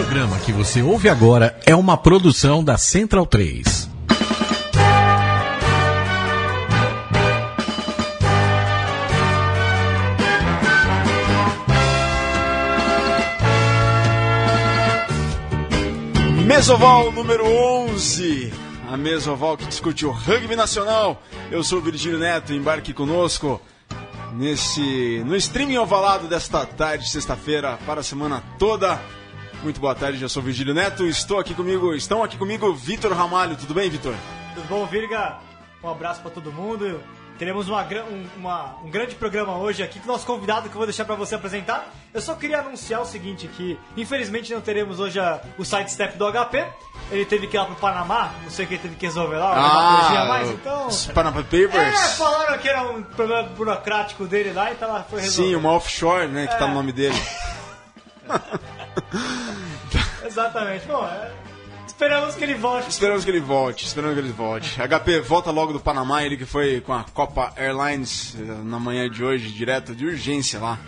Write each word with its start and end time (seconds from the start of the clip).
programa 0.00 0.38
que 0.38 0.50
você 0.50 0.80
ouve 0.80 1.10
agora 1.10 1.60
é 1.66 1.76
uma 1.76 1.94
produção 1.94 2.64
da 2.64 2.78
Central 2.78 3.26
3. 3.26 3.86
Mesoval 16.46 17.12
número 17.12 17.44
11. 17.44 18.50
A 18.90 18.96
Mesoval 18.96 19.58
que 19.58 19.66
discute 19.66 20.06
o 20.06 20.10
rugby 20.10 20.56
nacional. 20.56 21.22
Eu 21.50 21.62
sou 21.62 21.78
o 21.78 21.82
Virgílio 21.82 22.18
Neto, 22.18 22.54
embarque 22.54 22.94
conosco 22.94 23.60
nesse 24.32 25.22
no 25.26 25.36
streaming 25.36 25.76
ovalado 25.76 26.26
desta 26.26 26.64
tarde, 26.64 27.06
sexta-feira, 27.06 27.78
para 27.84 28.00
a 28.00 28.04
semana 28.04 28.42
toda. 28.58 28.98
Muito 29.62 29.80
boa 29.80 29.94
tarde, 29.94 30.22
eu 30.22 30.28
sou 30.28 30.42
Virgílio 30.42 30.72
Neto. 30.74 31.04
Estou 31.06 31.38
aqui 31.38 31.54
comigo, 31.54 31.94
estão 31.94 32.22
aqui 32.22 32.36
comigo 32.38 32.72
Vitor 32.74 33.12
Ramalho. 33.12 33.56
Tudo 33.56 33.74
bem, 33.74 33.90
Vitor? 33.90 34.14
Tudo 34.54 34.66
bom, 34.68 34.86
Virga? 34.86 35.36
Um 35.82 35.90
abraço 35.90 36.20
para 36.22 36.30
todo 36.30 36.50
mundo. 36.52 37.00
Teremos 37.38 37.68
uma, 37.70 37.82
um, 37.82 38.26
uma, 38.38 38.74
um 38.84 38.90
grande 38.90 39.14
programa 39.14 39.56
hoje 39.56 39.82
aqui 39.82 39.98
com 39.98 40.04
o 40.08 40.12
nosso 40.12 40.26
convidado 40.26 40.68
que 40.68 40.74
eu 40.74 40.78
vou 40.78 40.86
deixar 40.86 41.06
para 41.06 41.14
você 41.14 41.34
apresentar. 41.34 41.88
Eu 42.12 42.20
só 42.20 42.34
queria 42.34 42.58
anunciar 42.60 43.00
o 43.00 43.06
seguinte 43.06 43.48
que 43.48 43.78
infelizmente 43.96 44.52
não 44.52 44.60
teremos 44.60 45.00
hoje 45.00 45.18
a, 45.18 45.40
o 45.58 45.64
sidestep 45.64 46.16
do 46.18 46.30
HP. 46.30 46.66
Ele 47.10 47.24
teve 47.24 47.46
que 47.46 47.56
ir 47.56 47.58
lá 47.60 47.64
pro 47.66 47.76
Panamá, 47.76 48.30
não 48.42 48.50
sei 48.50 48.64
o 48.64 48.68
que 48.68 48.74
ele 48.74 48.82
teve 48.82 48.94
que 48.96 49.06
resolver 49.06 49.36
lá, 49.36 49.52
Ah, 49.56 50.24
mais, 50.26 50.50
então... 50.50 50.86
os 50.86 51.06
Panama 51.06 51.40
É, 51.40 51.42
Papers. 51.42 52.12
falaram 52.16 52.58
que 52.58 52.68
era 52.68 52.82
um 52.82 53.02
problema 53.02 53.42
burocrático 53.48 54.26
dele 54.26 54.52
lá, 54.52 54.70
então 54.70 54.88
ela 54.90 55.02
foi 55.02 55.20
resolver. 55.22 55.50
Sim, 55.50 55.56
uma 55.56 55.72
offshore, 55.72 56.28
né, 56.28 56.46
que 56.46 56.56
tá 56.58 56.66
É. 56.66 56.68
no 56.68 56.74
nome 56.74 56.92
dele. 56.92 57.16
Exatamente. 60.24 60.86
Bom, 60.86 61.04
é, 61.04 61.32
esperamos 61.86 62.34
que 62.34 62.44
ele 62.44 62.54
volte. 62.54 62.90
Esperamos 62.90 63.24
que 63.24 63.30
ele 63.30 63.40
volte, 63.40 63.84
esperamos 63.84 64.14
que 64.14 64.20
ele 64.20 64.32
volte. 64.32 64.80
HP 64.80 65.20
volta 65.20 65.50
logo 65.50 65.72
do 65.72 65.80
Panamá, 65.80 66.22
ele 66.22 66.36
que 66.36 66.46
foi 66.46 66.80
com 66.80 66.92
a 66.92 67.04
Copa 67.04 67.52
Airlines 67.56 68.36
eh, 68.38 68.42
na 68.64 68.78
manhã 68.78 69.08
de 69.08 69.24
hoje, 69.24 69.50
direto 69.50 69.94
de 69.94 70.06
urgência 70.06 70.58
lá 70.60 70.78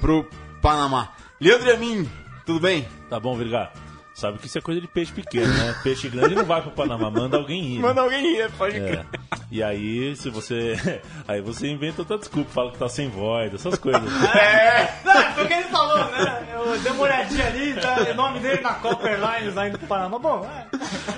pro 0.00 0.28
Panamá. 0.62 1.12
Leandro 1.40 1.68
Yamin, 1.68 2.10
tudo 2.44 2.60
bem? 2.60 2.86
Tá 3.08 3.20
bom, 3.20 3.36
Virgar? 3.36 3.72
Sabe 4.18 4.36
que 4.38 4.48
isso 4.48 4.58
é 4.58 4.60
coisa 4.60 4.80
de 4.80 4.88
peixe 4.88 5.12
pequeno, 5.12 5.46
né? 5.46 5.76
Peixe 5.80 6.08
grande 6.08 6.34
não 6.34 6.44
vai 6.44 6.60
pro 6.60 6.72
Panamá, 6.72 7.08
manda 7.08 7.36
alguém 7.36 7.64
ir. 7.64 7.76
né? 7.76 7.82
Manda 7.82 8.00
alguém 8.00 8.36
ir, 8.36 8.50
pode 8.50 8.74
crer. 8.74 8.98
É. 8.98 9.06
E 9.48 9.62
aí, 9.62 10.16
se 10.16 10.28
você. 10.28 10.74
Aí 11.28 11.40
você 11.40 11.68
inventa 11.68 12.02
outra 12.02 12.18
desculpa, 12.18 12.50
fala 12.50 12.72
que 12.72 12.78
tá 12.78 12.88
sem 12.88 13.08
voz, 13.08 13.54
essas 13.54 13.78
coisas. 13.78 14.02
É, 14.34 14.92
Não, 15.04 15.32
foi 15.34 15.44
o 15.44 15.46
que 15.46 15.52
ele 15.54 15.68
falou, 15.68 16.04
né? 16.10 16.48
Eu 16.52 16.78
dei 16.80 16.90
uma 16.90 17.02
olhadinha 17.04 17.46
ali, 17.46 17.74
tá? 17.74 17.94
o 18.10 18.14
nome 18.14 18.40
dele 18.40 18.60
na 18.60 18.74
Copa 18.74 19.06
Airlines 19.08 19.54
lá 19.54 19.68
indo 19.68 19.78
pro 19.78 19.86
Panamá. 19.86 20.18
Bom, 20.18 20.44
é. 20.44 20.66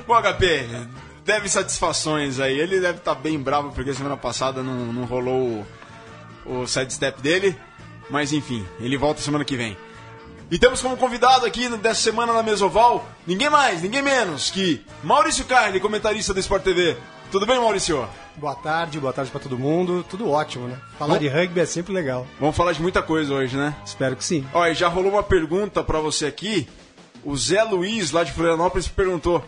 Bom, 0.06 0.20
HP, 0.20 0.66
deve 1.24 1.48
satisfações 1.48 2.38
aí. 2.38 2.58
Ele 2.60 2.80
deve 2.80 2.98
estar 2.98 3.14
bem 3.14 3.40
bravo 3.40 3.72
porque 3.72 3.94
semana 3.94 4.18
passada 4.18 4.62
não, 4.62 4.92
não 4.92 5.04
rolou 5.06 5.64
o, 6.44 6.60
o 6.60 6.66
sidestep 6.66 7.18
dele. 7.22 7.56
Mas 8.10 8.34
enfim, 8.34 8.66
ele 8.78 8.98
volta 8.98 9.22
semana 9.22 9.42
que 9.42 9.56
vem. 9.56 9.74
E 10.50 10.58
temos 10.58 10.82
como 10.82 10.96
convidado 10.96 11.46
aqui 11.46 11.68
dessa 11.76 12.02
semana 12.02 12.32
na 12.32 12.42
Mesoval 12.42 13.08
ninguém 13.24 13.48
mais, 13.48 13.82
ninguém 13.82 14.02
menos 14.02 14.50
que 14.50 14.84
Maurício 15.00 15.44
Carli, 15.44 15.78
comentarista 15.78 16.34
do 16.34 16.40
Sport 16.40 16.64
TV. 16.64 16.96
Tudo 17.30 17.46
bem, 17.46 17.56
Maurício? 17.60 18.08
Boa 18.34 18.56
tarde, 18.56 18.98
boa 18.98 19.12
tarde 19.12 19.30
pra 19.30 19.38
todo 19.38 19.56
mundo. 19.56 20.04
Tudo 20.10 20.28
ótimo, 20.28 20.66
né? 20.66 20.76
Falar 20.98 21.18
de 21.18 21.28
rugby 21.28 21.60
é 21.60 21.66
sempre 21.66 21.92
legal. 21.92 22.26
Vamos 22.40 22.56
falar 22.56 22.72
de 22.72 22.82
muita 22.82 23.00
coisa 23.00 23.32
hoje, 23.32 23.56
né? 23.56 23.76
Espero 23.86 24.16
que 24.16 24.24
sim. 24.24 24.44
Olha, 24.52 24.74
já 24.74 24.88
rolou 24.88 25.12
uma 25.12 25.22
pergunta 25.22 25.84
pra 25.84 26.00
você 26.00 26.26
aqui. 26.26 26.68
O 27.22 27.36
Zé 27.36 27.62
Luiz, 27.62 28.10
lá 28.10 28.24
de 28.24 28.32
Florianópolis, 28.32 28.88
perguntou: 28.88 29.44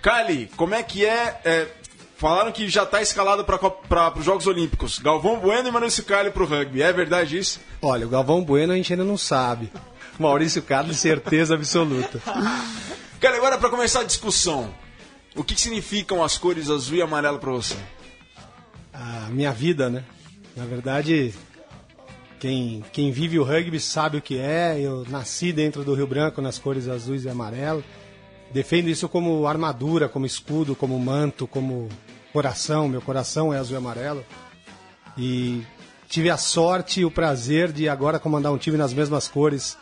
Carli, 0.00 0.50
como 0.56 0.74
é 0.74 0.82
que 0.82 1.04
é. 1.04 1.42
é, 1.44 1.68
falaram 2.16 2.52
que 2.52 2.70
já 2.70 2.86
tá 2.86 3.02
escalado 3.02 3.44
para 3.44 4.18
os 4.18 4.24
Jogos 4.24 4.46
Olímpicos. 4.46 4.98
Galvão 4.98 5.38
Bueno 5.40 5.68
e 5.68 5.70
Maurício 5.70 6.04
Carli 6.04 6.30
pro 6.30 6.46
rugby. 6.46 6.80
É 6.80 6.90
verdade 6.90 7.36
isso? 7.36 7.60
Olha, 7.82 8.06
o 8.06 8.10
Galvão 8.10 8.42
Bueno 8.42 8.72
a 8.72 8.76
gente 8.76 8.94
ainda 8.94 9.04
não 9.04 9.18
sabe. 9.18 9.70
Maurício 10.18 10.62
Carlos, 10.62 10.98
certeza 10.98 11.54
absoluta. 11.54 12.20
Cara, 13.20 13.36
agora 13.36 13.58
pra 13.58 13.70
começar 13.70 14.00
a 14.00 14.04
discussão. 14.04 14.72
O 15.36 15.44
que, 15.44 15.54
que 15.54 15.60
significam 15.60 16.22
as 16.22 16.36
cores 16.36 16.68
azul 16.70 16.96
e 16.96 17.02
amarelo 17.02 17.38
pra 17.38 17.52
você? 17.52 17.76
A 18.92 19.28
minha 19.30 19.52
vida, 19.52 19.88
né? 19.88 20.04
Na 20.56 20.64
verdade, 20.64 21.32
quem, 22.40 22.84
quem 22.92 23.12
vive 23.12 23.38
o 23.38 23.44
rugby 23.44 23.78
sabe 23.78 24.18
o 24.18 24.22
que 24.22 24.38
é. 24.38 24.80
Eu 24.80 25.04
nasci 25.08 25.52
dentro 25.52 25.84
do 25.84 25.94
Rio 25.94 26.06
Branco 26.06 26.40
nas 26.40 26.58
cores 26.58 26.88
azuis 26.88 27.24
e 27.24 27.28
amarelo. 27.28 27.84
Defendo 28.52 28.88
isso 28.88 29.08
como 29.08 29.46
armadura, 29.46 30.08
como 30.08 30.26
escudo, 30.26 30.74
como 30.74 30.98
manto, 30.98 31.46
como 31.46 31.88
coração. 32.32 32.88
Meu 32.88 33.00
coração 33.00 33.52
é 33.52 33.58
azul 33.58 33.74
e 33.74 33.78
amarelo. 33.78 34.24
E 35.16 35.62
tive 36.08 36.30
a 36.30 36.36
sorte 36.36 37.00
e 37.00 37.04
o 37.04 37.10
prazer 37.10 37.70
de 37.70 37.88
agora 37.88 38.18
comandar 38.18 38.52
um 38.52 38.58
time 38.58 38.76
nas 38.76 38.92
mesmas 38.92 39.28
cores, 39.28 39.76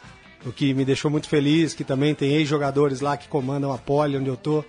o 0.47 0.53
que 0.53 0.73
me 0.73 0.85
deixou 0.85 1.11
muito 1.11 1.29
feliz, 1.29 1.75
que 1.75 1.85
também 1.85 2.15
tem 2.15 2.37
ex-jogadores 2.37 3.01
lá 3.01 3.17
que 3.17 3.27
comandam 3.29 3.73
a 3.73 3.79
pole 3.79 4.17
onde 4.17 4.29
eu 4.29 4.37
tô, 4.37 4.65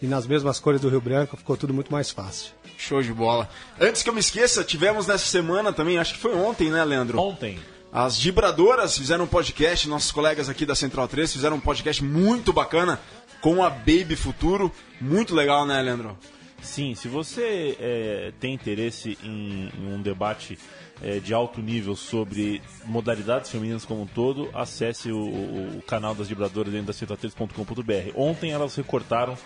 e 0.00 0.06
nas 0.06 0.26
mesmas 0.26 0.58
cores 0.58 0.80
do 0.80 0.88
Rio 0.88 1.00
Branco, 1.00 1.36
ficou 1.36 1.56
tudo 1.56 1.74
muito 1.74 1.92
mais 1.92 2.10
fácil. 2.10 2.52
Show 2.78 3.02
de 3.02 3.12
bola. 3.12 3.48
Antes 3.78 4.02
que 4.02 4.08
eu 4.08 4.14
me 4.14 4.20
esqueça, 4.20 4.64
tivemos 4.64 5.06
nessa 5.06 5.26
semana 5.26 5.72
também, 5.72 5.98
acho 5.98 6.14
que 6.14 6.20
foi 6.20 6.34
ontem, 6.34 6.70
né, 6.70 6.82
Leandro? 6.84 7.20
Ontem. 7.20 7.58
As 7.92 8.18
Vibradoras 8.18 8.96
fizeram 8.96 9.24
um 9.24 9.28
podcast, 9.28 9.88
nossos 9.88 10.12
colegas 10.12 10.48
aqui 10.48 10.64
da 10.64 10.74
Central 10.74 11.08
3 11.08 11.32
fizeram 11.32 11.56
um 11.56 11.60
podcast 11.60 12.02
muito 12.04 12.52
bacana 12.52 13.00
com 13.40 13.62
a 13.62 13.70
Baby 13.70 14.16
Futuro. 14.16 14.72
Muito 15.00 15.34
legal, 15.34 15.66
né, 15.66 15.80
Leandro? 15.82 16.16
Sim, 16.60 16.94
se 16.94 17.08
você 17.08 17.76
é, 17.80 18.32
tem 18.40 18.52
interesse 18.52 19.16
em, 19.22 19.70
em 19.78 19.94
um 19.94 20.02
debate 20.02 20.58
é, 21.02 21.18
de 21.20 21.32
alto 21.32 21.60
nível 21.60 21.94
sobre 21.96 22.60
modalidades 22.84 23.50
femininas 23.50 23.84
como 23.84 24.02
um 24.02 24.06
todo, 24.06 24.48
acesse 24.54 25.10
o, 25.12 25.18
o- 25.18 25.78
o 25.78 25.82
canal 25.82 26.14
das 26.14 26.28
vibradoras 26.28 26.72
dentro 26.72 26.86
da 26.88 26.92
central3.com.br. 26.92 28.12
Ontem 28.16 28.50
elas 28.52 28.74
recortaram 28.76 29.36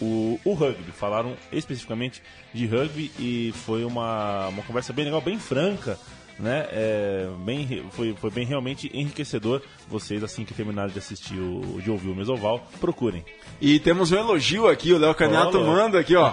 o, 0.00 0.38
o 0.44 0.52
rugby, 0.54 0.90
falaram 0.92 1.34
especificamente 1.52 2.22
de 2.54 2.66
rugby 2.66 3.10
e 3.18 3.52
foi 3.64 3.84
uma, 3.84 4.48
uma 4.48 4.62
conversa 4.62 4.92
bem 4.92 5.04
legal, 5.04 5.20
bem 5.20 5.38
franca. 5.38 5.98
Né? 6.38 6.66
É, 6.72 7.28
bem, 7.44 7.84
foi, 7.90 8.14
foi 8.14 8.30
bem 8.30 8.44
realmente 8.46 8.90
enriquecedor. 8.94 9.60
Vocês, 9.86 10.24
assim 10.24 10.44
que 10.44 10.54
terminarem 10.54 10.90
de 10.92 10.98
assistir 10.98 11.34
o, 11.38 11.78
de 11.80 11.90
ouvir 11.90 12.08
o 12.08 12.14
Mesoval, 12.16 12.66
procurem. 12.80 13.22
E 13.60 13.78
temos 13.78 14.10
um 14.10 14.16
elogio 14.16 14.66
aqui, 14.66 14.92
o 14.92 14.98
Léo 14.98 15.14
Canato 15.14 15.58
Olá. 15.58 15.66
manda 15.66 16.00
aqui, 16.00 16.16
ó. 16.16 16.32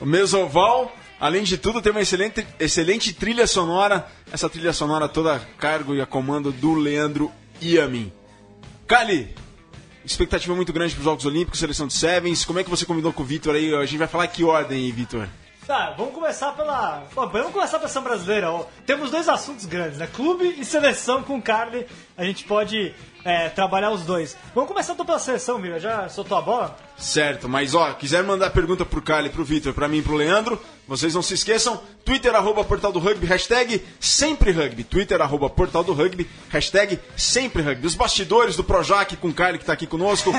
O 0.00 0.06
Mesoval, 0.06 0.90
além 1.24 1.42
de 1.42 1.56
tudo, 1.56 1.80
tem 1.80 1.90
uma 1.90 2.02
excelente, 2.02 2.46
excelente 2.60 3.14
trilha 3.14 3.46
sonora. 3.46 4.06
Essa 4.30 4.46
trilha 4.46 4.74
sonora 4.74 5.08
toda 5.08 5.36
a 5.36 5.38
cargo 5.40 5.94
e 5.94 6.00
a 6.02 6.04
comando 6.04 6.52
do 6.52 6.74
Leandro 6.74 7.32
a 7.80 7.88
mim. 7.88 8.12
Cali, 8.86 9.34
expectativa 10.04 10.54
muito 10.54 10.70
grande 10.70 10.92
para 10.92 11.00
os 11.00 11.04
Jogos 11.06 11.24
Olímpicos, 11.24 11.58
seleção 11.58 11.86
de 11.86 11.94
Sevens. 11.94 12.44
Como 12.44 12.58
é 12.58 12.62
que 12.62 12.68
você 12.68 12.84
combinou 12.84 13.10
com 13.10 13.22
o 13.22 13.24
Vitor 13.24 13.54
aí? 13.54 13.74
A 13.74 13.86
gente 13.86 13.96
vai 13.96 14.06
falar 14.06 14.26
que 14.26 14.44
ordem 14.44 14.84
aí, 14.84 14.92
Vitor? 14.92 15.26
Tá, 15.66 15.94
vamos 15.96 16.12
começar 16.12 16.52
pela. 16.52 17.04
Vamos 17.14 17.52
começar 17.52 17.78
pela 17.78 17.88
seleção 17.88 18.02
brasileira. 18.02 18.48
Temos 18.84 19.10
dois 19.10 19.28
assuntos 19.30 19.64
grandes, 19.64 19.98
né? 19.98 20.06
Clube 20.06 20.56
e 20.58 20.64
seleção 20.64 21.22
com 21.22 21.38
o 21.38 21.42
Carly. 21.42 21.86
A 22.18 22.24
gente 22.24 22.44
pode 22.44 22.94
é, 23.24 23.48
trabalhar 23.48 23.90
os 23.90 24.02
dois. 24.02 24.36
Vamos 24.54 24.68
começar 24.68 24.92
então 24.92 25.06
pela 25.06 25.18
seleção, 25.18 25.58
Mira. 25.58 25.80
Já 25.80 26.06
soltou 26.10 26.36
a 26.36 26.42
bola? 26.42 26.76
Certo, 26.98 27.48
mas 27.48 27.74
ó, 27.74 27.92
quiser 27.94 28.22
mandar 28.22 28.50
pergunta 28.50 28.84
pro 28.84 29.00
Carly, 29.00 29.30
pro 29.30 29.42
Vitor, 29.42 29.72
pra 29.72 29.88
mim 29.88 29.98
e 29.98 30.02
pro 30.02 30.14
Leandro, 30.14 30.60
vocês 30.86 31.14
não 31.14 31.22
se 31.22 31.34
esqueçam, 31.34 31.80
Twitter 32.04 32.34
arroba 32.34 32.62
Portal 32.62 32.92
do 32.92 33.00
Rugby, 33.00 33.26
hashtag 33.26 33.82
sempre 33.98 34.52
rugby, 34.52 34.84
Twitter 34.84 35.20
arroba 35.20 35.50
Portal 35.50 35.82
do 35.82 35.92
Rugby, 35.92 36.28
hashtag 36.50 37.00
sempre 37.16 37.62
rugby. 37.62 37.86
Os 37.86 37.94
bastidores 37.94 38.54
do 38.54 38.62
Projac 38.62 39.16
com 39.16 39.28
o 39.28 39.34
Carly 39.34 39.58
que 39.58 39.64
tá 39.64 39.72
aqui 39.72 39.86
conosco, 39.86 40.30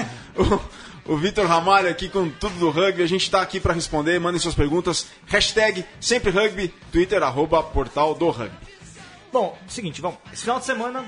o, 1.05 1.17
Vitor 1.17 1.45
Ramalho 1.45 1.89
aqui 1.89 2.09
com 2.09 2.29
tudo 2.29 2.55
do 2.59 2.69
rugby, 2.69 3.03
a 3.03 3.07
gente 3.07 3.29
tá 3.29 3.41
aqui 3.41 3.59
pra 3.59 3.73
responder, 3.73 4.19
mandem 4.19 4.39
suas 4.39 4.55
perguntas, 4.55 5.07
hashtag 5.27 5.85
sempre 5.99 6.31
rugby, 6.31 6.73
Twitter 6.91 7.21
arroba 7.23 7.61
Portal 7.63 8.15
do 8.15 8.29
Rugby. 8.29 8.55
Bom, 9.31 9.57
seguinte, 9.67 10.01
vamos. 10.01 10.17
Esse 10.31 10.43
final 10.43 10.59
de 10.59 10.65
semana 10.65 11.05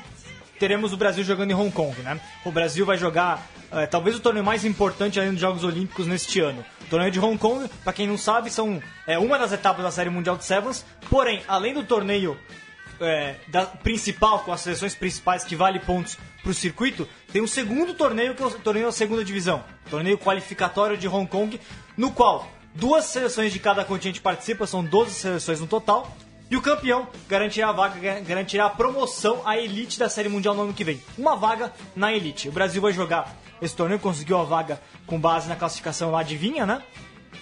teremos 0.59 0.93
o 0.93 0.97
Brasil 0.97 1.23
jogando 1.23 1.51
em 1.51 1.53
Hong 1.53 1.71
Kong, 1.71 1.99
né? 2.01 2.19
O 2.45 2.51
Brasil 2.51 2.85
vai 2.85 2.97
jogar 2.97 3.47
eh, 3.71 3.85
talvez 3.85 4.15
o 4.15 4.19
torneio 4.19 4.45
mais 4.45 4.65
importante 4.65 5.19
além 5.19 5.31
dos 5.31 5.41
Jogos 5.41 5.63
Olímpicos 5.63 6.07
neste 6.07 6.39
ano. 6.39 6.63
O 6.81 6.85
torneio 6.89 7.11
de 7.11 7.19
Hong 7.19 7.37
Kong, 7.37 7.69
para 7.83 7.93
quem 7.93 8.07
não 8.07 8.17
sabe, 8.17 8.49
são 8.49 8.81
é, 9.05 9.17
uma 9.17 9.37
das 9.37 9.51
etapas 9.51 9.83
da 9.83 9.91
Série 9.91 10.09
Mundial 10.09 10.37
de 10.37 10.45
Sevens. 10.45 10.85
Porém, 11.09 11.41
além 11.47 11.73
do 11.73 11.83
torneio 11.83 12.37
é, 12.99 13.35
da 13.47 13.65
principal, 13.65 14.39
com 14.39 14.51
as 14.51 14.61
seleções 14.61 14.95
principais 14.95 15.43
que 15.43 15.55
vale 15.55 15.79
pontos 15.79 16.17
para 16.41 16.51
o 16.51 16.53
circuito, 16.53 17.07
tem 17.31 17.41
um 17.41 17.47
segundo 17.47 17.93
torneio 17.93 18.33
que 18.35 18.41
é 18.41 18.45
o 18.45 18.51
torneio 18.51 18.85
da 18.87 18.91
segunda 18.91 19.23
divisão, 19.23 19.63
torneio 19.89 20.17
qualificatório 20.17 20.97
de 20.97 21.07
Hong 21.07 21.27
Kong, 21.29 21.59
no 21.95 22.11
qual 22.11 22.47
duas 22.73 23.05
seleções 23.05 23.51
de 23.51 23.59
cada 23.59 23.83
continente 23.83 24.21
participam, 24.21 24.65
são 24.65 24.83
12 24.83 25.13
seleções 25.13 25.59
no 25.59 25.67
total, 25.67 26.15
E 26.49 26.55
o 26.55 26.61
campeão 26.61 27.09
garantirá 27.27 27.67
a 27.67 27.71
vaga, 27.73 27.99
gar- 27.99 28.21
garantirá 28.21 28.67
a 28.67 28.69
promoção 28.69 29.41
à 29.45 29.57
elite 29.57 29.99
da 29.99 30.07
Série 30.07 30.29
Mundial 30.29 30.55
no 30.55 30.61
ano 30.61 30.73
que 30.73 30.81
vem. 30.81 31.01
Uma 31.17 31.35
vaga 31.35 31.73
na 31.93 32.13
elite. 32.13 32.47
O 32.47 32.53
Brasil 32.53 32.81
vai 32.81 32.93
jogar 32.93 33.35
esse 33.61 33.75
torneio, 33.75 33.99
conseguiu 33.99 34.37
a 34.39 34.45
vaga 34.45 34.79
com 35.05 35.19
base 35.19 35.49
na 35.49 35.57
classificação 35.57 36.09
lá 36.09 36.21
adivinha, 36.21 36.65
né? 36.65 36.81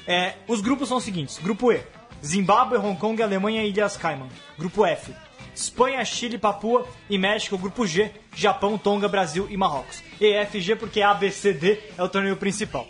É, 0.07 0.33
os 0.47 0.59
grupos 0.59 0.87
são 0.87 0.97
os 0.97 1.03
seguintes: 1.03 1.37
Grupo 1.37 1.71
E, 1.71 1.83
Zimbábue, 2.25 2.77
Hong 2.77 2.99
Kong, 2.99 3.21
Alemanha 3.21 3.63
e 3.63 3.69
Ilhas 3.69 3.95
Cayman. 3.95 4.27
Grupo 4.57 4.83
F, 4.83 5.13
Espanha, 5.55 6.03
Chile, 6.05 6.37
Papua 6.37 6.87
e 7.09 7.17
México. 7.17 7.57
Grupo 7.57 7.87
G, 7.87 8.11
Japão, 8.35 8.77
Tonga, 8.77 9.07
Brasil 9.07 9.47
e 9.49 9.55
Marrocos. 9.57 10.03
E 10.19 10.33
F 10.33 10.57
e 10.57 10.61
G 10.61 10.75
porque 10.75 11.01
A, 11.01 11.13
B, 11.13 11.31
C, 11.31 11.53
D 11.53 11.79
é 11.97 12.03
o 12.03 12.09
torneio 12.09 12.35
principal. 12.37 12.85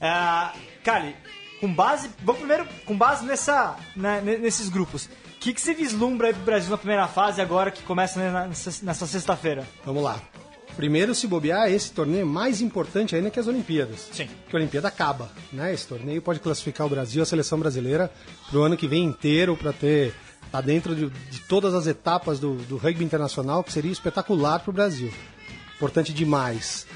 É, 0.00 0.50
Kali, 0.82 1.14
com 1.60 1.72
base. 1.72 2.10
Vamos 2.22 2.38
primeiro 2.40 2.66
com 2.84 2.96
base 2.96 3.24
nessa, 3.24 3.76
né, 3.94 4.20
ne- 4.24 4.38
nesses 4.38 4.68
grupos. 4.68 5.04
O 5.06 5.10
que, 5.40 5.54
que 5.54 5.60
você 5.60 5.72
vislumbra 5.74 6.28
aí 6.28 6.34
pro 6.34 6.42
Brasil 6.42 6.70
na 6.70 6.76
primeira 6.78 7.06
fase 7.08 7.40
agora 7.40 7.70
que 7.70 7.82
começa 7.82 8.18
né, 8.20 8.46
nessa, 8.48 8.84
nessa 8.84 9.06
sexta-feira? 9.06 9.66
Vamos 9.84 10.02
lá. 10.02 10.20
Primeiro, 10.76 11.14
se 11.14 11.26
bobear, 11.26 11.70
esse 11.70 11.90
torneio 11.92 12.22
é 12.22 12.24
mais 12.24 12.60
importante 12.60 13.14
ainda 13.16 13.28
que 13.30 13.40
as 13.40 13.46
Olimpíadas. 13.46 14.08
Sim. 14.12 14.28
Que 14.48 14.56
a 14.56 14.58
Olimpíada 14.58 14.88
acaba, 14.88 15.30
né? 15.52 15.74
Esse 15.74 15.86
torneio 15.86 16.22
pode 16.22 16.40
classificar 16.40 16.86
o 16.86 16.90
Brasil, 16.90 17.22
a 17.22 17.26
seleção 17.26 17.58
brasileira, 17.58 18.10
pro 18.50 18.62
ano 18.62 18.76
que 18.76 18.86
vem 18.86 19.04
inteiro, 19.04 19.56
para 19.56 19.72
ter 19.72 20.14
tá 20.50 20.60
dentro 20.60 20.94
de, 20.94 21.08
de 21.30 21.40
todas 21.40 21.74
as 21.74 21.86
etapas 21.86 22.38
do, 22.38 22.54
do 22.54 22.76
rugby 22.76 23.04
internacional, 23.04 23.62
que 23.62 23.72
seria 23.72 23.92
espetacular 23.92 24.60
pro 24.60 24.72
Brasil. 24.72 25.12
Importante 25.76 26.12
demais. 26.12 26.86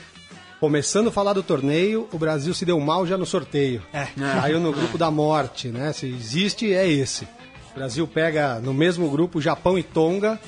Começando 0.61 1.09
a 1.09 1.13
falar 1.13 1.33
do 1.35 1.43
torneio, 1.43 2.09
o 2.13 2.19
Brasil 2.19 2.55
se 2.55 2.65
deu 2.65 2.79
mal 2.81 3.07
já 3.07 3.19
no 3.19 3.27
sorteio. 3.27 3.83
É. 3.93 4.07
Caiu 4.17 4.61
no 4.61 4.73
grupo 4.73 4.97
da 4.97 5.11
morte, 5.11 5.69
né? 5.69 5.93
Se 5.93 6.07
existe, 6.07 6.73
é 6.73 6.89
esse. 6.89 7.25
O 7.73 7.75
Brasil 7.75 8.07
pega 8.07 8.61
no 8.61 8.73
mesmo 8.73 9.11
grupo 9.11 9.41
Japão 9.41 9.79
e 9.79 9.83
Tonga, 9.83 10.41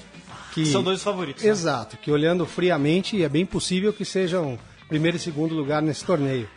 que 0.55 0.65
São 0.65 0.83
dois 0.83 1.03
favoritos. 1.03 1.43
né? 1.43 1.51
Exato, 1.51 1.97
que 1.99 2.11
olhando 2.11 2.47
friamente 2.47 3.23
é 3.23 3.29
bem 3.29 3.45
possível 3.45 3.93
que 3.93 4.05
sejam 4.05 4.59
primeiro 4.89 5.17
e 5.17 5.21
segundo 5.21 5.55
lugar 5.55 5.83
nesse 5.83 6.05
torneio. 6.05 6.49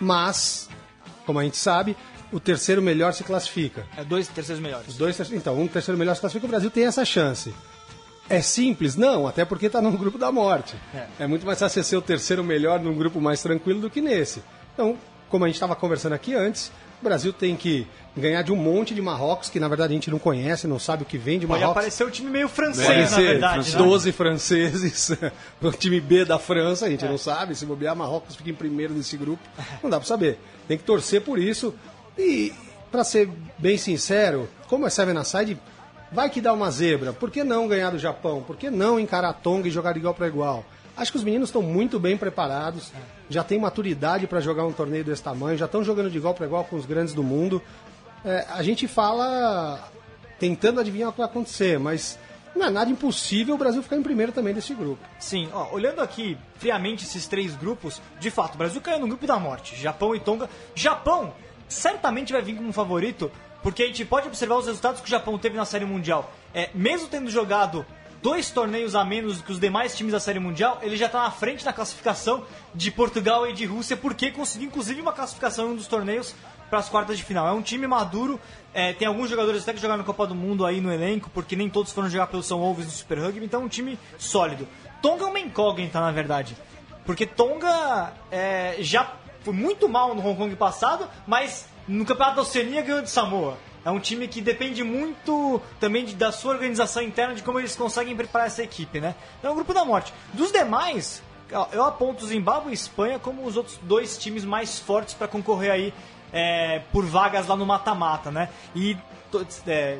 Mas, 0.00 0.68
como 1.24 1.38
a 1.38 1.44
gente 1.44 1.56
sabe, 1.56 1.96
o 2.32 2.40
terceiro 2.40 2.82
melhor 2.82 3.12
se 3.12 3.24
classifica. 3.24 3.86
É 3.96 4.04
dois 4.04 4.28
terceiros 4.28 4.62
melhores. 4.62 4.88
Os 4.88 4.96
dois, 4.96 5.18
então, 5.32 5.60
um 5.60 5.68
terceiro 5.68 5.98
melhor 5.98 6.14
se 6.14 6.20
classifica, 6.20 6.46
o 6.46 6.48
Brasil 6.48 6.70
tem 6.70 6.84
essa 6.86 7.04
chance. 7.04 7.54
É 8.28 8.40
simples? 8.42 8.96
Não, 8.96 9.26
até 9.26 9.44
porque 9.44 9.66
está 9.66 9.80
num 9.80 9.96
grupo 9.96 10.18
da 10.18 10.32
morte. 10.32 10.74
É. 11.20 11.26
muito 11.26 11.46
mais 11.46 11.58
fácil 11.58 11.82
ser 11.84 11.96
o 11.96 12.02
terceiro 12.02 12.42
melhor 12.42 12.80
num 12.80 12.94
grupo 12.96 13.20
mais 13.20 13.40
tranquilo 13.40 13.80
do 13.80 13.88
que 13.88 14.00
nesse. 14.00 14.42
Então, 14.74 14.96
como 15.28 15.44
a 15.44 15.48
gente 15.48 15.54
estava 15.56 15.76
conversando 15.76 16.12
aqui 16.14 16.34
antes, 16.34 16.72
o 17.00 17.04
Brasil 17.04 17.32
tem 17.32 17.54
que 17.56 17.86
ganhar 18.16 18.42
de 18.42 18.50
um 18.50 18.56
monte 18.56 18.94
de 18.94 19.02
Marrocos, 19.02 19.48
que 19.48 19.60
na 19.60 19.68
verdade 19.68 19.92
a 19.92 19.94
gente 19.94 20.10
não 20.10 20.18
conhece, 20.18 20.66
não 20.66 20.78
sabe 20.78 21.02
o 21.02 21.06
que 21.06 21.18
vem 21.18 21.38
de 21.38 21.46
Pode 21.46 21.60
Marrocos. 21.60 21.78
aparecer 21.78 22.04
o 22.04 22.10
time 22.10 22.30
meio 22.30 22.48
francês, 22.48 22.86
Pode 22.88 23.00
na 23.02 23.06
ser, 23.08 23.22
verdade. 23.22 23.72
né? 23.72 23.78
12 23.78 24.12
franceses, 24.12 25.10
o 25.62 25.70
time 25.72 26.00
B 26.00 26.24
da 26.24 26.38
França, 26.38 26.86
a 26.86 26.88
gente 26.90 27.04
não 27.04 27.18
sabe. 27.18 27.54
Se 27.54 27.64
bobear, 27.66 27.94
Marrocos 27.94 28.34
fica 28.34 28.50
em 28.50 28.54
primeiro 28.54 28.92
nesse 28.94 29.16
grupo. 29.16 29.42
Não 29.82 29.90
dá 29.90 29.98
pra 29.98 30.06
saber. 30.06 30.38
Tem 30.66 30.76
que 30.78 30.84
torcer 30.84 31.20
por 31.20 31.38
isso. 31.38 31.74
E, 32.18 32.52
pra 32.90 33.04
ser 33.04 33.28
bem 33.58 33.76
sincero, 33.76 34.48
como 34.68 34.86
é 34.86 34.90
Seven 34.90 35.16
Aside, 35.18 35.58
vai 36.10 36.30
que 36.30 36.40
dá 36.40 36.52
uma 36.52 36.70
zebra. 36.70 37.12
Por 37.12 37.30
que 37.30 37.44
não 37.44 37.68
ganhar 37.68 37.90
do 37.90 37.98
Japão? 37.98 38.42
Por 38.42 38.56
que 38.56 38.70
não 38.70 38.98
encarar 38.98 39.30
a 39.30 39.34
Tonga 39.34 39.68
e 39.68 39.70
jogar 39.70 39.92
de 39.92 39.98
igual 39.98 40.14
para 40.14 40.26
igual? 40.26 40.64
Acho 40.96 41.12
que 41.12 41.18
os 41.18 41.24
meninos 41.24 41.50
estão 41.50 41.60
muito 41.60 42.00
bem 42.00 42.16
preparados, 42.16 42.90
já 43.28 43.44
têm 43.44 43.60
maturidade 43.60 44.26
para 44.26 44.40
jogar 44.40 44.64
um 44.64 44.72
torneio 44.72 45.04
desse 45.04 45.22
tamanho, 45.22 45.58
já 45.58 45.66
estão 45.66 45.84
jogando 45.84 46.10
de 46.10 46.16
igual 46.16 46.32
para 46.32 46.46
igual 46.46 46.64
com 46.64 46.76
os 46.76 46.86
grandes 46.86 47.12
do 47.12 47.22
mundo. 47.22 47.60
É, 48.24 48.46
a 48.48 48.62
gente 48.62 48.88
fala 48.88 49.90
tentando 50.38 50.80
adivinhar 50.80 51.10
o 51.10 51.12
que 51.12 51.18
vai 51.18 51.26
acontecer, 51.26 51.78
mas 51.78 52.18
não 52.54 52.66
é 52.66 52.70
nada 52.70 52.90
impossível 52.90 53.54
o 53.54 53.58
Brasil 53.58 53.82
ficar 53.82 53.96
em 53.96 54.02
primeiro 54.02 54.32
também 54.32 54.54
desse 54.54 54.72
grupo. 54.72 54.98
Sim, 55.18 55.50
ó, 55.52 55.70
olhando 55.70 56.00
aqui 56.00 56.38
friamente 56.58 57.04
esses 57.04 57.26
três 57.26 57.54
grupos, 57.54 58.00
de 58.18 58.30
fato, 58.30 58.54
o 58.54 58.58
Brasil 58.58 58.80
caiu 58.80 58.98
no 58.98 59.06
grupo 59.06 59.26
da 59.26 59.38
morte. 59.38 59.76
Japão 59.76 60.14
e 60.14 60.20
Tonga. 60.20 60.48
Japão 60.74 61.34
certamente 61.68 62.32
vai 62.32 62.42
vir 62.42 62.56
como 62.56 62.72
favorito, 62.72 63.30
porque 63.62 63.82
a 63.82 63.86
gente 63.86 64.04
pode 64.04 64.28
observar 64.28 64.56
os 64.56 64.66
resultados 64.66 65.00
que 65.00 65.06
o 65.06 65.10
Japão 65.10 65.38
teve 65.38 65.56
na 65.56 65.64
Série 65.64 65.84
Mundial. 65.84 66.32
É, 66.54 66.70
mesmo 66.74 67.08
tendo 67.08 67.30
jogado 67.30 67.84
dois 68.22 68.50
torneios 68.50 68.94
a 68.94 69.04
menos 69.04 69.40
que 69.40 69.52
os 69.52 69.60
demais 69.60 69.96
times 69.96 70.12
da 70.12 70.20
Série 70.20 70.38
Mundial, 70.38 70.78
ele 70.82 70.96
já 70.96 71.06
está 71.06 71.22
na 71.22 71.30
frente 71.30 71.64
na 71.64 71.72
classificação 71.72 72.44
de 72.74 72.90
Portugal 72.90 73.46
e 73.48 73.52
de 73.52 73.64
Rússia, 73.64 73.96
porque 73.96 74.30
conseguiu 74.30 74.68
inclusive 74.68 75.00
uma 75.00 75.12
classificação 75.12 75.68
em 75.68 75.70
um 75.72 75.76
dos 75.76 75.86
torneios 75.86 76.34
para 76.68 76.78
as 76.78 76.88
quartas 76.88 77.16
de 77.16 77.24
final. 77.24 77.46
É 77.46 77.52
um 77.52 77.62
time 77.62 77.86
maduro, 77.86 78.40
é, 78.74 78.92
tem 78.92 79.06
alguns 79.06 79.30
jogadores 79.30 79.62
até 79.62 79.72
que 79.72 79.80
jogaram 79.80 79.98
na 79.98 80.04
Copa 80.04 80.26
do 80.26 80.34
Mundo 80.34 80.66
aí 80.66 80.80
no 80.80 80.92
elenco, 80.92 81.30
porque 81.32 81.56
nem 81.56 81.70
todos 81.70 81.92
foram 81.92 82.10
jogar 82.10 82.26
pelo 82.26 82.42
São 82.42 82.58
Wolves 82.58 82.86
no 82.86 82.92
Super 82.92 83.18
Rugby, 83.18 83.44
então 83.44 83.62
é 83.62 83.64
um 83.64 83.68
time 83.68 83.98
sólido. 84.18 84.66
Tonga 85.00 85.24
é 85.24 85.26
uma 85.26 85.40
incógnita, 85.40 86.00
na 86.00 86.10
verdade. 86.10 86.56
Porque 87.04 87.26
Tonga 87.26 88.12
é, 88.30 88.76
já 88.80 89.12
foi 89.46 89.54
muito 89.54 89.88
mal 89.88 90.12
no 90.12 90.26
Hong 90.26 90.36
Kong 90.36 90.56
passado, 90.56 91.08
mas 91.24 91.68
no 91.86 92.04
Campeonato 92.04 92.36
da 92.36 92.42
Oceania 92.42 92.82
ganhou 92.82 93.00
de 93.00 93.08
Samoa. 93.08 93.56
É 93.84 93.90
um 93.92 94.00
time 94.00 94.26
que 94.26 94.40
depende 94.40 94.82
muito 94.82 95.62
também 95.78 96.04
de- 96.04 96.16
da 96.16 96.32
sua 96.32 96.52
organização 96.52 97.00
interna, 97.00 97.32
de 97.32 97.44
como 97.44 97.60
eles 97.60 97.76
conseguem 97.76 98.16
preparar 98.16 98.48
essa 98.48 98.60
equipe, 98.64 98.98
né? 99.00 99.14
É 99.44 99.48
um 99.48 99.54
grupo 99.54 99.72
da 99.72 99.84
morte. 99.84 100.12
Dos 100.32 100.50
demais, 100.50 101.22
eu 101.70 101.84
aponto 101.84 102.24
o 102.24 102.26
Zimbábue 102.26 102.70
e 102.72 102.74
Espanha 102.74 103.20
como 103.20 103.44
os 103.46 103.56
outros 103.56 103.78
dois 103.82 104.18
times 104.18 104.44
mais 104.44 104.80
fortes 104.80 105.14
para 105.14 105.28
concorrer 105.28 105.70
aí 105.70 105.94
é, 106.32 106.80
por 106.90 107.04
vagas 107.06 107.46
lá 107.46 107.54
no 107.54 107.64
mata-mata, 107.64 108.32
né? 108.32 108.48
E 108.74 108.96
é, 109.68 109.98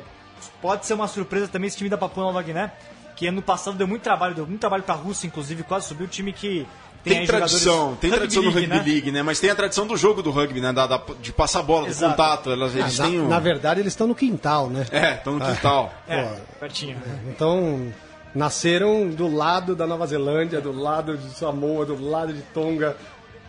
pode 0.61 0.85
ser 0.85 0.93
uma 0.93 1.07
surpresa 1.07 1.47
também 1.47 1.69
esse 1.69 1.77
time 1.77 1.89
da 1.89 1.97
Papua 1.97 2.25
Nova 2.25 2.41
Guiné, 2.41 2.73
que 3.15 3.25
ano 3.27 3.41
passado 3.41 3.77
deu 3.77 3.87
muito 3.87 4.01
trabalho, 4.03 4.35
deu 4.35 4.45
muito 4.45 4.59
trabalho 4.59 4.83
pra 4.83 4.93
Rússia, 4.95 5.25
inclusive, 5.25 5.63
quase 5.63 5.87
subiu 5.87 6.05
o 6.05 6.09
time 6.09 6.33
que 6.33 6.67
Tem, 7.07 7.25
tradição, 7.25 7.95
tem 7.95 8.11
tradição 8.11 8.43
no 8.43 8.49
Rugby 8.51 8.67
né? 8.67 8.83
League, 8.85 9.11
né? 9.11 9.21
Mas 9.23 9.39
tem 9.39 9.49
a 9.49 9.55
tradição 9.55 9.85
do 9.87 9.95
jogo 9.97 10.21
do 10.21 10.31
rugby, 10.31 10.61
né? 10.61 10.71
Da, 10.73 10.85
da- 10.87 11.01
de 11.21 11.31
passar 11.31 11.59
a 11.59 11.63
bola, 11.63 11.83
do 11.85 11.89
Exato. 11.89 12.11
contato. 12.11 12.51
Elas, 12.51 12.75
eles 12.75 12.99
Ah, 12.99 13.03
na, 13.03 13.09
têm 13.09 13.21
um... 13.21 13.27
na 13.27 13.39
verdade, 13.39 13.79
eles 13.79 13.93
estão 13.93 14.07
no 14.07 14.15
quintal, 14.15 14.69
né? 14.69 14.85
É, 14.91 15.13
estão 15.15 15.33
no 15.39 15.45
quintal. 15.45 15.93
É, 16.07 16.23
Pô, 16.23 16.35
pertinho. 16.59 16.97
Então, 17.27 17.91
nasceram 18.35 19.09
do 19.09 19.27
lado 19.33 19.75
da 19.75 19.87
Nova 19.87 20.05
Zelândia, 20.07 20.61
do 20.61 20.71
lado 20.71 21.17
de 21.17 21.29
Samoa, 21.31 21.85
do 21.85 21.99
lado 22.09 22.33
de 22.33 22.41
Tonga. 22.53 22.95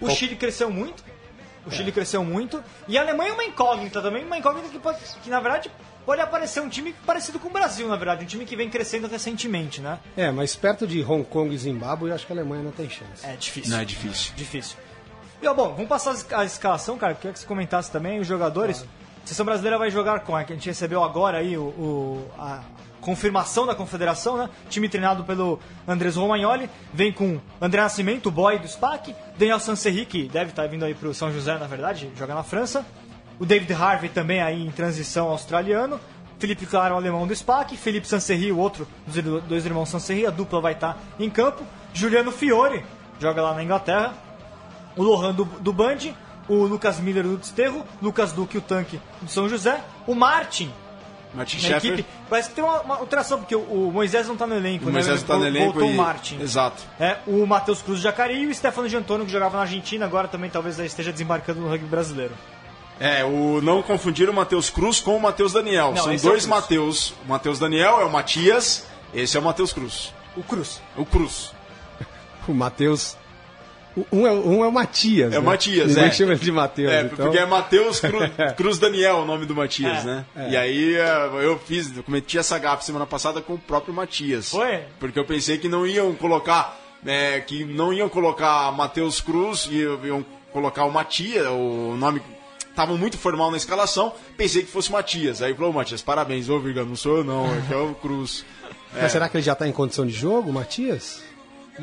O 0.01 0.09
Chile 0.11 0.37
cresceu 0.37 0.71
muito. 0.71 1.03
O 1.67 1.71
Chile 1.71 1.93
cresceu 1.93 2.25
muito. 2.25 2.63
E 2.87 2.97
a 2.97 3.03
Alemanha 3.03 3.31
é 3.31 3.35
uma 3.35 3.45
incógnita 3.45 4.01
também, 4.01 4.25
uma 4.25 4.39
incógnita 4.39 4.69
que, 4.69 4.79
pode, 4.79 4.99
que 5.23 5.29
na 5.29 5.41
verdade 5.41 5.71
pode 6.09 6.23
aparecer 6.23 6.61
um 6.63 6.71
time 6.71 6.95
parecido 7.05 7.39
com 7.39 7.49
o 7.49 7.51
Brasil, 7.53 7.87
na 7.87 7.95
verdade. 7.97 8.25
Um 8.25 8.27
time 8.27 8.47
que 8.47 8.57
vem 8.57 8.71
crescendo 8.71 9.07
recentemente, 9.07 9.83
né? 9.83 9.99
É, 10.17 10.31
mas 10.31 10.57
perto 10.57 10.87
de 10.87 11.03
Hong 11.03 11.23
Kong 11.23 11.55
e 11.55 11.59
Zimbábue, 11.59 12.09
eu 12.09 12.15
acho 12.15 12.27
que 12.27 12.33
a 12.33 12.37
Alemanha 12.37 12.63
não 12.63 12.71
tem 12.71 12.89
chance. 12.89 13.27
É 13.27 13.37
difícil. 13.37 13.71
Não 13.73 13.79
é 13.81 13.85
difícil. 13.85 14.33
Difícil. 14.35 14.79
E, 15.43 15.47
ó, 15.47 15.53
bom, 15.53 15.75
vamos 15.75 15.87
passar 15.87 16.15
a 16.33 16.45
escalação, 16.47 16.97
cara. 16.97 17.15
Queria 17.15 17.33
que 17.35 17.39
você 17.39 17.47
comentasse 17.47 17.93
também 17.93 18.19
os 18.21 18.27
jogadores. 18.27 18.87
A 19.23 19.27
seleção 19.27 19.45
brasileira 19.45 19.77
vai 19.77 19.91
jogar 19.91 20.21
com 20.21 20.35
a 20.35 20.45
que 20.45 20.53
a 20.55 20.57
gente 20.57 20.67
recebeu 20.67 21.05
agora 21.05 21.37
aí 21.39 21.59
o, 21.59 21.65
o- 21.65 22.31
a 22.39 22.63
confirmação 23.03 23.67
da 23.67 23.75
confederação, 23.75 24.39
né? 24.39 24.49
Time 24.71 24.89
treinado 24.89 25.25
pelo 25.25 25.61
Andrés 25.87 26.17
Romagnoli. 26.17 26.71
Vem 26.95 27.13
com 27.13 27.39
André 27.61 27.83
Nascimento, 27.83 28.27
o 28.27 28.33
boy 28.33 28.59
do 28.59 28.67
SPAC. 28.67 29.15
Daniel 29.39 29.61
Sanserri, 29.61 30.07
que 30.07 30.27
deve 30.27 30.51
estar 30.51 30.67
vindo 30.69 30.85
aí 30.87 30.95
pro 30.95 31.13
São 31.13 31.31
José, 31.31 31.59
na 31.59 31.67
verdade, 31.67 32.11
jogar 32.17 32.35
na 32.35 32.43
França. 32.43 32.85
O 33.41 33.47
David 33.47 33.73
Harvey 33.73 34.09
também 34.11 34.41
aí 34.43 34.67
em 34.67 34.71
transição 34.71 35.29
australiano. 35.29 36.01
Felipe 36.39 36.67
Claro, 36.67 36.95
o 36.95 36.99
alemão 36.99 37.27
do 37.27 37.35
SPAC. 37.35 37.77
Felipe 37.77 38.07
Sanserri, 38.07 38.53
o 38.53 38.59
outro 38.59 38.87
dos 39.07 39.43
dois 39.45 39.65
irmãos 39.67 39.89
Sanserri. 39.89 40.27
A 40.27 40.31
dupla 40.31 40.61
vai 40.61 40.73
estar 40.73 40.97
em 41.19 41.29
campo. 41.31 41.63
Juliano 41.95 42.31
Fiore, 42.31 42.85
joga 43.21 43.43
lá 43.43 43.55
na 43.55 43.63
Inglaterra 43.65 44.13
o 44.97 45.03
Lohan 45.03 45.33
do, 45.33 45.45
do 45.45 45.73
Band, 45.73 45.99
o 46.49 46.65
Lucas 46.65 46.99
Miller 46.99 47.23
do 47.25 47.37
Desterro, 47.37 47.85
Lucas 48.03 48.33
Duque, 48.33 48.59
o 48.59 48.61
tanque 48.61 49.01
do 49.23 49.31
São 49.31 49.49
José, 49.49 49.81
o 50.07 50.15
Martin 50.15 50.73
Martin 51.35 51.57
na 51.57 51.63
Sheffer. 51.63 51.93
equipe. 51.93 52.09
Parece 52.29 52.49
que 52.49 52.55
tem 52.57 52.65
uma, 52.65 52.81
uma 52.81 52.97
alteração, 52.97 53.39
porque 53.39 53.55
o, 53.55 53.61
o 53.61 53.93
Moisés 53.93 54.27
não 54.27 54.37
tá 54.37 54.47
no 54.47 54.55
elenco, 54.57 54.85
O 54.85 54.87
né? 54.89 54.95
Moisés 54.95 55.23
tá 55.23 55.37
no 55.37 55.47
elenco 55.47 55.73
Voltou 55.75 55.91
e- 55.91 55.95
o 55.95 55.97
Martin. 55.97 56.41
Exato. 56.41 56.83
É, 56.99 57.19
o 57.27 57.47
Matheus 57.47 57.81
Cruz 57.83 57.99
de 57.99 58.05
Jacareí 58.05 58.43
e 58.45 58.47
o 58.49 58.55
Stefano 58.55 58.89
Giantônio, 58.89 59.25
que 59.27 59.31
jogava 59.33 59.57
na 59.57 59.63
Argentina, 59.63 60.05
agora 60.05 60.27
também 60.27 60.51
talvez 60.51 60.79
esteja 60.79 61.13
desembarcando 61.13 61.61
no 61.61 61.69
rugby 61.69 61.87
brasileiro. 61.87 62.35
É, 63.01 63.25
o 63.25 63.61
não 63.63 63.81
confundir 63.83 64.29
o 64.29 64.35
Matheus 64.35 64.71
Cruz 64.71 64.99
com 65.01 65.17
o 65.17 65.21
Matheus 65.21 65.53
Daniel. 65.53 65.91
Não, 65.95 66.03
São 66.03 66.13
é 66.13 66.17
o 66.17 66.21
dois 66.21 66.23
Cruz. 66.23 66.47
Matheus. 66.47 67.11
O 67.25 67.29
Matheus 67.29 67.59
Daniel 67.59 68.01
é 68.01 68.05
o 68.05 68.11
Matias, 68.11 68.87
esse 69.15 69.37
é 69.37 69.41
o 69.41 69.43
Matheus 69.43 69.73
Cruz. 69.73 70.13
O 70.37 70.43
Cruz. 70.43 70.81
O 70.97 71.05
Cruz. 71.07 71.53
O 72.49 72.53
Matheus. 72.55 73.17
o- 73.97 74.05
Um 74.13 74.27
é, 74.27 74.33
um 74.33 74.65
é 74.65 74.69
o 74.69 74.73
Matias. 74.73 75.33
É 75.33 75.39
o 75.39 75.43
né? 75.43 75.47
Matias, 75.47 75.89
Ninguém 75.89 76.05
é. 76.05 76.11
chama 76.13 76.33
ele 76.33 76.41
de 76.41 76.51
Matheus. 76.53 76.91
É, 76.93 77.03
então... 77.03 77.17
porque 77.27 77.39
é 77.39 77.47
Matheus 77.47 78.01
Cru, 78.01 78.19
Cruz 78.57 78.79
Daniel 78.79 79.19
o 79.19 79.25
nome 79.25 79.47
do 79.47 79.55
Matias, 79.55 80.03
É, 80.03 80.05
né? 80.05 80.25
E 80.51 80.57
aí 80.57 80.95
é, 80.97 81.31
eu 81.45 81.59
fiz, 81.59 81.97
eu 81.97 82.03
cometi 82.03 82.37
essa 82.39 82.59
gafe 82.59 82.85
semana 82.85 83.07
passada 83.07 83.41
com 83.41 83.55
o 83.55 83.59
próprio 83.59 83.95
Matias. 83.95 84.51
Foi? 84.51 84.81
Porque 84.99 85.19
eu 85.19 85.25
pensei 85.25 85.57
que 85.59 85.69
não 85.69 85.87
iam 85.87 86.13
colocar, 86.15 86.77
é, 87.07 87.39
que 87.41 87.65
não 87.65 87.93
iam 87.93 88.09
colocar 88.09 88.73
Matheus 88.73 89.21
Cruz 89.21 89.69
e 89.71 89.83
iam 90.07 90.25
colocar 90.53 90.85
o 90.85 90.91
Matias, 90.93 91.47
o 91.47 91.95
nome 91.97 92.21
estavam 92.79 92.97
muito 92.97 93.19
formal 93.19 93.51
na 93.51 93.57
escalação, 93.57 94.13
pensei 94.37 94.63
que 94.63 94.71
fosse 94.71 94.89
o 94.89 94.93
Matias. 94.93 95.43
Aí 95.43 95.53
falou, 95.53 95.73
Matias, 95.73 96.01
parabéns, 96.01 96.49
ô 96.49 96.61
Virga, 96.61 96.85
não 96.85 96.95
sou 96.95 97.19
eu 97.19 97.25
não, 97.25 97.53
é 97.53 97.61
que 97.67 97.75
é 97.75 97.77
o 97.77 97.93
Cruz. 97.95 98.45
Mas 98.93 99.11
será 99.13 99.29
que 99.29 99.37
ele 99.37 99.45
já 99.45 99.55
tá 99.55 99.67
em 99.67 99.73
condição 99.73 100.07
de 100.07 100.13
jogo, 100.13 100.53
Matias? 100.53 101.23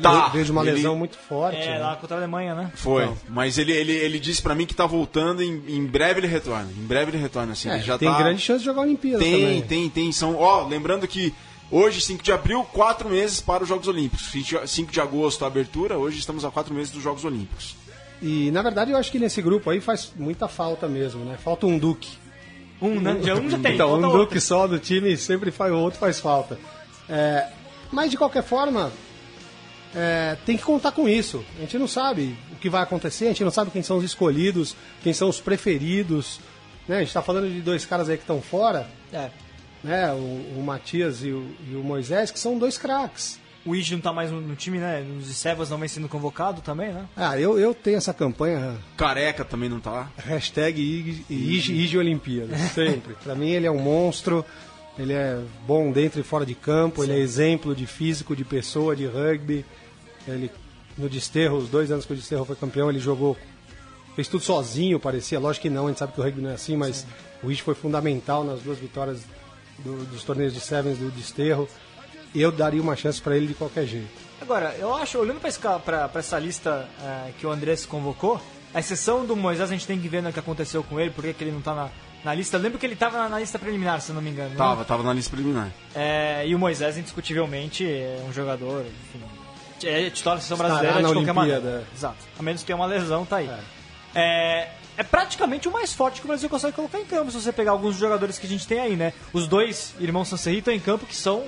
Tá, 0.02 0.28
Veio 0.28 0.44
de 0.44 0.52
uma 0.52 0.62
ele- 0.62 0.72
lesão 0.72 0.94
muito 0.96 1.16
forte. 1.16 1.56
É, 1.58 1.70
né? 1.72 1.78
lá 1.78 1.96
contra 1.96 2.16
a 2.16 2.18
Alemanha, 2.18 2.54
né? 2.54 2.70
Foi, 2.74 3.06
Não. 3.06 3.16
mas 3.30 3.56
ele, 3.56 3.72
ele, 3.72 3.92
ele 3.92 4.18
disse 4.18 4.42
pra 4.42 4.54
mim 4.54 4.66
que 4.66 4.74
tá 4.74 4.84
voltando, 4.86 5.42
em, 5.42 5.62
em 5.68 5.86
breve 5.86 6.20
ele 6.20 6.26
retorna. 6.26 6.68
Em 6.70 6.86
breve 6.86 7.10
ele 7.12 7.18
retorna, 7.18 7.52
assim, 7.52 7.70
É, 7.70 7.74
ele 7.76 7.82
já 7.82 7.96
tem 7.96 8.10
tá... 8.10 8.18
grande 8.18 8.40
chance 8.42 8.58
de 8.60 8.64
jogar 8.66 8.80
a 8.80 8.84
Olimpíada 8.84 9.18
Tem, 9.22 9.32
também. 9.32 9.62
tem, 9.62 9.88
tem. 9.88 10.12
São, 10.12 10.36
ó, 10.36 10.66
lembrando 10.66 11.06
que 11.08 11.32
hoje, 11.70 12.00
5 12.02 12.22
de 12.22 12.30
abril, 12.30 12.62
quatro 12.74 13.08
meses 13.08 13.40
para 13.40 13.62
os 13.62 13.68
Jogos 13.70 13.88
Olímpicos. 13.88 14.30
5 14.66 14.92
de 14.92 15.00
agosto, 15.00 15.44
a 15.44 15.48
abertura, 15.48 15.96
hoje 15.96 16.18
estamos 16.18 16.44
a 16.44 16.50
quatro 16.50 16.74
meses 16.74 16.92
dos 16.92 17.02
Jogos 17.02 17.24
Olímpicos. 17.24 17.74
E 18.22 18.50
na 18.50 18.62
verdade 18.62 18.90
eu 18.92 18.96
acho 18.96 19.10
que 19.12 19.18
nesse 19.18 19.42
grupo 19.42 19.68
aí 19.70 19.80
faz 19.80 20.12
muita 20.16 20.48
falta 20.48 20.88
mesmo, 20.88 21.24
né? 21.24 21.36
Falta 21.42 21.66
um 21.66 21.78
Duque. 21.78 22.16
Um, 22.80 23.00
né? 23.00 23.18
Já, 23.22 23.34
um 23.34 23.48
já 23.50 23.58
tem, 23.58 23.74
Então, 23.74 23.88
falta 23.90 24.06
um 24.06 24.10
outro. 24.10 24.24
Duque 24.26 24.40
só 24.40 24.66
do 24.66 24.78
time 24.78 25.16
sempre 25.16 25.50
faz 25.50 25.72
o 25.72 25.76
outro 25.76 25.98
faz 25.98 26.18
falta. 26.20 26.58
É, 27.08 27.48
mas 27.92 28.10
de 28.10 28.16
qualquer 28.16 28.42
forma, 28.42 28.90
é, 29.94 30.36
tem 30.44 30.56
que 30.56 30.62
contar 30.62 30.92
com 30.92 31.08
isso. 31.08 31.44
A 31.56 31.60
gente 31.60 31.78
não 31.78 31.88
sabe 31.88 32.36
o 32.52 32.56
que 32.56 32.68
vai 32.68 32.82
acontecer, 32.82 33.26
a 33.26 33.28
gente 33.28 33.44
não 33.44 33.50
sabe 33.50 33.70
quem 33.70 33.82
são 33.82 33.98
os 33.98 34.04
escolhidos, 34.04 34.74
quem 35.02 35.12
são 35.12 35.28
os 35.28 35.40
preferidos. 35.40 36.40
Né? 36.88 36.96
A 36.96 36.98
gente 37.00 37.08
está 37.08 37.22
falando 37.22 37.48
de 37.50 37.60
dois 37.60 37.84
caras 37.86 38.08
aí 38.08 38.16
que 38.16 38.22
estão 38.22 38.40
fora, 38.42 38.86
É. 39.12 39.30
né? 39.82 40.12
O, 40.12 40.58
o 40.58 40.62
Matias 40.64 41.22
e 41.22 41.30
o, 41.30 41.46
e 41.70 41.74
o 41.76 41.82
Moisés, 41.82 42.30
que 42.30 42.38
são 42.38 42.58
dois 42.58 42.76
craques. 42.78 43.38
O 43.66 43.74
Iji 43.74 43.94
não 43.94 44.00
tá 44.00 44.12
mais 44.12 44.30
no, 44.30 44.40
no 44.40 44.54
time, 44.54 44.78
né? 44.78 45.04
Os 45.18 45.26
Sevas 45.36 45.68
não 45.70 45.78
vem 45.78 45.88
sendo 45.88 46.08
convocado 46.08 46.60
também, 46.60 46.92
né? 46.92 47.06
Ah, 47.16 47.38
eu, 47.38 47.58
eu 47.58 47.74
tenho 47.74 47.96
essa 47.96 48.14
campanha 48.14 48.76
Careca 48.96 49.44
também 49.44 49.68
não 49.68 49.80
tá. 49.80 50.08
Hashtag 50.16 50.80
Ig- 50.80 51.24
Ig 51.28 51.72
Ig 51.72 51.98
Olimpíada, 51.98 52.56
sempre. 52.74 53.14
Pra 53.22 53.34
mim 53.34 53.50
ele 53.50 53.66
é 53.66 53.70
um 53.70 53.78
monstro, 53.80 54.44
ele 54.98 55.12
é 55.12 55.40
bom 55.66 55.90
dentro 55.90 56.20
e 56.20 56.22
fora 56.22 56.46
de 56.46 56.54
campo, 56.54 57.02
ele 57.02 57.12
é 57.12 57.18
exemplo 57.18 57.74
de 57.74 57.86
físico, 57.86 58.36
de 58.36 58.44
pessoa, 58.44 58.94
de 58.94 59.04
rugby. 59.06 59.64
Ele, 60.28 60.50
no 60.96 61.08
Desterro, 61.08 61.56
os 61.56 61.68
dois 61.68 61.90
anos 61.90 62.06
que 62.06 62.12
o 62.12 62.16
Desterro 62.16 62.44
foi 62.44 62.56
campeão, 62.56 62.88
ele 62.88 62.98
jogou, 63.00 63.36
fez 64.14 64.28
tudo 64.28 64.42
sozinho, 64.44 64.98
parecia. 65.00 65.38
Lógico 65.38 65.62
que 65.62 65.70
não, 65.70 65.86
a 65.86 65.88
gente 65.88 65.98
sabe 65.98 66.12
que 66.12 66.20
o 66.20 66.24
rugby 66.24 66.40
não 66.40 66.50
é 66.50 66.54
assim, 66.54 66.76
mas 66.76 67.06
o 67.42 67.50
Ig 67.50 67.60
foi 67.62 67.74
fundamental 67.74 68.44
nas 68.44 68.60
duas 68.60 68.78
vitórias 68.78 69.20
do- 69.80 70.04
dos 70.06 70.22
torneios 70.24 70.54
de 70.54 70.60
Sevens 70.60 70.98
do 70.98 71.10
Desterro. 71.10 71.68
Eu 72.40 72.52
daria 72.52 72.80
uma 72.82 72.96
chance 72.96 73.20
pra 73.20 73.36
ele 73.36 73.46
de 73.46 73.54
qualquer 73.54 73.86
jeito. 73.86 74.08
Agora, 74.40 74.74
eu 74.78 74.94
acho, 74.94 75.18
olhando 75.18 75.40
pra 75.40 76.20
essa 76.20 76.38
lista 76.38 76.88
é, 77.02 77.30
que 77.38 77.46
o 77.46 77.50
André 77.50 77.74
se 77.76 77.86
convocou, 77.86 78.40
a 78.74 78.80
exceção 78.80 79.24
do 79.24 79.34
Moisés, 79.34 79.70
a 79.70 79.72
gente 79.72 79.86
tem 79.86 79.98
que 79.98 80.08
ver 80.08 80.22
né, 80.22 80.30
o 80.30 80.32
que 80.32 80.38
aconteceu 80.38 80.82
com 80.82 81.00
ele, 81.00 81.10
por 81.10 81.24
que 81.24 81.42
ele 81.42 81.52
não 81.52 81.62
tá 81.62 81.74
na, 81.74 81.88
na 82.22 82.34
lista. 82.34 82.56
Eu 82.56 82.60
lembro 82.60 82.78
que 82.78 82.84
ele 82.84 82.94
tava 82.96 83.16
na, 83.18 83.28
na 83.28 83.38
lista 83.40 83.58
preliminar, 83.58 84.00
se 84.00 84.12
não 84.12 84.20
me 84.20 84.30
engano. 84.30 84.50
né? 84.50 84.56
Tava, 84.56 84.84
tava 84.84 85.02
na 85.02 85.14
lista 85.14 85.30
preliminar. 85.30 85.70
É, 85.94 86.46
e 86.46 86.54
o 86.54 86.58
Moisés, 86.58 86.98
indiscutivelmente, 86.98 87.84
é 87.84 88.22
um 88.28 88.32
jogador, 88.32 88.84
enfim, 88.84 89.24
é 89.84 90.10
titular 90.10 90.36
da 90.36 90.42
seleção 90.42 90.58
brasileira 90.58 91.00
na 91.00 91.08
de 91.08 91.14
qualquer 91.14 91.30
Olimpíada. 91.32 91.60
maneira. 91.60 91.86
Exato. 91.94 92.16
A 92.38 92.42
menos 92.42 92.60
que 92.60 92.66
tenha 92.66 92.76
uma 92.76 92.86
lesão, 92.86 93.24
tá 93.24 93.36
aí. 93.36 93.50
É. 94.14 94.68
é 94.96 95.02
praticamente 95.02 95.68
o 95.68 95.72
mais 95.72 95.92
forte 95.92 96.20
que 96.20 96.26
o 96.26 96.28
Brasil 96.28 96.48
consegue 96.48 96.74
colocar 96.74 96.98
em 97.00 97.04
campo, 97.04 97.30
se 97.30 97.40
você 97.40 97.52
pegar 97.52 97.72
alguns 97.72 97.92
dos 97.92 98.00
jogadores 98.00 98.38
que 98.38 98.46
a 98.46 98.48
gente 98.48 98.66
tem 98.66 98.80
aí, 98.80 98.96
né? 98.96 99.12
Os 99.32 99.46
dois 99.46 99.94
irmãos 100.00 100.28
Sancerri 100.28 100.58
estão 100.58 100.72
em 100.72 100.80
campo 100.80 101.04
que 101.06 101.14
são. 101.14 101.44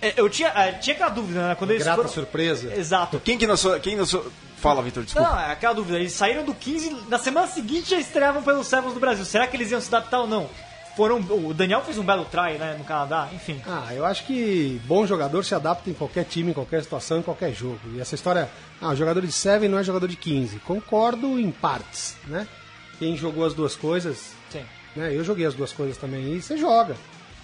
É, 0.00 0.14
Eu 0.16 0.28
tinha, 0.28 0.48
é, 0.48 0.72
tinha 0.72 0.94
aquela 0.94 1.10
dúvida, 1.10 1.48
né? 1.48 1.54
Quando 1.54 1.70
eles 1.70 1.82
Grata 1.82 1.98
foram... 1.98 2.10
surpresa. 2.10 2.72
Exato. 2.74 3.20
Quem 3.20 3.36
que 3.36 3.46
na 3.46 3.56
sua. 3.56 3.78
Quem 3.78 3.96
na 3.96 4.06
sua... 4.06 4.24
Fala, 4.56 4.82
Vitor, 4.82 5.02
desculpa. 5.04 5.28
Não, 5.28 5.40
é 5.40 5.52
aquela 5.52 5.74
dúvida. 5.74 5.98
Eles 5.98 6.12
saíram 6.12 6.44
do 6.44 6.54
15, 6.54 7.04
na 7.08 7.18
semana 7.18 7.46
seguinte 7.46 7.90
já 7.90 7.98
estreavam 7.98 8.42
pelos 8.42 8.66
Sevens 8.66 8.92
do 8.92 9.00
Brasil. 9.00 9.24
Será 9.24 9.46
que 9.46 9.56
eles 9.56 9.70
iam 9.70 9.80
se 9.80 9.88
adaptar 9.88 10.20
ou 10.20 10.26
não? 10.26 10.50
Foram, 10.96 11.18
o 11.18 11.54
Daniel 11.54 11.80
fez 11.82 11.96
um 11.96 12.02
belo 12.02 12.26
try, 12.26 12.58
né, 12.58 12.74
no 12.76 12.84
Canadá, 12.84 13.28
enfim. 13.32 13.62
Ah, 13.66 13.94
eu 13.94 14.04
acho 14.04 14.26
que 14.26 14.78
bom 14.84 15.06
jogador 15.06 15.44
se 15.44 15.54
adapta 15.54 15.88
em 15.88 15.94
qualquer 15.94 16.24
time, 16.24 16.50
em 16.50 16.54
qualquer 16.54 16.82
situação, 16.82 17.20
em 17.20 17.22
qualquer 17.22 17.54
jogo. 17.54 17.80
E 17.94 18.00
essa 18.00 18.14
história, 18.14 18.50
ah, 18.82 18.88
o 18.88 18.96
jogador 18.96 19.24
de 19.24 19.32
7 19.32 19.66
não 19.68 19.78
é 19.78 19.84
jogador 19.84 20.08
de 20.08 20.16
15. 20.16 20.58
Concordo 20.58 21.38
em 21.38 21.50
partes, 21.50 22.16
né? 22.26 22.46
Quem 22.98 23.16
jogou 23.16 23.46
as 23.46 23.54
duas 23.54 23.76
coisas, 23.76 24.32
Sim. 24.50 24.64
né? 24.94 25.16
Eu 25.16 25.24
joguei 25.24 25.46
as 25.46 25.54
duas 25.54 25.72
coisas 25.72 25.96
também 25.96 26.34
e 26.34 26.42
você 26.42 26.58
joga. 26.58 26.96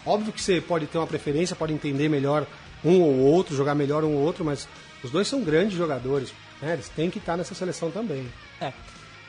Óbvio 0.07 0.33
que 0.33 0.41
você 0.41 0.61
pode 0.61 0.87
ter 0.87 0.99
uma 0.99 1.07
preferência, 1.07 1.57
pode 1.57 1.73
entender 1.73 2.09
melhor 2.09 2.47
um 2.85 3.01
ou 3.01 3.17
outro, 3.19 3.57
jogar 3.57 3.75
melhor 3.75 4.05
um 4.05 4.15
ou 4.15 4.23
outro, 4.23 4.45
mas 4.45 4.69
os 5.03 5.11
dois 5.11 5.27
são 5.27 5.43
grandes 5.43 5.77
jogadores, 5.77 6.33
né? 6.63 6.75
Eles 6.75 6.89
têm 6.89 7.11
que 7.11 7.19
estar 7.19 7.37
nessa 7.37 7.55
seleção 7.55 7.91
também. 7.91 8.27
É. 8.61 8.73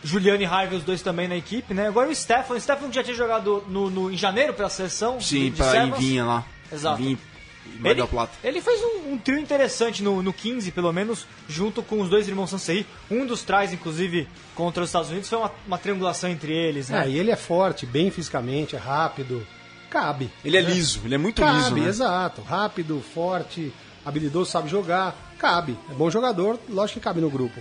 Juliano 0.03 0.41
e 0.41 0.45
Harvey, 0.45 0.77
os 0.77 0.83
dois 0.83 1.01
também 1.01 1.27
na 1.27 1.35
equipe, 1.35 1.73
né? 1.73 1.87
Agora 1.87 2.09
o 2.09 2.15
Stefan, 2.15 2.53
o 2.55 2.61
Stefan 2.61 2.89
que 2.89 2.95
já 2.95 3.03
tinha 3.03 3.15
jogado 3.15 3.63
no, 3.67 3.89
no- 3.89 4.11
em 4.11 4.17
janeiro 4.17 4.53
pela 4.53 4.69
seleção. 4.69 5.19
Sim, 5.19 5.53
Sevens. 5.55 5.95
Ivinha 5.97 6.25
lá. 6.25 6.45
Exato. 6.71 7.01
Ivinha 7.01 7.17
e 7.65 7.79
Mar 7.79 7.91
Ele, 7.91 8.01
ele 8.43 8.61
fez 8.61 8.79
um, 8.81 9.13
um 9.13 9.17
trio 9.17 9.39
interessante 9.39 10.01
no, 10.01 10.21
no 10.21 10.31
15, 10.31 10.71
pelo 10.71 10.93
menos, 10.93 11.25
junto 11.49 11.81
com 11.83 11.99
os 11.99 12.09
dois 12.09 12.27
irmãos 12.27 12.49
Sansei. 12.49 12.85
Um 13.11 13.25
dos 13.25 13.43
tries, 13.43 13.73
inclusive, 13.73 14.27
contra 14.55 14.83
os 14.83 14.89
Estados 14.89 15.09
Unidos, 15.09 15.27
foi 15.27 15.37
uma, 15.39 15.51
uma 15.65 15.77
triangulação 15.77 16.29
entre 16.29 16.53
eles, 16.53 16.89
né? 16.89 17.05
É, 17.05 17.09
e 17.09 17.17
ele 17.19 17.31
é 17.31 17.35
forte, 17.35 17.85
bem 17.85 18.09
fisicamente, 18.11 18.75
é 18.75 18.79
rápido. 18.79 19.45
Cabe. 19.89 20.31
Ele 20.43 20.57
é 20.57 20.61
liso, 20.61 21.01
ele 21.05 21.15
é 21.15 21.17
muito 21.17 21.41
Cabe, 21.41 21.57
liso, 21.57 21.75
né? 21.75 21.87
exato. 21.87 22.41
Rápido, 22.41 23.03
forte, 23.13 23.73
habilidoso, 24.05 24.51
sabe 24.51 24.69
jogar. 24.69 25.15
Cabe. 25.37 25.77
É 25.89 25.93
bom 25.93 26.09
jogador, 26.09 26.59
lógico 26.69 26.99
que 26.99 27.03
cabe 27.03 27.21
no 27.21 27.29
grupo. 27.29 27.59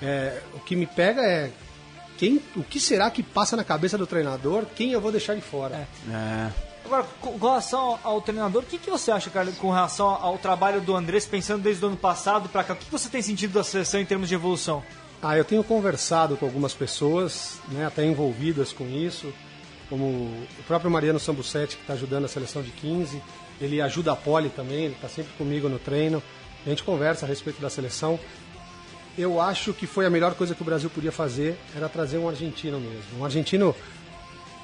É, 0.00 0.40
o 0.54 0.60
que 0.60 0.76
me 0.76 0.86
pega 0.86 1.22
é 1.22 1.50
quem, 2.16 2.40
o 2.56 2.62
que 2.62 2.78
será 2.78 3.10
que 3.10 3.22
passa 3.22 3.56
na 3.56 3.64
cabeça 3.64 3.98
do 3.98 4.06
treinador? 4.06 4.64
Quem 4.74 4.92
eu 4.92 5.00
vou 5.00 5.10
deixar 5.10 5.34
de 5.34 5.40
fora? 5.40 5.88
É. 6.10 6.50
Agora, 6.84 7.04
com 7.20 7.38
relação 7.38 7.80
ao, 7.80 8.00
ao 8.04 8.20
treinador, 8.20 8.62
o 8.62 8.66
que, 8.66 8.78
que 8.78 8.90
você 8.90 9.10
acha, 9.10 9.30
cara, 9.30 9.50
com 9.52 9.70
relação 9.70 10.06
ao 10.06 10.36
trabalho 10.36 10.80
do 10.80 10.94
Andrés, 10.94 11.24
pensando 11.24 11.62
desde 11.62 11.82
o 11.84 11.88
ano 11.88 11.96
passado 11.96 12.48
pra 12.48 12.62
cá? 12.62 12.74
O 12.74 12.76
que 12.76 12.90
você 12.90 13.08
tem 13.08 13.22
sentido 13.22 13.54
da 13.54 13.64
seleção 13.64 14.00
em 14.00 14.04
termos 14.04 14.28
de 14.28 14.34
evolução? 14.34 14.82
Ah, 15.22 15.36
eu 15.38 15.44
tenho 15.44 15.64
conversado 15.64 16.36
com 16.36 16.44
algumas 16.44 16.74
pessoas, 16.74 17.58
né, 17.70 17.86
até 17.86 18.04
envolvidas 18.04 18.72
com 18.72 18.86
isso, 18.86 19.32
como 19.94 20.06
o 20.06 20.62
próprio 20.66 20.90
Mariano 20.90 21.20
Sambucetti, 21.20 21.76
que 21.76 21.82
está 21.84 21.92
ajudando 21.92 22.24
a 22.24 22.28
seleção 22.28 22.62
de 22.62 22.72
15. 22.72 23.22
Ele 23.60 23.80
ajuda 23.80 24.10
a 24.10 24.16
Poli 24.16 24.48
também, 24.48 24.86
ele 24.86 24.94
está 24.94 25.08
sempre 25.08 25.32
comigo 25.38 25.68
no 25.68 25.78
treino. 25.78 26.20
A 26.66 26.68
gente 26.68 26.82
conversa 26.82 27.24
a 27.24 27.28
respeito 27.28 27.60
da 27.60 27.70
seleção. 27.70 28.18
Eu 29.16 29.40
acho 29.40 29.72
que 29.72 29.86
foi 29.86 30.04
a 30.04 30.10
melhor 30.10 30.34
coisa 30.34 30.52
que 30.52 30.62
o 30.62 30.64
Brasil 30.64 30.90
podia 30.90 31.12
fazer, 31.12 31.56
era 31.76 31.88
trazer 31.88 32.18
um 32.18 32.28
argentino 32.28 32.80
mesmo. 32.80 33.20
Um 33.20 33.24
argentino, 33.24 33.72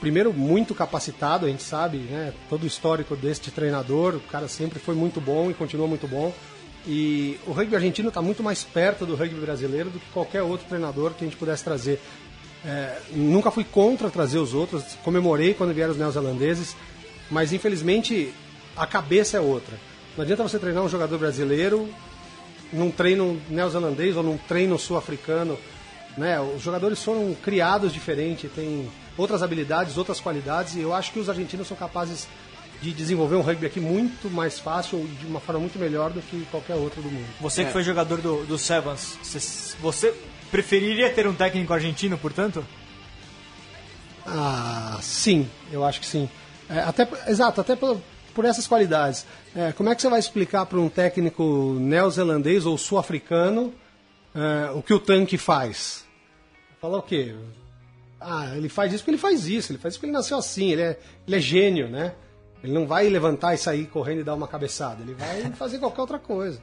primeiro, 0.00 0.32
muito 0.32 0.74
capacitado, 0.74 1.46
a 1.46 1.48
gente 1.48 1.62
sabe, 1.62 1.98
né? 1.98 2.34
Todo 2.48 2.64
o 2.64 2.66
histórico 2.66 3.14
deste 3.14 3.52
treinador, 3.52 4.16
o 4.16 4.20
cara 4.20 4.48
sempre 4.48 4.80
foi 4.80 4.96
muito 4.96 5.20
bom 5.20 5.48
e 5.48 5.54
continua 5.54 5.86
muito 5.86 6.08
bom. 6.08 6.34
E 6.84 7.38
o 7.46 7.52
rugby 7.52 7.76
argentino 7.76 8.08
está 8.08 8.20
muito 8.20 8.42
mais 8.42 8.64
perto 8.64 9.06
do 9.06 9.14
rugby 9.14 9.38
brasileiro 9.38 9.90
do 9.90 10.00
que 10.00 10.10
qualquer 10.12 10.42
outro 10.42 10.66
treinador 10.66 11.12
que 11.12 11.24
a 11.24 11.28
gente 11.28 11.36
pudesse 11.36 11.62
trazer. 11.62 12.00
É, 12.64 12.98
nunca 13.12 13.50
fui 13.50 13.64
contra 13.64 14.10
trazer 14.10 14.38
os 14.38 14.52
outros, 14.52 14.84
comemorei 15.02 15.54
quando 15.54 15.72
vieram 15.72 15.92
os 15.92 15.98
neozelandeses, 15.98 16.76
mas 17.30 17.52
infelizmente 17.52 18.34
a 18.76 18.86
cabeça 18.86 19.38
é 19.38 19.40
outra. 19.40 19.76
Não 20.16 20.22
adianta 20.22 20.42
você 20.42 20.58
treinar 20.58 20.82
um 20.82 20.88
jogador 20.88 21.18
brasileiro 21.18 21.88
num 22.72 22.90
treino 22.90 23.40
neozelandês 23.48 24.16
ou 24.16 24.22
num 24.22 24.36
treino 24.36 24.78
sul-africano. 24.78 25.58
Né? 26.16 26.38
Os 26.40 26.62
jogadores 26.62 27.02
foram 27.02 27.34
criados 27.34 27.92
diferente, 27.92 28.48
têm 28.48 28.90
outras 29.16 29.42
habilidades, 29.42 29.96
outras 29.96 30.20
qualidades, 30.20 30.74
e 30.74 30.80
eu 30.80 30.94
acho 30.94 31.12
que 31.12 31.18
os 31.18 31.28
argentinos 31.28 31.68
são 31.68 31.76
capazes 31.76 32.28
de 32.82 32.92
desenvolver 32.92 33.36
um 33.36 33.42
rugby 33.42 33.66
aqui 33.66 33.80
muito 33.80 34.30
mais 34.30 34.58
fácil 34.58 34.98
e 35.00 35.06
de 35.06 35.26
uma 35.26 35.38
forma 35.38 35.60
muito 35.60 35.78
melhor 35.78 36.10
do 36.10 36.20
que 36.22 36.46
qualquer 36.50 36.74
outro 36.74 37.02
do 37.02 37.10
mundo. 37.10 37.26
Você 37.40 37.64
que 37.64 37.72
foi 37.72 37.82
jogador 37.82 38.20
do, 38.20 38.44
do 38.46 38.56
Sevens, 38.58 39.18
você, 39.22 39.38
você 39.80 40.14
preferiria 40.50 41.10
ter 41.10 41.26
um 41.26 41.34
técnico 41.34 41.72
argentino, 41.72 42.18
portanto? 42.18 42.64
Ah, 44.26 44.98
sim, 45.02 45.48
eu 45.72 45.84
acho 45.84 46.00
que 46.00 46.06
sim. 46.06 46.28
É, 46.68 46.80
até, 46.80 47.08
exato, 47.26 47.60
até 47.60 47.74
por, 47.74 48.00
por 48.34 48.44
essas 48.44 48.66
qualidades. 48.66 49.26
É, 49.54 49.72
como 49.72 49.88
é 49.88 49.94
que 49.94 50.02
você 50.02 50.08
vai 50.08 50.20
explicar 50.20 50.66
para 50.66 50.78
um 50.78 50.88
técnico 50.88 51.76
neozelandês 51.80 52.66
ou 52.66 52.78
sul-africano 52.78 53.74
é, 54.34 54.70
o 54.70 54.82
que 54.82 54.94
o 54.94 55.00
tanque 55.00 55.36
faz? 55.36 56.04
Falar 56.80 56.98
o 56.98 57.02
quê? 57.02 57.34
Ah, 58.20 58.54
ele 58.56 58.68
faz 58.68 58.92
isso 58.92 59.02
porque 59.02 59.12
ele 59.12 59.18
faz 59.18 59.46
isso, 59.46 59.72
ele 59.72 59.78
faz 59.78 59.94
isso 59.94 60.00
porque 60.00 60.06
ele 60.06 60.16
nasceu 60.16 60.38
assim, 60.38 60.72
ele 60.72 60.82
é, 60.82 60.98
ele 61.26 61.36
é 61.36 61.40
gênio, 61.40 61.88
né? 61.88 62.14
Ele 62.62 62.72
não 62.72 62.86
vai 62.86 63.08
levantar 63.08 63.54
e 63.54 63.58
sair 63.58 63.86
correndo 63.86 64.20
e 64.20 64.24
dar 64.24 64.34
uma 64.34 64.46
cabeçada, 64.46 65.02
ele 65.02 65.14
vai 65.14 65.50
fazer 65.56 65.78
qualquer 65.78 66.02
outra 66.02 66.18
coisa. 66.18 66.60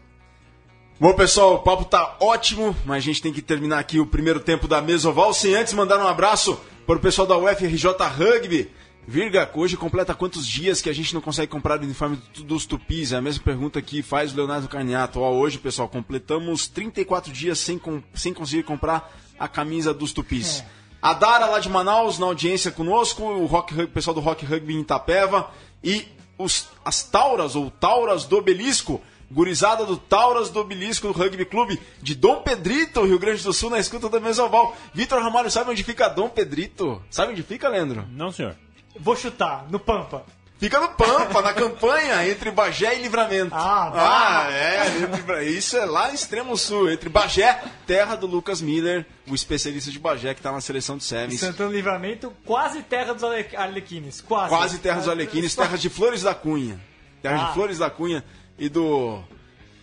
Bom, 1.00 1.14
pessoal, 1.14 1.56
o 1.56 1.60
papo 1.60 1.86
tá 1.86 2.18
ótimo, 2.20 2.76
mas 2.84 2.98
a 2.98 3.06
gente 3.06 3.22
tem 3.22 3.32
que 3.32 3.42
terminar 3.42 3.78
aqui 3.80 4.00
o 4.00 4.06
primeiro 4.06 4.40
tempo 4.40 4.68
da 4.68 4.82
Mesoval, 4.82 5.32
sem 5.34 5.54
antes 5.54 5.74
mandar 5.74 6.00
um 6.00 6.08
abraço 6.08 6.60
para 6.88 6.96
o 6.96 7.00
pessoal 7.00 7.28
da 7.28 7.38
UFRJ 7.38 7.86
Rugby. 8.18 8.72
Virga, 9.08 9.50
hoje 9.54 9.78
completa 9.78 10.14
quantos 10.16 10.46
dias 10.46 10.82
que 10.82 10.90
a 10.90 10.94
gente 10.94 11.14
não 11.14 11.22
consegue 11.22 11.50
comprar 11.52 11.80
o 11.80 11.84
uniforme 11.84 12.18
do- 12.34 12.44
dos 12.44 12.66
tupis? 12.66 13.14
É 13.14 13.18
a 13.18 13.22
mesma 13.22 13.42
pergunta 13.44 13.82
que 13.82 14.02
faz 14.02 14.34
o 14.34 14.36
Leonardo 14.36 14.68
Carniato. 14.68 15.22
Ó, 15.22 15.32
hoje, 15.32 15.60
pessoal, 15.60 15.88
completamos 15.88 16.68
34 16.68 17.32
dias 17.32 17.60
sem, 17.60 17.78
com- 17.78 18.02
sem 18.14 18.34
conseguir 18.34 18.64
comprar 18.64 19.16
a 19.40 19.48
camisa 19.48 19.94
dos 19.94 20.12
tupis. 20.12 20.64
A 21.02 21.14
Dara 21.14 21.46
lá 21.46 21.60
de 21.60 21.70
Manaus 21.70 22.18
na 22.20 22.26
audiência 22.26 22.72
conosco, 22.72 23.24
o, 23.24 23.46
rock, 23.46 23.82
o 23.84 23.88
pessoal 23.88 24.16
do 24.16 24.20
Rock 24.20 24.44
Rugby 24.46 24.74
em 24.76 24.82
Itapeva 24.82 25.52
e 25.82 26.06
os, 26.38 26.68
as 26.84 27.04
Tauras 27.04 27.56
ou 27.56 27.70
Tauras 27.72 28.26
do 28.26 28.36
Obelisco, 28.38 29.00
gurizada 29.32 29.86
do 29.86 29.98
Tauras 29.98 30.50
do 30.50 30.60
Obelisco 30.60 31.08
do 31.08 31.14
Rugby 31.14 31.46
Clube 31.46 31.80
de 32.02 32.16
Dom 32.16 32.42
Pedrito, 32.42 33.04
Rio 33.06 33.20
Grande 33.20 33.44
do 33.44 33.54
Sul, 33.54 33.70
na 33.70 33.80
escuta 33.80 34.10
da 34.10 34.20
Mesoval. 34.20 34.76
Vitor 34.94 35.22
Ramalho, 35.22 35.52
sabe 35.52 35.72
onde 35.72 35.84
fica 35.84 36.08
Dom 36.08 36.30
Pedrito? 36.30 37.02
Sabe 37.10 37.32
onde 37.34 37.44
fica, 37.44 37.68
Leandro? 37.70 38.06
Não, 38.12 38.32
senhor. 38.32 38.56
Vou 39.00 39.16
chutar, 39.16 39.66
no 39.70 39.80
Pampa. 39.80 40.24
Fica 40.60 40.80
no 40.80 40.90
Pampa, 40.90 41.40
na 41.44 41.54
campanha, 41.54 42.28
entre 42.28 42.50
Bagé 42.50 42.98
e 42.98 43.04
Livramento. 43.04 43.54
Ah, 43.54 44.46
ah 44.48 44.52
é, 44.52 44.88
entre- 45.04 45.44
isso 45.52 45.78
é 45.78 45.86
lá 45.86 46.08
no 46.08 46.16
extremo 46.16 46.58
sul, 46.58 46.90
entre 46.90 47.10
Bagé, 47.10 47.62
terra 47.86 48.16
do 48.16 48.26
Lucas 48.26 48.60
Miller, 48.60 49.06
o 49.28 49.36
especialista 49.36 49.92
de 49.92 50.00
Bagé 50.00 50.34
que 50.34 50.42
tá 50.42 50.52
na 50.52 50.60
seleção 50.60 50.98
de 50.98 51.04
semis. 51.04 51.40
Santana 51.42 51.70
Livramento, 51.72 52.34
quase 52.44 52.82
terra 52.82 53.14
dos 53.14 53.24
Ale- 53.24 53.56
Arlequines. 53.56 54.20
Quase. 54.20 54.50
Quase 54.50 54.80
terra 54.80 54.98
dos 54.98 55.08
Alequines, 55.10 55.56
terra 55.56 55.78
de 55.78 55.90
Flores 55.92 56.24
da 56.24 56.34
Cunha. 56.34 56.80
Terra 57.22 57.44
Ah. 57.44 57.48
de 57.50 57.54
Flores 57.54 57.78
da 57.78 57.92
Cunha 57.92 58.24
e 58.58 58.70
do 58.70 59.20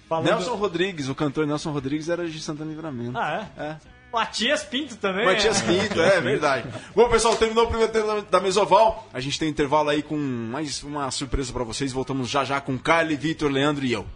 Falando- 0.08 0.26
Nelson 0.26 0.54
Rodrigues, 0.54 1.08
o 1.08 1.14
cantor 1.14 1.46
Nelson 1.46 1.70
Rodrigues 1.72 2.08
era 2.08 2.28
de 2.28 2.40
Santana 2.40 2.70
Livramento. 2.70 3.16
Ah, 3.18 3.48
é? 3.58 3.62
É. 3.62 3.76
Matias 4.12 4.62
Pinto 4.62 4.94
também. 4.96 5.24
Matias 5.26 5.60
é. 5.60 5.66
Pinto, 5.66 6.00
é 6.00 6.20
verdade. 6.20 6.68
Bom, 6.94 7.08
pessoal, 7.08 7.34
terminou 7.36 7.64
o 7.64 7.66
primeiro 7.68 7.92
tempo 7.92 8.22
da 8.30 8.38
Mesoval. 8.40 9.08
A 9.12 9.18
gente 9.18 9.38
tem 9.38 9.48
um 9.48 9.50
intervalo 9.50 9.88
aí 9.88 10.02
com 10.04 10.16
mais 10.16 10.84
uma 10.84 11.10
surpresa 11.10 11.52
pra 11.52 11.64
vocês. 11.64 11.92
Voltamos 11.92 12.28
já 12.30 12.44
já 12.44 12.60
com 12.60 12.78
Carly, 12.78 13.16
Vitor, 13.16 13.50
Leandro 13.50 13.84
e 13.84 13.92
eu. 13.92 14.06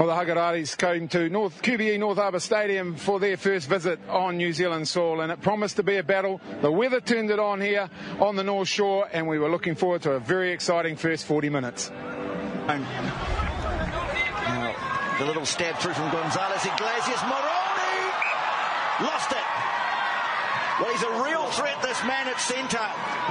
Well, 0.00 0.08
the 0.08 0.14
Hagararis 0.14 0.78
came 0.78 1.08
to 1.08 1.28
North 1.28 1.60
QBE 1.60 1.98
North 1.98 2.16
Harbour 2.16 2.40
Stadium 2.40 2.96
for 2.96 3.20
their 3.20 3.36
first 3.36 3.68
visit 3.68 4.00
on 4.08 4.38
New 4.38 4.54
Zealand 4.54 4.88
soil, 4.88 5.20
and 5.20 5.30
it 5.30 5.42
promised 5.42 5.76
to 5.76 5.82
be 5.82 5.98
a 5.98 6.02
battle. 6.02 6.40
The 6.62 6.72
weather 6.72 7.02
turned 7.02 7.30
it 7.30 7.38
on 7.38 7.60
here 7.60 7.90
on 8.18 8.34
the 8.34 8.42
North 8.42 8.68
Shore, 8.68 9.10
and 9.12 9.28
we 9.28 9.38
were 9.38 9.50
looking 9.50 9.74
forward 9.74 10.00
to 10.04 10.12
a 10.12 10.18
very 10.18 10.52
exciting 10.52 10.96
first 10.96 11.26
40 11.26 11.50
minutes. 11.50 11.90
The 15.18 15.26
little 15.26 15.44
stab 15.44 15.76
through 15.76 15.92
from 15.92 16.10
Gonzalez 16.10 16.64
Iglesias. 16.64 17.20
Moroni 17.24 18.10
lost 19.02 19.32
it. 19.32 19.49
Well, 20.80 20.90
he's 20.90 21.04
a 21.04 21.22
real 21.22 21.44
threat, 21.52 21.76
this 21.82 22.00
man 22.08 22.26
at 22.26 22.40
centre. 22.40 22.88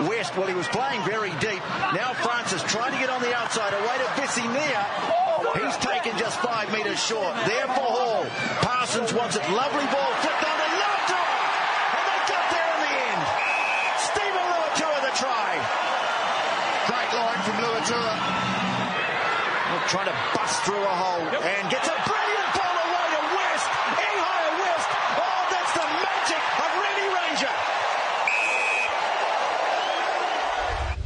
West, 0.07 0.37
well, 0.37 0.47
he 0.47 0.53
was 0.53 0.67
playing 0.69 1.01
very 1.03 1.31
deep. 1.41 1.61
Now 1.97 2.13
Francis 2.13 2.61
trying 2.63 2.93
to 2.93 2.99
get 2.99 3.09
on 3.09 3.21
the 3.21 3.33
outside, 3.33 3.73
away 3.73 3.97
to 3.97 4.07
Bessimia. 4.21 4.85
He's 5.57 5.77
taken 5.81 6.13
just 6.17 6.37
five 6.39 6.71
metres 6.71 7.01
short. 7.01 7.33
There 7.49 7.65
for 7.73 7.89
Hall. 7.89 8.25
Parsons 8.61 9.13
wants 9.13 9.35
it. 9.35 9.41
Lovely 9.49 9.87
ball 9.89 10.11
flipped 10.21 10.45
on 10.45 10.55
to 10.61 10.67
Luatua. 10.77 11.25
And 11.97 12.05
they 12.05 12.21
got 12.29 12.45
there 12.53 12.69
in 12.69 12.81
the 12.85 12.93
end. 13.09 13.21
Stephen 13.97 14.45
Luatua 14.45 14.99
the 15.09 15.13
try. 15.17 15.49
Great 16.85 17.11
line 17.17 17.41
from 17.49 17.55
Luatua. 17.65 18.13
Well, 19.73 19.83
trying 19.89 20.09
to 20.13 20.17
bust 20.37 20.61
through 20.69 20.85
a 20.85 20.95
hole 21.01 21.25
and 21.33 21.63
gets 21.73 21.87
a 21.89 21.97
brilliant 22.05 22.49
ball 22.53 22.75
away 22.77 23.07
to 23.09 23.21
West. 23.33 23.69
Ehio 23.97 24.49
West. 24.61 24.89
Oh, 25.17 25.41
that's 25.49 25.73
the 25.73 25.87
magic 26.03 26.41
of 26.61 26.69
Reddy 26.77 27.07
Ranger. 27.09 27.55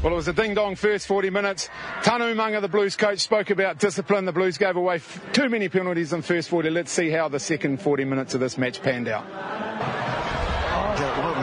Well, 0.04 0.12
it 0.12 0.18
was 0.18 0.28
a 0.28 0.34
ding-dong 0.34 0.76
first 0.76 1.08
40 1.08 1.30
minutes. 1.30 1.70
Tanu 2.02 2.36
Munga, 2.36 2.60
the 2.60 2.68
Blues 2.68 2.98
coach, 2.98 3.20
spoke 3.20 3.52
about 3.52 3.80
discipline. 3.80 4.26
The 4.26 4.34
Blues 4.34 4.58
gave 4.58 4.76
away 4.76 4.96
f- 4.96 5.22
too 5.32 5.48
many 5.48 5.70
penalties 5.70 6.12
in 6.12 6.20
the 6.20 6.28
first 6.28 6.50
40. 6.50 6.72
Let's 6.72 6.92
see 6.92 7.10
how 7.10 7.30
the 7.30 7.40
second 7.40 7.82
40 7.82 8.04
minutes 8.04 8.34
of 8.34 8.42
this 8.42 8.58
match 8.58 8.82
panned 8.82 9.08
out. 9.08 9.24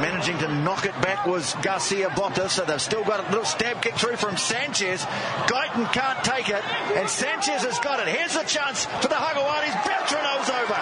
Managing 0.02 0.37
to 0.38 0.49
knock 0.57 0.85
it 0.85 0.93
back 1.00 1.25
was 1.26 1.55
Garcia 1.62 2.11
Botta, 2.11 2.50
so 2.50 2.67
they've 2.67 2.81
still 2.83 3.02
got 3.02 3.21
a 3.21 3.29
little 3.31 3.47
stab 3.47 3.81
kick 3.81 3.95
through 3.95 4.17
from 4.17 4.37
Sanchez. 4.37 5.05
Guyton 5.47 5.90
can't 5.95 6.23
take 6.23 6.50
it, 6.50 6.62
and 6.99 7.09
Sanchez 7.09 7.64
has 7.64 7.79
got 7.79 8.07
it. 8.07 8.09
Here's 8.09 8.35
the 8.35 8.43
chance 8.43 8.85
for 8.85 9.09
the 9.09 9.14
Hagawanis. 9.14 9.73
Beltrano's 9.88 10.50
over. 10.50 10.81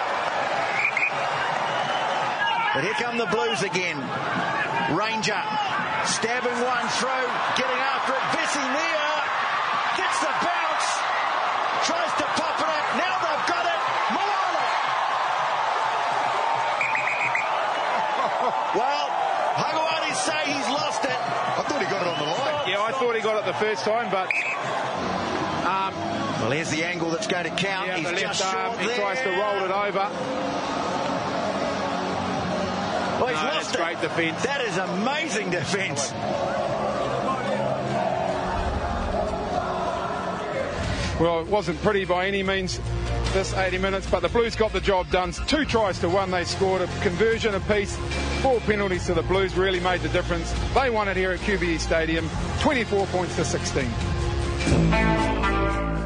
But 2.75 2.83
here 2.83 2.93
come 2.95 3.17
the 3.17 3.25
Blues 3.27 3.63
again. 3.63 3.97
Ranger 4.95 5.41
stabbing 6.07 6.59
one 6.63 6.87
through, 6.99 7.27
getting 7.57 7.79
after 7.79 8.13
it. 8.13 8.23
Bessie 8.35 8.63
Nia 8.63 9.09
gets 9.97 10.19
the 10.23 10.31
bounce, 10.43 10.87
tries 11.87 12.11
to 12.19 12.25
pop 12.39 12.55
it 12.59 12.69
up. 12.69 12.85
Now 12.99 13.15
they've 13.23 13.45
got 13.49 13.65
it. 13.65 13.79
Malala. 14.15 14.63
Well, 18.75 19.07
Hagawanis 19.57 20.15
say 20.15 20.53
he's 20.53 20.67
lost 20.69 21.03
it. 21.03 21.11
I 21.11 21.63
thought 21.67 21.81
he 21.81 21.87
got 21.89 22.01
it 22.01 22.07
on 22.07 22.19
the 22.19 22.25
line. 22.25 22.69
Yeah, 22.69 22.81
I 22.81 22.91
thought 22.91 23.15
he 23.15 23.21
got 23.21 23.37
it 23.39 23.45
the 23.45 23.53
first 23.57 23.83
time, 23.83 24.09
but 24.11 24.29
um, 25.67 25.93
Well, 26.41 26.51
here's 26.51 26.69
the 26.69 26.83
angle 26.85 27.09
that's 27.09 27.27
going 27.27 27.45
to 27.45 27.49
count. 27.51 27.87
yeah, 27.87 27.97
he's 27.97 28.05
the 28.05 28.11
left 28.13 28.23
just 28.39 28.45
arm, 28.45 28.71
short 28.73 28.79
he 28.81 28.87
there. 28.87 28.97
tries 28.97 29.21
to 29.21 29.29
roll 29.29 29.63
it 29.65 29.71
over. 29.71 30.09
Well, 33.19 33.27
he's 33.27 33.37
No, 33.37 33.43
lost 33.49 33.73
that's 33.73 33.73
it. 33.73 33.77
great 33.77 34.01
defence. 34.01 34.43
That 34.43 34.61
is 34.61 34.77
amazing 34.77 35.49
defence. 35.51 36.13
Well, 41.19 41.41
it 41.41 41.47
wasn't 41.47 41.81
pretty 41.81 42.05
by 42.05 42.27
any 42.27 42.43
means 42.43 42.79
this 43.33 43.53
80 43.53 43.77
minutes, 43.79 44.07
but 44.09 44.21
the 44.21 44.29
Blues 44.29 44.55
got 44.55 44.71
the 44.71 44.79
job 44.79 45.09
done. 45.11 45.33
Two 45.47 45.65
tries 45.65 45.99
to 45.99 46.07
one, 46.09 46.31
they 46.31 46.45
scored 46.45 46.81
a 46.81 46.87
conversion 47.01 47.55
apiece. 47.55 47.97
Four 48.41 48.59
penalties 48.61 49.05
to 49.07 49.13
the 49.13 49.21
Blues 49.23 49.53
really 49.55 49.81
made 49.81 50.01
the 50.01 50.09
difference. 50.09 50.53
They 50.73 50.89
won 50.89 51.09
it 51.09 51.17
here 51.17 51.31
at 51.31 51.39
QBE 51.41 51.79
Stadium, 51.79 52.29
24 52.61 53.05
points 53.07 53.35
to 53.35 53.43
16. 53.43 53.85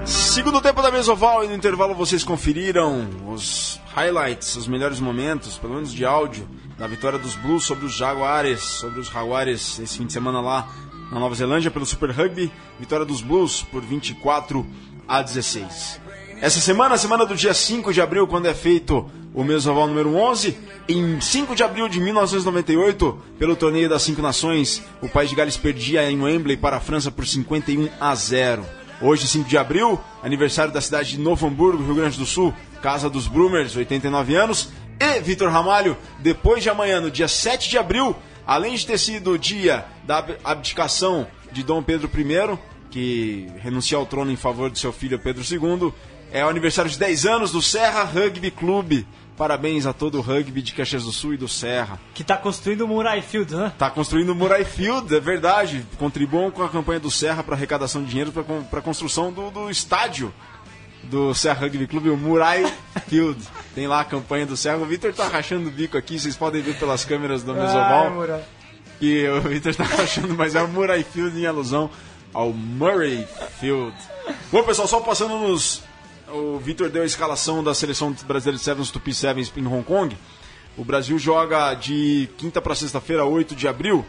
Segundo 0.06 0.60
tempo 0.62 0.82
da 0.82 0.92
Mesoval 0.92 1.44
e 1.44 1.48
no 1.48 1.54
um 1.54 1.56
intervalo 1.58 1.94
vocês 1.94 2.24
conferiram 2.24 3.08
os 3.28 3.73
highlights, 3.96 4.56
os 4.56 4.68
melhores 4.68 5.00
momentos, 5.00 5.58
pelo 5.58 5.76
menos 5.76 5.94
de 5.94 6.04
áudio, 6.04 6.48
da 6.78 6.88
vitória 6.88 7.20
dos 7.20 7.36
Blues 7.36 7.64
sobre 7.64 7.86
os 7.86 7.94
Jaguares, 7.94 8.62
sobre 8.62 9.00
os 9.00 9.08
Jaguares 9.08 9.80
esse 9.80 9.98
fim 9.98 10.06
de 10.06 10.14
semana 10.14 10.42
lá 10.42 10.68
na 11.12 11.20
Nova 11.20 11.36
Zelândia 11.36 11.70
pelo 11.70 11.86
Super 11.86 12.10
Rugby, 12.10 12.52
vitória 12.80 13.06
dos 13.06 13.22
Blues 13.22 13.62
por 13.62 13.82
24 13.82 14.66
a 15.08 15.22
16. 15.22 16.02
Essa 16.42 16.60
semana, 16.60 16.98
semana 16.98 17.26
do 17.26 17.36
dia 17.36 17.54
5 17.54 17.94
de 17.94 18.02
abril, 18.02 18.28
quando 18.28 18.48
é 18.48 18.54
feito 18.54 19.10
o 19.34 19.44
Mesoval 19.44 19.88
número 19.88 20.16
11, 20.16 20.58
em 20.90 21.22
5 21.22 21.56
de 21.56 21.64
abril 21.64 21.88
de 21.88 22.00
1998, 22.00 23.18
pelo 23.38 23.56
torneio 23.56 23.88
das 23.88 24.02
Cinco 24.02 24.22
Nações, 24.22 24.82
o 25.02 25.08
país 25.08 25.30
de 25.30 25.36
Gales 25.36 25.56
perdia 25.56 26.10
em 26.10 26.22
Wembley 26.22 26.58
para 26.58 26.78
a 26.78 26.80
França 26.80 27.12
por 27.12 27.26
51 27.26 27.90
a 28.00 28.14
0. 28.14 28.66
Hoje, 29.02 29.28
5 29.28 29.48
de 29.48 29.58
abril, 29.58 30.00
aniversário 30.22 30.74
da 30.74 30.82
cidade 30.82 31.12
de 31.12 31.20
Novo 31.20 31.48
Hamburgo, 31.48 31.84
Rio 31.84 31.96
Grande 31.96 32.18
do 32.18 32.26
Sul, 32.26 32.54
casa 32.84 33.10
dos 33.10 33.28
Brumers, 33.30 33.76
89 33.78 34.36
anos. 34.36 34.70
E 35.00 35.22
Vitor 35.22 35.50
Ramalho, 35.50 35.98
depois 36.20 36.62
de 36.62 36.70
amanhã, 36.70 37.00
no 37.00 37.10
dia 37.10 37.28
7 37.30 37.70
de 37.70 37.78
abril, 37.78 38.14
além 38.46 38.76
de 38.76 38.86
ter 38.86 38.98
sido 39.00 39.32
o 39.32 39.40
dia 39.40 39.86
da 40.06 40.18
ab- 40.18 40.38
abdicação 40.44 41.26
de 41.52 41.64
Dom 41.64 41.82
Pedro 41.82 42.10
I, 42.14 42.58
que 42.92 43.48
renuncia 43.62 43.98
ao 43.98 44.06
trono 44.06 44.32
em 44.32 44.36
favor 44.36 44.70
de 44.70 44.78
seu 44.80 44.92
filho 44.92 45.18
Pedro 45.18 45.42
II, 45.44 45.94
é 46.32 46.46
o 46.46 46.50
aniversário 46.50 46.92
de 46.92 47.00
10 47.00 47.26
anos 47.26 47.52
do 47.52 47.62
Serra 47.62 48.04
Rugby 48.04 48.52
Clube. 48.52 49.08
Parabéns 49.38 49.86
a 49.88 49.94
todo 49.94 50.20
o 50.20 50.22
rugby 50.22 50.62
de 50.62 50.74
Caxias 50.74 51.04
do 51.04 51.12
Sul 51.12 51.34
e 51.34 51.38
do 51.38 51.48
Serra. 51.48 52.00
Que 52.14 52.24
tá 52.24 52.38
construindo 52.38 52.82
o 52.82 52.88
Murai 52.88 53.22
Field, 53.22 53.56
né? 53.56 53.74
Tá 53.80 53.90
construindo 53.90 54.30
o 54.30 54.36
Murai 54.36 54.64
Field, 54.64 55.14
é 55.16 55.20
verdade. 55.20 55.84
Contribuam 55.98 56.52
com 56.52 56.62
a 56.64 56.70
campanha 56.70 57.00
do 57.00 57.10
Serra 57.10 57.42
para 57.44 57.56
arrecadação 57.56 58.04
de 58.04 58.10
dinheiro 58.10 58.32
para 58.32 58.80
a 58.80 58.82
construção 58.82 59.32
do, 59.34 59.50
do 59.50 59.72
estádio 59.72 60.32
do 61.04 61.34
Serra 61.34 61.62
Rugby 61.62 61.88
Clube, 61.88 62.10
o 62.10 62.18
Murai 62.18 62.64
Field. 63.08 63.42
Tem 63.76 63.88
lá 63.88 64.02
a 64.02 64.06
campanha 64.06 64.46
do 64.46 64.56
Serra. 64.56 64.78
O 64.78 64.86
Vitor 64.86 65.14
tá 65.14 65.28
rachando 65.28 65.70
o 65.70 65.72
bico 65.72 65.98
aqui, 65.98 66.20
vocês 66.20 66.36
podem 66.36 66.62
ver 66.62 66.78
pelas 66.78 67.06
câmeras 67.06 67.44
do 67.44 67.52
Ai, 67.52 67.60
Mesoval. 67.60 68.42
Que 69.00 69.28
o 69.30 69.42
Vitor 69.42 69.76
tá 69.76 69.84
rachando, 69.84 70.34
mas 70.34 70.56
é 70.56 70.62
o 70.62 70.68
Murai 70.68 71.04
Field 71.04 71.38
em 71.40 71.46
alusão 71.46 71.90
ao 72.34 72.52
Murray 72.52 73.28
Field. 73.60 73.96
Bom, 74.52 74.64
pessoal, 74.64 74.88
só 74.88 75.00
passando 75.00 75.38
nos. 75.38 75.84
O 76.30 76.58
Vitor 76.58 76.90
deu 76.90 77.04
a 77.04 77.06
escalação 77.06 77.64
da 77.64 77.76
seleção 77.76 78.16
brasileira 78.26 78.58
de 78.58 78.64
Sevens 78.64 78.90
Tupi 78.90 79.14
Sevens 79.14 79.52
em 79.56 79.68
Hong 79.68 79.84
Kong. 79.84 80.18
O 80.76 80.84
Brasil 80.84 81.20
joga 81.20 81.76
de 81.76 82.28
quinta 82.38 82.60
para 82.60 82.74
sexta-feira, 82.74 83.24
8 83.24 83.56
de 83.56 83.68
abril. 83.68 84.04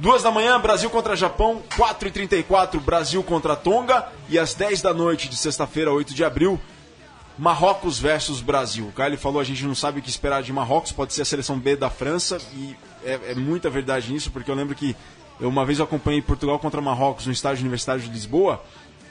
Duas 0.00 0.22
da 0.22 0.30
manhã, 0.30 0.58
Brasil 0.58 0.88
contra 0.88 1.14
Japão. 1.14 1.62
4h34, 1.76 2.80
Brasil 2.80 3.22
contra 3.22 3.54
Tonga. 3.54 4.08
E 4.30 4.38
às 4.38 4.54
10 4.54 4.80
da 4.80 4.94
noite 4.94 5.28
de 5.28 5.36
sexta-feira, 5.36 5.92
8 5.92 6.14
de 6.14 6.24
abril, 6.24 6.58
Marrocos 7.36 7.98
versus 7.98 8.40
Brasil. 8.40 8.86
O 8.86 8.92
Kyle 8.92 9.18
falou, 9.18 9.42
a 9.42 9.44
gente 9.44 9.62
não 9.62 9.74
sabe 9.74 10.00
o 10.00 10.02
que 10.02 10.08
esperar 10.08 10.42
de 10.42 10.54
Marrocos, 10.54 10.90
pode 10.90 11.12
ser 11.12 11.20
a 11.20 11.24
seleção 11.26 11.58
B 11.58 11.76
da 11.76 11.90
França, 11.90 12.38
e 12.54 12.74
é, 13.04 13.32
é 13.32 13.34
muita 13.34 13.68
verdade 13.68 14.10
nisso, 14.10 14.30
porque 14.30 14.50
eu 14.50 14.54
lembro 14.54 14.74
que 14.74 14.96
eu 15.38 15.50
uma 15.50 15.66
vez 15.66 15.78
eu 15.78 15.84
acompanhei 15.84 16.22
Portugal 16.22 16.58
contra 16.58 16.80
Marrocos 16.80 17.26
no 17.26 17.32
estádio 17.32 17.60
universitário 17.60 18.02
de 18.02 18.08
Lisboa, 18.08 18.62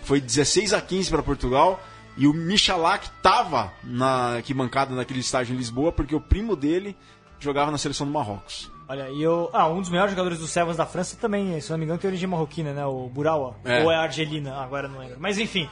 foi 0.02 0.20
16 0.20 0.74
a 0.74 0.82
15 0.82 1.12
para 1.12 1.22
Portugal, 1.22 1.80
E 2.18 2.26
o 2.26 2.34
Michalak 2.34 3.08
tava 3.22 3.72
na 3.84 4.38
arquibancada 4.38 4.96
naquele 4.96 5.20
estágio 5.20 5.54
em 5.54 5.58
Lisboa 5.58 5.92
porque 5.92 6.16
o 6.16 6.20
primo 6.20 6.56
dele 6.56 6.98
jogava 7.40 7.70
na 7.70 7.78
seleção 7.78 8.08
do 8.08 8.12
Marrocos. 8.12 8.79
Olha, 8.90 9.08
e 9.12 9.22
eu. 9.22 9.50
Ah, 9.54 9.68
um 9.70 9.80
dos 9.82 9.90
melhores 9.90 10.12
jogadores 10.12 10.40
do 10.40 10.48
Sevens 10.48 10.76
da 10.76 10.86
França 10.86 11.16
também, 11.22 11.62
se 11.62 11.70
não 11.70 11.78
me 11.78 11.86
engano, 11.86 12.00
tem 12.00 12.10
origem 12.10 12.28
marroquina, 12.28 12.74
né? 12.74 12.84
O 12.86 13.08
Burawa. 13.08 13.56
É. 13.64 13.84
Ou 13.84 13.92
é 13.92 13.96
argelina, 13.96 14.56
agora 14.56 14.88
não 14.88 14.98
lembro. 15.00 15.18
Mas 15.20 15.38
enfim. 15.38 15.70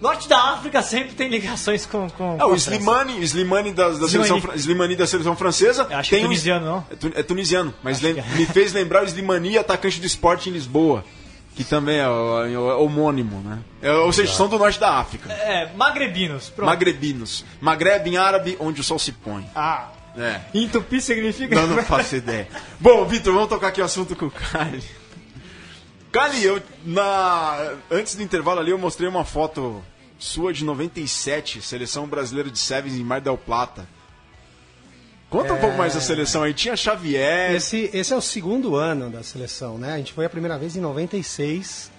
Norte 0.00 0.28
da 0.28 0.52
África 0.52 0.82
sempre 0.82 1.14
tem 1.14 1.28
ligações 1.28 1.86
com. 1.86 2.08
com 2.10 2.34
Ah, 2.38 2.44
com 2.44 2.50
o. 2.52 2.54
Slimani, 2.56 3.22
Slimani 3.22 3.72
da, 3.72 3.88
da 3.88 4.06
Slimani. 4.06 4.28
seleção, 4.28 4.54
Slimani 4.56 4.96
da 4.96 5.06
seleção 5.06 5.36
francesa. 5.36 5.86
Acho 5.90 6.08
que 6.10 6.16
é 6.16 6.18
tem 6.18 6.26
um- 6.26 6.28
tunisiano, 6.28 6.66
não? 6.66 6.84
É, 6.90 6.96
tu- 6.96 7.12
é 7.14 7.22
tunisiano, 7.22 7.74
mas 7.82 8.00
lem- 8.00 8.18
é. 8.18 8.22
me 8.36 8.46
fez 8.46 8.72
lembrar 8.72 9.02
o 9.02 9.06
Slimani, 9.06 9.56
atacante 9.58 10.00
do 10.00 10.06
esporte 10.06 10.48
em 10.48 10.52
Lisboa. 10.52 11.04
Que 11.54 11.64
também 11.64 11.96
é, 11.96 12.02
é 12.02 12.52
é 12.52 12.58
homônimo, 12.58 13.40
né? 13.40 13.58
É, 13.80 13.90
ou 13.90 14.12
seja, 14.12 14.30
são 14.34 14.46
do 14.46 14.58
norte 14.58 14.78
da 14.78 14.98
África. 14.98 15.32
É, 15.32 15.72
magrebinos. 15.74 16.50
Pronto. 16.50 16.66
Magrebinos. 16.68 17.46
Magreb 17.62 18.06
em 18.10 18.18
árabe, 18.18 18.58
onde 18.60 18.82
o 18.82 18.84
sol 18.84 18.98
se 18.98 19.10
põe. 19.12 19.46
Ah. 19.54 19.88
É. 20.16 20.40
Em 20.54 20.68
tupi 20.68 21.00
significa. 21.00 21.54
Não, 21.54 21.66
não 21.66 21.82
faço 21.84 22.16
ideia. 22.16 22.48
Bom, 22.80 23.04
Vitor, 23.04 23.32
vamos 23.34 23.48
tocar 23.48 23.68
aqui 23.68 23.80
o 23.80 23.84
assunto 23.84 24.16
com 24.16 24.26
o 24.26 24.30
Kali. 24.30 24.82
Kali, 26.10 26.42
eu, 26.44 26.62
na, 26.84 27.74
antes 27.90 28.14
do 28.14 28.22
intervalo 28.22 28.60
ali, 28.60 28.70
eu 28.70 28.78
mostrei 28.78 29.08
uma 29.08 29.24
foto 29.24 29.82
sua 30.18 30.52
de 30.52 30.64
97, 30.64 31.60
seleção 31.60 32.06
brasileira 32.06 32.50
de 32.50 32.58
Sevens 32.58 32.96
em 32.96 33.04
Mar 33.04 33.20
del 33.20 33.36
Plata. 33.36 33.86
Conta 35.28 35.52
um 35.52 35.58
pouco 35.58 35.76
mais 35.76 35.92
da 35.94 36.00
seleção 36.00 36.42
aí. 36.44 36.54
Tinha 36.54 36.76
Xavier. 36.76 37.52
Esse, 37.52 37.90
esse 37.92 38.12
é 38.12 38.16
o 38.16 38.20
segundo 38.22 38.76
ano 38.76 39.10
da 39.10 39.22
seleção, 39.22 39.76
né? 39.76 39.92
A 39.92 39.98
gente 39.98 40.12
foi 40.12 40.24
a 40.24 40.30
primeira 40.30 40.56
vez 40.56 40.76
em 40.76 40.80
96, 40.80 41.90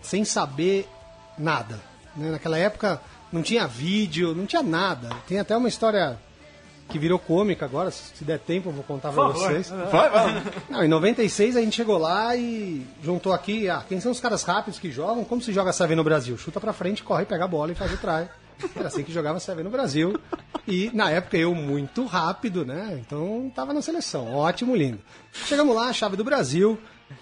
sem 0.00 0.24
saber 0.24 0.88
nada. 1.36 1.80
né? 2.16 2.30
Naquela 2.30 2.56
época 2.56 3.00
não 3.32 3.42
tinha 3.42 3.66
vídeo, 3.66 4.34
não 4.34 4.46
tinha 4.46 4.62
nada. 4.62 5.10
Tem 5.26 5.38
até 5.38 5.56
uma 5.56 5.68
história 5.68 6.18
que 6.90 6.98
virou 6.98 7.18
cômica 7.18 7.64
agora, 7.64 7.90
se 7.90 8.24
der 8.24 8.38
tempo 8.38 8.68
eu 8.68 8.72
vou 8.72 8.84
contar 8.84 9.12
favor. 9.12 9.32
vocês. 9.32 9.70
Vai, 9.70 10.10
vai. 10.10 10.42
Não, 10.68 10.84
em 10.84 10.88
96 10.88 11.56
a 11.56 11.60
gente 11.60 11.76
chegou 11.76 11.96
lá 11.96 12.36
e 12.36 12.86
juntou 13.02 13.32
aqui, 13.32 13.68
ah, 13.68 13.82
quem 13.88 14.00
são 14.00 14.12
os 14.12 14.20
caras 14.20 14.42
rápidos 14.42 14.78
que 14.78 14.90
jogam? 14.90 15.24
Como 15.24 15.40
se 15.40 15.52
joga 15.52 15.72
Seven 15.72 15.96
no 15.96 16.04
Brasil? 16.04 16.36
Chuta 16.36 16.60
pra 16.60 16.72
frente, 16.72 17.02
corre, 17.02 17.24
pega 17.24 17.44
a 17.44 17.48
bola 17.48 17.72
e 17.72 17.74
faz 17.74 17.92
o 17.92 17.96
try. 17.96 18.28
Era 18.76 18.88
assim 18.88 19.02
que 19.02 19.12
jogava 19.12 19.40
Seven 19.40 19.64
no 19.64 19.70
Brasil. 19.70 20.20
E 20.66 20.90
na 20.92 21.10
época 21.10 21.36
eu 21.36 21.54
muito 21.54 22.04
rápido, 22.04 22.64
né? 22.64 23.00
Então 23.00 23.50
tava 23.54 23.72
na 23.72 23.80
seleção. 23.80 24.34
Ótimo, 24.34 24.76
lindo. 24.76 25.00
Chegamos 25.32 25.74
lá, 25.74 25.92
chave 25.92 26.16
do 26.16 26.24
Brasil. 26.24 26.78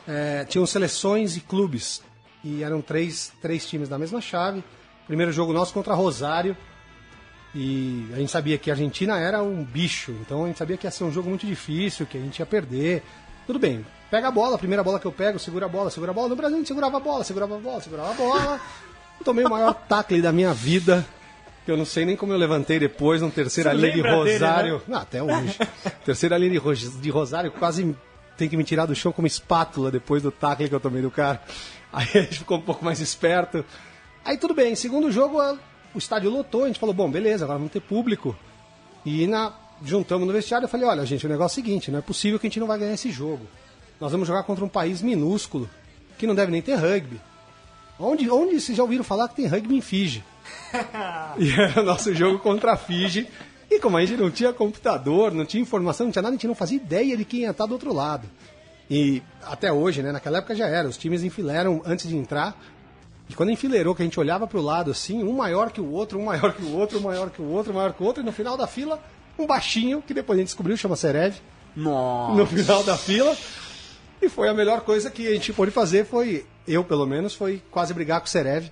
É, 0.07 0.45
tinham 0.45 0.67
seleções 0.67 1.37
e 1.37 1.41
clubes. 1.41 2.03
E 2.43 2.63
eram 2.63 2.81
três, 2.81 3.33
três 3.41 3.67
times 3.67 3.89
da 3.89 3.99
mesma 3.99 4.21
chave. 4.21 4.63
Primeiro 5.07 5.33
jogo 5.33 5.53
nosso 5.53 5.73
contra 5.73 5.95
Rosário. 5.95 6.57
E 7.55 8.09
a 8.13 8.17
gente 8.17 8.31
sabia 8.31 8.59
que 8.59 8.71
a 8.71 8.75
Argentina 8.75 9.19
era 9.19 9.43
um 9.43 9.65
bicho, 9.65 10.13
então 10.21 10.45
a 10.45 10.47
gente 10.49 10.59
sabia 10.59 10.77
que 10.77 10.87
ia 10.87 10.91
ser 10.91 11.05
um 11.05 11.11
jogo 11.13 11.29
muito 11.29 11.47
difícil, 11.47 12.07
que 12.07 12.19
a 12.19 12.21
gente 12.21 12.39
ia 12.39 12.47
perder. 12.47 13.03
Tudo 13.47 13.59
bem, 13.59 13.85
pega 14.11 14.29
a 14.29 14.31
bola, 14.31 14.57
a 14.57 14.59
primeira 14.59 14.85
bola 14.85 15.01
que 15.01 15.07
eu 15.07 15.13
pego, 15.13 15.39
segura 15.39 15.65
a 15.67 15.69
bola, 15.69 15.91
segura 15.91 16.11
a 16.11 16.15
bola. 16.15 16.29
No 16.29 16.37
Brasil 16.37 16.57
a 16.57 16.59
gente 16.59 16.69
segurava 16.69 16.99
a 16.99 17.01
bola, 17.01 17.25
segurava 17.25 17.57
a 17.57 17.59
bola, 17.59 17.81
segurava 17.81 18.11
a 18.11 18.15
bola. 18.15 18.61
Tomei 19.25 19.45
o 19.45 19.51
maior 19.51 19.73
tackle 19.75 20.21
da 20.21 20.31
minha 20.31 20.53
vida, 20.53 21.05
que 21.65 21.71
eu 21.73 21.77
não 21.77 21.87
sei 21.87 22.05
nem 22.05 22.15
como 22.17 22.33
eu 22.33 22.37
levantei 22.39 22.79
depois, 22.79 23.23
no 23.23 23.31
terceira 23.31 23.71
Você 23.71 23.77
linha 23.77 23.91
de 23.93 24.03
lembra 24.03 24.25
dele, 24.25 24.33
Rosário. 24.39 24.83
Não, 24.87 24.99
até 24.99 25.23
hoje. 25.23 25.59
terceira 26.05 26.37
linha 26.39 26.53
de, 26.53 26.59
Ro- 26.59 26.75
de 26.75 27.11
Rosário, 27.11 27.51
quase 27.51 27.97
tem 28.37 28.49
que 28.49 28.57
me 28.57 28.63
tirar 28.63 28.85
do 28.87 28.95
chão 28.95 29.11
com 29.11 29.23
uma 29.23 29.27
espátula 29.27 29.91
depois 29.91 30.23
do 30.23 30.31
tackle 30.31 30.69
que 30.69 30.75
eu 30.75 30.79
tomei 30.81 31.01
do 31.03 31.11
cara. 31.11 31.43
Aí 31.93 32.07
a 32.15 32.21
gente 32.21 32.39
ficou 32.41 32.59
um 32.59 32.63
pouco 32.63 32.85
mais 32.85 33.01
esperto. 33.01 33.65
Aí 34.25 34.37
tudo 34.37 34.53
bem, 34.55 34.77
segundo 34.77 35.11
jogo 35.11 35.41
o 35.95 35.99
estádio 35.99 36.31
lotou, 36.31 36.65
a 36.65 36.67
gente 36.67 36.79
falou, 36.79 36.95
bom, 36.95 37.11
beleza, 37.11 37.45
agora 37.45 37.59
vamos 37.59 37.73
ter 37.73 37.81
público. 37.81 38.37
E 39.05 39.27
na, 39.27 39.53
juntamos 39.83 40.27
no 40.27 40.33
vestiário 40.33 40.65
eu 40.65 40.69
falei, 40.69 40.87
olha, 40.87 41.05
gente, 41.07 41.27
o 41.27 41.29
negócio 41.29 41.59
é 41.59 41.63
o 41.63 41.65
seguinte, 41.65 41.91
não 41.91 41.99
é 41.99 42.03
possível 42.03 42.39
que 42.39 42.47
a 42.47 42.51
gente 42.51 42.61
não 42.61 42.67
vai 42.67 42.79
ganhar 42.79 42.95
esse 42.95 43.11
jogo. 43.11 43.47
Nós 44.01 44.13
vamos 44.13 44.29
jogar 44.29 44.45
contra 44.45 44.65
um 44.65 44.69
país 44.69 45.03
minúsculo, 45.03 45.69
que 46.17 46.27
não 46.27 46.35
deve 46.35 46.53
nem 46.53 46.63
ter 46.63 46.75
rugby. 46.75 47.21
Onde, 47.99 48.31
onde 48.31 48.61
vocês 48.61 48.77
já 48.77 48.83
ouviram 48.83 49.03
falar 49.03 49.29
que 49.29 49.37
tem 49.37 49.47
rugby 49.47 49.77
em 49.77 49.81
Fiji? 49.81 50.25
e 51.37 51.51
era 51.51 51.81
o 51.81 51.85
nosso 51.85 52.15
jogo 52.15 52.39
contra 52.39 52.73
a 52.73 52.77
Fiji. 52.77 53.29
E 53.71 53.81
como 53.81 53.97
a 53.97 54.05
gente 54.05 54.21
não 54.21 54.31
tinha 54.31 54.53
computador, 54.53 55.33
não 55.33 55.45
tinha 55.45 55.63
informação, 55.63 56.07
não 56.07 56.13
tinha 56.13 56.23
nada, 56.23 56.33
a 56.33 56.37
gente 56.37 56.47
não 56.47 56.55
fazia 56.55 56.77
ideia 56.77 57.17
de 57.17 57.25
quem 57.25 57.41
ia 57.41 57.51
estar 57.51 57.67
do 57.67 57.73
outro 57.73 57.93
lado. 57.93 58.29
E 58.91 59.23
até 59.43 59.71
hoje, 59.73 60.03
né? 60.03 60.13
Naquela 60.13 60.39
época 60.39 60.55
já 60.55 60.67
era, 60.67 60.89
os 60.89 60.97
times 60.97 61.23
enfileiram 61.23 61.83
antes 61.85 62.09
de 62.09 62.17
entrar. 62.17 62.57
E 63.29 63.35
quando 63.35 63.51
enfileirou, 63.51 63.95
que 63.95 64.03
a 64.03 64.05
gente 64.05 64.19
olhava 64.19 64.47
pro 64.47 64.61
lado 64.61 64.91
assim, 64.91 65.23
um 65.23 65.35
maior 65.35 65.71
que 65.71 65.81
o 65.81 65.91
outro, 65.91 66.19
um 66.19 66.25
maior 66.25 66.53
que 66.55 66.63
o 66.63 66.77
outro, 66.77 66.99
um 66.99 67.03
maior 67.03 67.31
que 67.31 67.43
o 67.43 67.47
outro, 67.47 67.73
um 67.73 67.77
maior 67.77 67.93
que 67.93 68.03
o 68.03 68.07
outro, 68.07 68.23
e 68.23 68.27
no 68.27 68.33
final 68.33 68.57
da 68.57 68.67
fila, 68.67 69.01
um 69.39 69.47
baixinho, 69.47 70.03
que 70.03 70.15
depois 70.15 70.39
a 70.39 70.41
gente 70.41 70.49
descobriu, 70.49 70.77
chama 70.77 70.97
Serev, 70.97 71.37
Nossa. 71.77 72.35
no 72.35 72.47
final 72.47 72.83
da 72.83 72.97
fila. 72.97 73.37
E 74.21 74.29
foi 74.29 74.49
a 74.49 74.55
melhor 74.55 74.81
coisa 74.81 75.11
que 75.11 75.29
a 75.29 75.33
gente 75.33 75.53
pôde 75.53 75.71
fazer, 75.71 76.05
foi, 76.05 76.47
eu 76.67 76.83
pelo 76.83 77.07
menos, 77.07 77.35
foi 77.35 77.63
quase 77.71 77.95
brigar 77.95 78.21
com 78.21 78.27
o 78.27 78.31
Serev, 78.31 78.71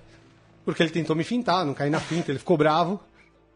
porque 0.65 0.83
ele 0.83 0.89
tentou 0.89 1.15
me 1.15 1.23
fintar, 1.23 1.65
não 1.65 1.73
caí 1.73 1.89
na 1.89 1.99
finta, 1.99 2.31
ele 2.31 2.39
ficou 2.39 2.57
bravo, 2.57 2.99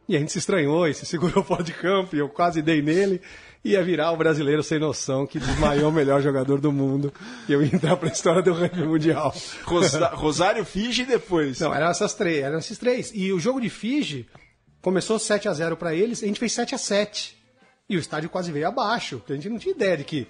e 0.08 0.16
a 0.16 0.20
gente 0.20 0.32
se 0.32 0.40
estranhou 0.40 0.88
e 0.88 0.94
se 0.94 1.06
segurou 1.06 1.44
fora 1.46 1.64
de 1.64 1.74
campo, 1.74 2.16
e 2.16 2.20
eu 2.20 2.28
quase 2.30 2.62
dei 2.62 2.82
nele, 2.82 3.22
ia 3.64 3.84
virar 3.84 4.12
o 4.12 4.18
brasileiro 4.18 4.64
sem 4.64 4.80
noção, 4.80 5.26
que 5.28 5.40
desmaiou 5.40 5.90
o 5.90 5.94
melhor 5.94 6.22
jogador 6.22 6.60
do 6.60 6.72
mundo, 6.72 7.14
e 7.48 7.54
eu 7.54 7.62
ia 7.64 7.74
entrar 7.76 7.96
pra 7.96 8.10
história 8.10 8.42
do 8.42 8.54
rugby 8.54 8.84
mundial. 8.84 9.34
Rosa- 9.64 10.08
Rosário, 10.10 10.66
Fiji 10.66 11.04
e 11.04 11.06
depois. 11.06 11.60
Não, 11.60 11.74
eram 11.74 11.88
essas 11.90 12.14
três, 12.14 12.44
eram 12.44 12.58
esses 12.58 12.78
três. 12.78 13.12
E 13.14 13.32
o 13.32 13.40
jogo 13.40 13.62
de 13.62 13.70
Fiji 13.70 14.28
começou 14.82 15.20
7 15.20 15.48
a 15.48 15.54
0 15.54 15.78
para 15.78 15.94
eles, 15.94 16.24
a 16.24 16.26
gente 16.26 16.40
fez 16.40 16.52
7 16.54 16.74
a 16.74 16.78
7 16.78 17.38
E 17.88 17.96
o 17.96 18.00
estádio 18.00 18.30
quase 18.30 18.52
veio 18.52 18.68
abaixo, 18.68 19.18
porque 19.18 19.34
a 19.34 19.36
gente 19.36 19.50
não 19.50 19.60
tinha 19.60 19.76
ideia 19.76 19.96
de 19.98 20.04
que 20.06 20.28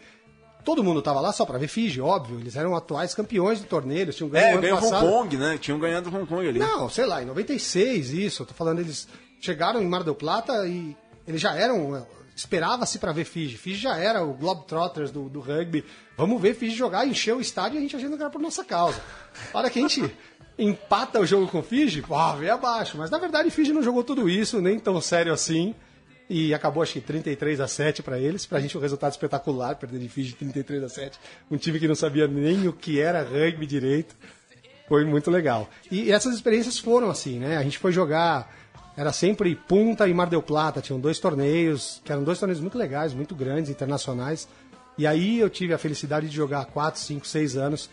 todo 0.66 0.84
mundo 0.84 1.02
tava 1.02 1.22
lá 1.22 1.32
só 1.32 1.46
para 1.46 1.58
ver 1.58 1.68
Fiji, 1.70 2.02
óbvio. 2.02 2.38
Eles 2.40 2.56
eram 2.58 2.76
atuais 2.76 3.14
campeões 3.16 3.62
do 3.62 3.66
torneio, 3.66 4.02
eles 4.02 4.16
tinham 4.18 4.30
ganho 4.30 4.66
É, 4.66 4.74
Hong. 4.74 4.90
Kong, 5.00 5.38
né? 5.38 5.58
Tinham 5.58 5.80
ganhado 5.80 6.10
Hong 6.14 6.26
Kong 6.28 6.46
ali. 6.48 6.60
Não, 6.60 6.90
sei 6.90 7.06
lá, 7.06 7.24
em 7.24 7.26
96 7.26 8.12
isso, 8.12 8.42
eu 8.44 8.46
tô 8.48 8.54
falando, 8.54 8.80
eles 8.80 9.08
chegaram 9.42 9.82
em 9.82 9.88
Mar 9.88 10.04
del 10.04 10.16
Plata 10.16 10.66
e 10.68 10.96
eles 11.28 11.42
já 11.42 11.56
eram, 11.56 12.06
esperava-se 12.36 13.00
para 13.00 13.12
ver 13.12 13.26
Fiji. 13.26 13.58
Fiji 13.58 13.82
já 13.82 13.98
era 13.98 14.24
o 14.24 14.34
Globetrotters 14.34 15.12
do, 15.12 15.28
do 15.28 15.40
rugby. 15.40 15.84
Vamos 16.16 16.42
ver 16.42 16.54
Fiji 16.54 16.76
jogar, 16.76 17.06
encher 17.06 17.36
o 17.36 17.42
estádio 17.42 17.76
e 17.76 17.80
a 17.80 17.82
gente 17.82 17.96
achando 17.96 18.16
que 18.16 18.22
era 18.22 18.32
por 18.32 18.40
nossa 18.40 18.64
causa. 18.64 19.02
A 19.54 19.58
hora 19.58 19.70
que 19.70 19.80
a 19.80 19.82
gente 19.82 20.10
empata 20.58 21.20
o 21.20 21.26
jogo 21.26 21.48
com 21.48 21.64
Fiji, 21.64 22.02
pô, 22.04 22.16
veio 22.36 22.54
abaixo. 22.54 22.98
Mas 22.98 23.10
na 23.10 23.18
verdade 23.18 23.50
Fiji 23.50 23.74
não 23.74 23.84
jogou 23.84 24.04
tudo 24.04 24.30
isso, 24.30 24.62
nem 24.62 24.80
tão 24.80 25.02
sério 25.02 25.34
assim. 25.34 25.76
E 26.30 26.54
acabou 26.54 26.82
acho 26.82 26.94
que 26.94 27.02
33 27.02 27.60
a 27.60 27.68
7 27.68 28.02
para 28.02 28.18
eles. 28.18 28.46
Pra 28.46 28.62
gente 28.62 28.78
um 28.78 28.82
resultado 28.82 29.12
espetacular, 29.12 29.76
perder 29.76 30.00
de 30.00 30.08
Fiji 30.08 30.34
33 30.34 30.84
a 30.84 30.88
7. 30.88 31.20
Um 31.50 31.58
time 31.58 31.78
que 31.78 31.90
não 31.90 31.96
sabia 31.96 32.26
nem 32.26 32.70
o 32.70 32.74
que 32.74 33.02
era 33.02 33.22
rugby 33.22 33.66
direito. 33.66 34.16
Foi 34.88 35.04
muito 35.04 35.30
legal. 35.30 35.70
E 35.90 36.12
essas 36.12 36.34
experiências 36.34 36.78
foram 36.80 37.10
assim, 37.10 37.38
né? 37.40 37.58
A 37.58 37.64
gente 37.64 37.78
foi 37.78 37.92
jogar, 37.92 38.50
era 38.96 39.12
sempre 39.14 39.56
Punta 39.56 40.08
e 40.08 40.14
Mar 40.14 40.28
del 40.30 40.42
Plata, 40.42 40.82
tinham 40.82 41.00
dois 41.00 41.20
torneios, 41.20 42.02
que 42.04 42.12
eram 42.12 42.24
dois 42.24 42.40
torneios 42.40 42.60
muito 42.62 42.78
legais, 42.78 43.14
muito 43.14 43.34
grandes, 43.36 43.70
internacionais. 43.72 44.48
E 44.98 45.08
aí 45.08 45.40
eu 45.40 45.50
tive 45.50 45.74
a 45.74 45.78
felicidade 45.78 46.28
de 46.30 46.36
jogar 46.36 46.66
4, 46.66 47.00
5, 47.00 47.26
6 47.26 47.56
anos 47.58 47.90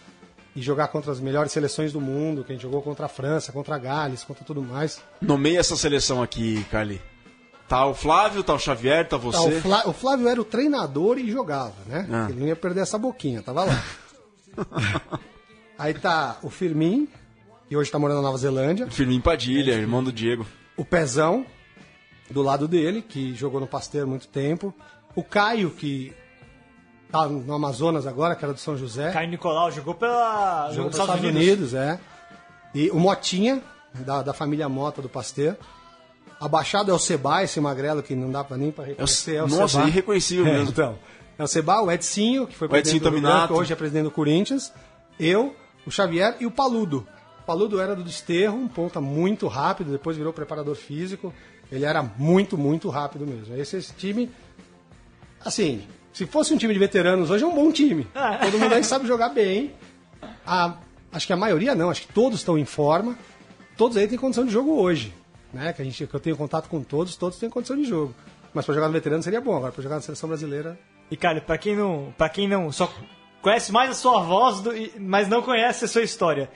e 0.57 0.61
jogar 0.61 0.89
contra 0.89 1.13
as 1.13 1.21
melhores 1.21 1.53
seleções 1.53 1.93
do 1.93 2.01
mundo, 2.01 2.43
que 2.45 2.51
a 2.53 2.55
gente 2.55 2.63
jogou 2.63 2.83
contra 2.83 3.07
a 3.07 3.09
França, 3.09 3.53
contra 3.53 3.77
a 3.77 3.79
Gales, 3.79 4.25
contra 4.25 4.45
tudo 4.45 4.61
mais. 4.63 5.01
Nomeia 5.21 5.61
essa 5.61 5.77
seleção 5.77 6.23
aqui, 6.23 6.65
Carly. 6.71 7.01
Tá 7.69 7.87
o 7.87 7.95
Flávio, 7.95 8.43
tá 8.43 8.55
o 8.55 8.59
Xavier, 8.59 9.05
tá 9.07 9.17
Tá, 9.19 9.23
você. 9.23 9.59
o, 9.59 9.61
Flá- 9.61 9.83
o 9.87 9.93
Flávio 9.93 10.27
era 10.27 10.41
o 10.41 10.45
treinador 10.45 11.19
e 11.19 11.31
jogava, 11.31 11.75
né? 11.87 12.09
Ah. 12.11 12.27
Ele 12.31 12.41
não 12.41 12.47
ia 12.49 12.57
perder 12.57 12.81
essa 12.81 12.99
boquinha, 12.99 13.43
tava 13.43 13.65
lá. 13.65 13.85
aí 15.79 15.95
tá 15.95 16.39
o 16.43 16.51
Firmin, 16.51 17.09
que 17.69 17.77
hoje 17.77 17.91
tá 17.91 17.99
morando 17.99 18.17
na 18.17 18.23
Nova 18.23 18.39
Zelândia. 18.39 18.91
Firmino 18.91 19.23
Padilha, 19.23 19.73
irmão 19.73 20.03
do 20.03 20.13
Diego. 20.13 20.47
O 20.79 20.85
Pezão, 20.85 21.45
do 22.31 22.41
lado 22.41 22.67
dele, 22.67 23.03
que 23.03 23.35
jogou 23.35 23.61
no 23.61 23.67
Pasteiro 23.67 24.07
há 24.07 24.09
muito 24.09 24.29
tempo. 24.29 24.75
O 25.15 25.23
Caio, 25.23 25.71
que 25.71 26.15
tá 27.11 27.27
no 27.29 27.53
Amazonas 27.55 28.07
agora, 28.07 28.35
que 28.37 28.45
era 28.45 28.55
do 28.55 28.61
São 28.61 28.77
José. 28.77 29.11
Caio 29.13 29.29
Nicolau 29.29 29.71
jogou 29.71 29.95
pela. 29.95 30.69
jogou 30.71 30.87
nos 30.91 30.99
Estados 30.99 31.25
Unidos. 31.25 31.75
é. 31.75 31.99
E 32.75 32.91
o 32.91 32.99
Motinha, 32.99 33.63
da, 33.95 34.23
da 34.23 34.33
família 34.33 34.69
Mota 34.69 35.03
do 35.03 35.09
Pasteiro. 35.09 35.57
Abaixado 36.41 36.91
é 36.93 36.95
o 36.95 36.99
Seba, 36.99 37.43
esse 37.43 37.61
magrelo 37.61 38.01
que 38.03 38.15
não 38.15 38.31
dá 38.31 38.45
pra 38.45 38.57
nem 38.57 38.71
pra 38.71 38.85
reconhecer. 38.85 39.37
É 39.37 39.43
o 39.43 39.49
Nossa, 39.49 39.79
Seba. 39.79 39.89
irreconhecível 39.89 40.47
É, 40.47 40.53
mesmo. 40.53 40.69
então. 40.71 40.97
É 41.37 41.43
o 41.43 41.47
Seba, 41.49 41.81
o 41.83 41.91
Edsinho, 41.91 42.47
que 42.47 42.55
foi 42.57 42.67
O 42.69 42.71
presidente 42.71 43.01
do 43.01 43.05
Rio 43.09 43.11
Tominato. 43.21 43.47
Branco, 43.49 43.61
hoje 43.61 43.73
é 43.73 43.77
presidente 43.77 44.05
do 44.05 44.11
Corinthians. 44.11 44.73
Eu, 45.19 45.57
o 45.87 45.91
Xavier 45.91 46.37
e 46.39 46.47
o 46.47 46.51
Paludo. 46.51 47.07
O 47.49 47.51
Paludo 47.51 47.81
era 47.81 47.97
do 47.97 48.03
Desterro, 48.03 48.59
um 48.59 48.69
ponta 48.69 49.01
muito 49.01 49.47
rápido, 49.47 49.91
depois 49.91 50.19
virou 50.19 50.35
preparador 50.35 50.75
físico. 50.75 51.33
Ele 51.73 51.87
era 51.87 52.03
muito, 52.03 52.59
muito 52.59 52.91
rápido 52.91 53.27
mesmo. 53.27 53.57
Esse, 53.57 53.79
esse 53.79 53.95
time, 53.95 54.31
assim, 55.43 55.87
se 56.13 56.27
fosse 56.27 56.53
um 56.53 56.59
time 56.59 56.75
de 56.75 56.79
veteranos 56.79 57.31
hoje 57.31 57.45
é 57.45 57.47
um 57.47 57.55
bom 57.55 57.73
time. 57.73 58.07
Todo 58.43 58.59
mundo 58.59 58.75
aí 58.75 58.85
sabe 58.85 59.07
jogar 59.07 59.31
bem. 59.31 59.73
A- 60.47 60.75
acho 61.11 61.27
que 61.27 61.33
a 61.33 61.37
maioria 61.39 61.75
não, 61.75 61.89
acho 61.89 62.03
que 62.07 62.13
todos 62.13 62.41
estão 62.41 62.59
em 62.59 62.67
forma. 62.67 63.17
Todos 63.79 63.97
aí 63.97 64.07
têm 64.07 64.19
condição 64.19 64.45
de 64.45 64.53
jogo 64.53 64.73
hoje. 64.79 65.15
né? 65.51 65.73
Que, 65.73 65.81
a 65.81 65.85
gente, 65.87 66.07
que 66.07 66.15
eu 66.15 66.21
tenho 66.21 66.37
contato 66.37 66.69
com 66.69 66.83
todos, 66.83 67.17
todos 67.17 67.39
têm 67.39 67.49
condição 67.49 67.77
de 67.79 67.85
jogo. 67.85 68.15
Mas 68.53 68.67
para 68.67 68.75
jogar 68.75 68.89
no 68.89 68.93
veterano 68.93 69.23
seria 69.23 69.41
bom, 69.41 69.57
agora 69.57 69.73
para 69.73 69.83
jogar 69.83 69.95
na 69.97 70.03
seleção 70.03 70.29
brasileira. 70.29 70.79
E 71.11 71.17
cara, 71.17 71.41
pra 71.41 71.57
quem 71.57 71.75
não, 71.75 72.13
pra 72.19 72.29
quem 72.29 72.47
não 72.47 72.71
só 72.71 72.93
conhece 73.41 73.73
mais 73.73 73.91
a 73.91 73.95
sua 73.95 74.21
voz, 74.21 74.61
do, 74.61 74.71
mas 75.01 75.29
não 75.29 75.41
conhece 75.41 75.87
a 75.87 75.89
sua 75.89 76.03
história, 76.03 76.51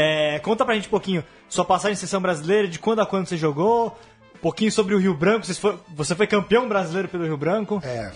é, 0.00 0.38
conta 0.38 0.64
pra 0.64 0.76
gente 0.76 0.86
um 0.86 0.90
pouquinho 0.90 1.24
sua 1.48 1.64
passagem 1.64 1.94
em 1.94 1.96
seleção 1.96 2.22
brasileira, 2.22 2.68
de 2.68 2.78
quando 2.78 3.00
a 3.00 3.06
quando 3.06 3.26
você 3.26 3.36
jogou, 3.36 3.98
um 4.32 4.38
pouquinho 4.38 4.70
sobre 4.70 4.94
o 4.94 4.98
Rio 4.98 5.12
Branco. 5.12 5.44
Você 5.44 5.54
foi, 5.54 5.76
você 5.88 6.14
foi 6.14 6.28
campeão 6.28 6.68
brasileiro 6.68 7.08
pelo 7.08 7.24
Rio 7.24 7.36
Branco. 7.36 7.82
É, 7.84 8.12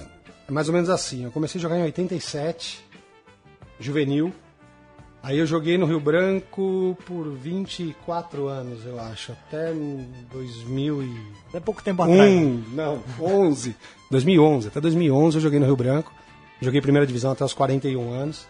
é 0.49 0.53
mais 0.53 0.69
ou 0.69 0.75
menos 0.75 0.89
assim. 0.89 1.25
Eu 1.25 1.33
comecei 1.33 1.59
a 1.59 1.63
jogar 1.63 1.77
em 1.77 1.83
87, 1.83 2.85
juvenil. 3.81 4.33
Aí 5.25 5.39
eu 5.39 5.47
joguei 5.47 5.77
no 5.77 5.87
Rio 5.87 5.99
Branco 5.99 6.97
por 7.05 7.29
24 7.33 8.47
anos, 8.47 8.87
eu 8.87 9.01
acho, 9.01 9.33
até 9.33 9.73
2000 10.33 11.03
e... 11.03 11.17
É 11.55 11.61
pouco 11.61 11.83
tempo 11.83 12.03
atrás. 12.03 12.21
Um, 12.21 12.63
não, 12.73 13.03
11. 13.21 13.75
2011, 14.09 14.69
até 14.69 14.81
2011 14.81 15.37
eu 15.37 15.41
joguei 15.41 15.59
no 15.59 15.67
Rio 15.67 15.77
Branco. 15.77 16.13
Joguei 16.61 16.81
primeira 16.81 17.07
divisão 17.07 17.33
até 17.33 17.45
os 17.45 17.55
41 17.55 18.13
anos. 18.13 18.47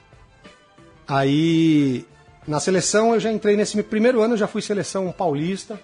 Aí, 1.06 2.06
na 2.46 2.58
seleção 2.58 3.14
eu 3.14 3.20
já 3.20 3.32
entrei 3.32 3.56
nesse 3.56 3.80
primeiro 3.82 4.20
ano, 4.20 4.34
eu 4.34 4.38
já 4.38 4.46
fui 4.46 4.60
seleção 4.60 5.10
paulista, 5.12 5.78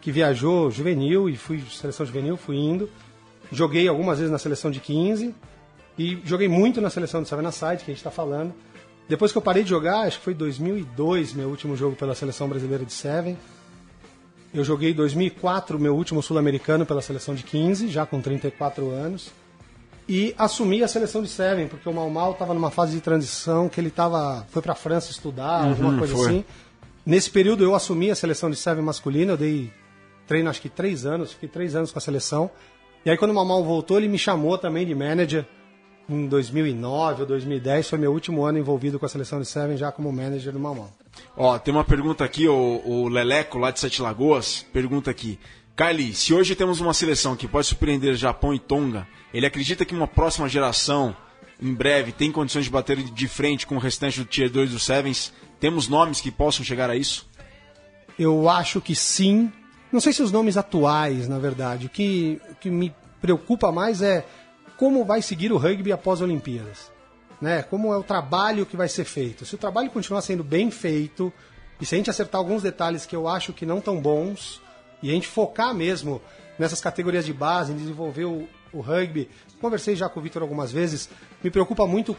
que 0.00 0.12
viajou 0.12 0.70
juvenil 0.70 1.28
e 1.28 1.36
fui 1.36 1.62
seleção 1.70 2.06
juvenil, 2.06 2.36
fui 2.36 2.56
indo. 2.56 2.88
Joguei 3.50 3.88
algumas 3.88 4.18
vezes 4.18 4.30
na 4.30 4.38
seleção 4.38 4.70
de 4.70 4.80
15 4.80 5.34
e 5.98 6.20
joguei 6.24 6.48
muito 6.48 6.80
na 6.80 6.90
seleção 6.90 7.22
do 7.22 7.28
Seven 7.28 7.50
Side, 7.50 7.78
que 7.78 7.90
a 7.90 7.94
gente 7.94 7.96
está 7.96 8.10
falando. 8.10 8.54
Depois 9.08 9.32
que 9.32 9.38
eu 9.38 9.42
parei 9.42 9.62
de 9.62 9.70
jogar, 9.70 10.00
acho 10.00 10.18
que 10.18 10.24
foi 10.24 10.34
2002 10.34 11.34
meu 11.34 11.48
último 11.48 11.76
jogo 11.76 11.94
pela 11.94 12.14
seleção 12.14 12.48
brasileira 12.48 12.84
de 12.84 12.92
Seven. 12.92 13.36
Eu 14.52 14.62
joguei 14.62 14.92
em 14.92 14.94
2004, 14.94 15.78
meu 15.78 15.96
último 15.96 16.22
sul-americano 16.22 16.86
pela 16.86 17.02
seleção 17.02 17.34
de 17.34 17.42
15, 17.42 17.88
já 17.88 18.06
com 18.06 18.20
34 18.20 18.88
anos. 18.90 19.32
E 20.08 20.34
assumi 20.36 20.82
a 20.82 20.88
seleção 20.88 21.22
de 21.22 21.28
Seven, 21.28 21.66
porque 21.66 21.88
o 21.88 21.92
Mal 21.92 22.10
Mal 22.10 22.32
estava 22.32 22.52
numa 22.52 22.70
fase 22.70 22.92
de 22.92 23.00
transição 23.00 23.68
que 23.68 23.80
ele 23.80 23.90
tava, 23.90 24.46
foi 24.50 24.60
para 24.60 24.72
a 24.72 24.76
França 24.76 25.10
estudar, 25.10 25.64
alguma 25.64 25.96
coisa 25.96 26.14
foi. 26.14 26.26
assim. 26.26 26.44
Nesse 27.06 27.30
período 27.30 27.64
eu 27.64 27.74
assumi 27.74 28.10
a 28.10 28.14
seleção 28.14 28.50
de 28.50 28.56
Seven 28.56 28.84
masculina, 28.84 29.32
eu 29.32 29.36
dei 29.36 29.72
treino 30.26 30.50
acho 30.50 30.60
que 30.60 30.68
três 30.68 31.06
anos, 31.06 31.32
fiquei 31.32 31.48
três 31.48 31.74
anos 31.74 31.90
com 31.90 31.98
a 31.98 32.02
seleção. 32.02 32.50
E 33.04 33.10
aí 33.10 33.16
quando 33.16 33.30
o 33.30 33.34
Mamal 33.34 33.64
voltou, 33.64 33.96
ele 33.96 34.08
me 34.08 34.18
chamou 34.18 34.58
também 34.58 34.86
de 34.86 34.94
manager 34.94 35.46
em 36.08 36.26
2009 36.26 37.22
ou 37.22 37.28
2010, 37.28 37.88
foi 37.88 37.98
meu 37.98 38.12
último 38.12 38.44
ano 38.44 38.58
envolvido 38.58 38.98
com 38.98 39.06
a 39.06 39.08
seleção 39.08 39.40
de 39.40 39.46
Seven 39.46 39.76
já 39.76 39.90
como 39.90 40.12
manager 40.12 40.52
do 40.52 40.60
Mamal. 40.60 40.90
Ó, 41.36 41.58
tem 41.58 41.72
uma 41.72 41.84
pergunta 41.84 42.24
aqui, 42.24 42.46
o, 42.46 42.82
o 42.84 43.08
Leleco, 43.08 43.58
lá 43.58 43.70
de 43.70 43.80
Sete 43.80 44.02
Lagoas, 44.02 44.66
pergunta 44.72 45.10
aqui. 45.10 45.38
Kylie, 45.76 46.14
se 46.14 46.32
hoje 46.32 46.54
temos 46.54 46.80
uma 46.80 46.94
seleção 46.94 47.34
que 47.34 47.48
pode 47.48 47.66
surpreender 47.66 48.14
Japão 48.14 48.54
e 48.54 48.60
Tonga, 48.60 49.08
ele 49.32 49.44
acredita 49.44 49.84
que 49.84 49.92
uma 49.92 50.06
próxima 50.06 50.48
geração, 50.48 51.16
em 51.60 51.74
breve, 51.74 52.12
tem 52.12 52.30
condições 52.30 52.66
de 52.66 52.70
bater 52.70 53.02
de 53.02 53.26
frente 53.26 53.66
com 53.66 53.74
o 53.74 53.80
restante 53.80 54.20
do 54.20 54.24
Tier 54.24 54.48
2 54.48 54.70
dos 54.70 54.84
Sevens? 54.84 55.32
Temos 55.58 55.88
nomes 55.88 56.20
que 56.20 56.30
possam 56.30 56.64
chegar 56.64 56.88
a 56.90 56.94
isso? 56.94 57.28
Eu 58.16 58.48
acho 58.48 58.80
que 58.80 58.94
sim. 58.94 59.52
Não 59.90 60.00
sei 60.00 60.12
se 60.12 60.22
os 60.22 60.30
nomes 60.30 60.56
atuais, 60.56 61.28
na 61.28 61.40
verdade. 61.40 61.86
O 61.86 61.90
que, 61.90 62.40
o 62.50 62.54
que 62.54 62.70
me 62.70 62.94
preocupa 63.20 63.72
mais 63.72 64.00
é 64.00 64.24
como 64.76 65.04
vai 65.04 65.22
seguir 65.22 65.50
o 65.50 65.56
rugby 65.56 65.90
após 65.90 66.20
as 66.20 66.28
Olimpíadas. 66.28 66.92
Né? 67.40 67.64
Como 67.64 67.92
é 67.92 67.96
o 67.96 68.04
trabalho 68.04 68.64
que 68.64 68.76
vai 68.76 68.88
ser 68.88 69.04
feito. 69.04 69.44
Se 69.44 69.56
o 69.56 69.58
trabalho 69.58 69.90
continuar 69.90 70.22
sendo 70.22 70.44
bem 70.44 70.70
feito, 70.70 71.32
e 71.80 71.86
se 71.86 71.96
a 71.96 71.98
gente 71.98 72.10
acertar 72.10 72.38
alguns 72.38 72.62
detalhes 72.62 73.04
que 73.04 73.16
eu 73.16 73.26
acho 73.26 73.52
que 73.52 73.66
não 73.66 73.80
tão 73.80 74.00
bons, 74.00 74.62
e 75.04 75.10
a 75.10 75.12
gente 75.12 75.28
focar 75.28 75.74
mesmo 75.74 76.18
nessas 76.58 76.80
categorias 76.80 77.26
de 77.26 77.32
base, 77.32 77.72
em 77.72 77.76
desenvolver 77.76 78.24
o, 78.24 78.48
o 78.72 78.80
rugby. 78.80 79.28
Conversei 79.60 79.94
já 79.94 80.08
com 80.08 80.18
o 80.18 80.22
Vitor 80.22 80.40
algumas 80.40 80.72
vezes. 80.72 81.10
Me 81.42 81.50
preocupa 81.50 81.86
muito 81.86 82.16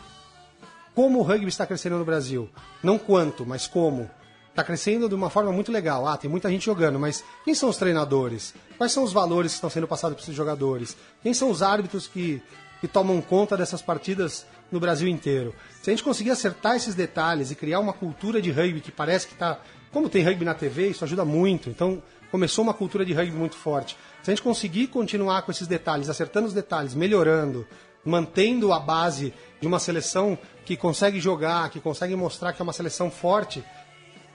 como 0.93 1.17
o 1.17 1.23
rugby 1.23 1.47
está 1.47 1.65
crescendo 1.65 1.97
no 1.97 2.05
Brasil. 2.05 2.47
Não 2.83 2.99
quanto, 2.99 3.43
mas 3.43 3.65
como. 3.65 4.07
Está 4.51 4.63
crescendo 4.63 5.09
de 5.09 5.15
uma 5.15 5.31
forma 5.31 5.51
muito 5.51 5.71
legal. 5.71 6.07
Ah, 6.07 6.15
tem 6.15 6.29
muita 6.29 6.47
gente 6.47 6.63
jogando, 6.63 6.99
mas 6.99 7.23
quem 7.43 7.55
são 7.55 7.69
os 7.69 7.75
treinadores? 7.75 8.53
Quais 8.77 8.91
são 8.91 9.03
os 9.03 9.11
valores 9.11 9.51
que 9.51 9.55
estão 9.55 9.69
sendo 9.69 9.87
passados 9.87 10.15
para 10.15 10.23
esses 10.23 10.35
jogadores? 10.35 10.95
Quem 11.23 11.33
são 11.33 11.49
os 11.49 11.63
árbitros 11.63 12.07
que, 12.07 12.39
que 12.79 12.87
tomam 12.87 13.19
conta 13.19 13.57
dessas 13.57 13.81
partidas 13.81 14.45
no 14.71 14.79
Brasil 14.79 15.07
inteiro? 15.07 15.55
Se 15.81 15.89
a 15.89 15.91
gente 15.91 16.03
conseguir 16.03 16.29
acertar 16.29 16.75
esses 16.75 16.93
detalhes 16.93 17.49
e 17.49 17.55
criar 17.55 17.79
uma 17.79 17.93
cultura 17.93 18.39
de 18.39 18.51
rugby 18.51 18.79
que 18.79 18.91
parece 18.91 19.25
que 19.25 19.33
está. 19.33 19.59
Como 19.91 20.07
tem 20.07 20.23
rugby 20.23 20.45
na 20.45 20.53
TV, 20.53 20.89
isso 20.89 21.03
ajuda 21.03 21.25
muito. 21.25 21.69
Então, 21.69 22.01
começou 22.35 22.65
uma 22.65 22.73
cultura 22.73 23.05
de 23.05 23.13
rugby 23.13 23.31
muito 23.31 23.55
forte. 23.55 23.95
Se 24.21 24.29
a 24.29 24.35
gente 24.35 24.43
conseguir 24.43 24.87
continuar 24.87 25.43
com 25.43 25.51
esses 25.51 25.67
detalhes, 25.67 26.09
acertando 26.09 26.47
os 26.47 26.53
detalhes, 26.53 26.93
melhorando, 26.93 27.65
mantendo 28.03 28.73
a 28.73 28.79
base 28.79 29.33
de 29.61 29.65
uma 29.65 29.79
seleção 29.79 30.37
que 30.65 30.75
consegue 30.75 31.17
jogar, 31.17 31.69
que 31.69 31.79
consegue 31.79 32.13
mostrar 32.13 32.51
que 32.51 32.61
é 32.61 32.63
uma 32.63 32.73
seleção 32.73 33.09
forte, 33.09 33.63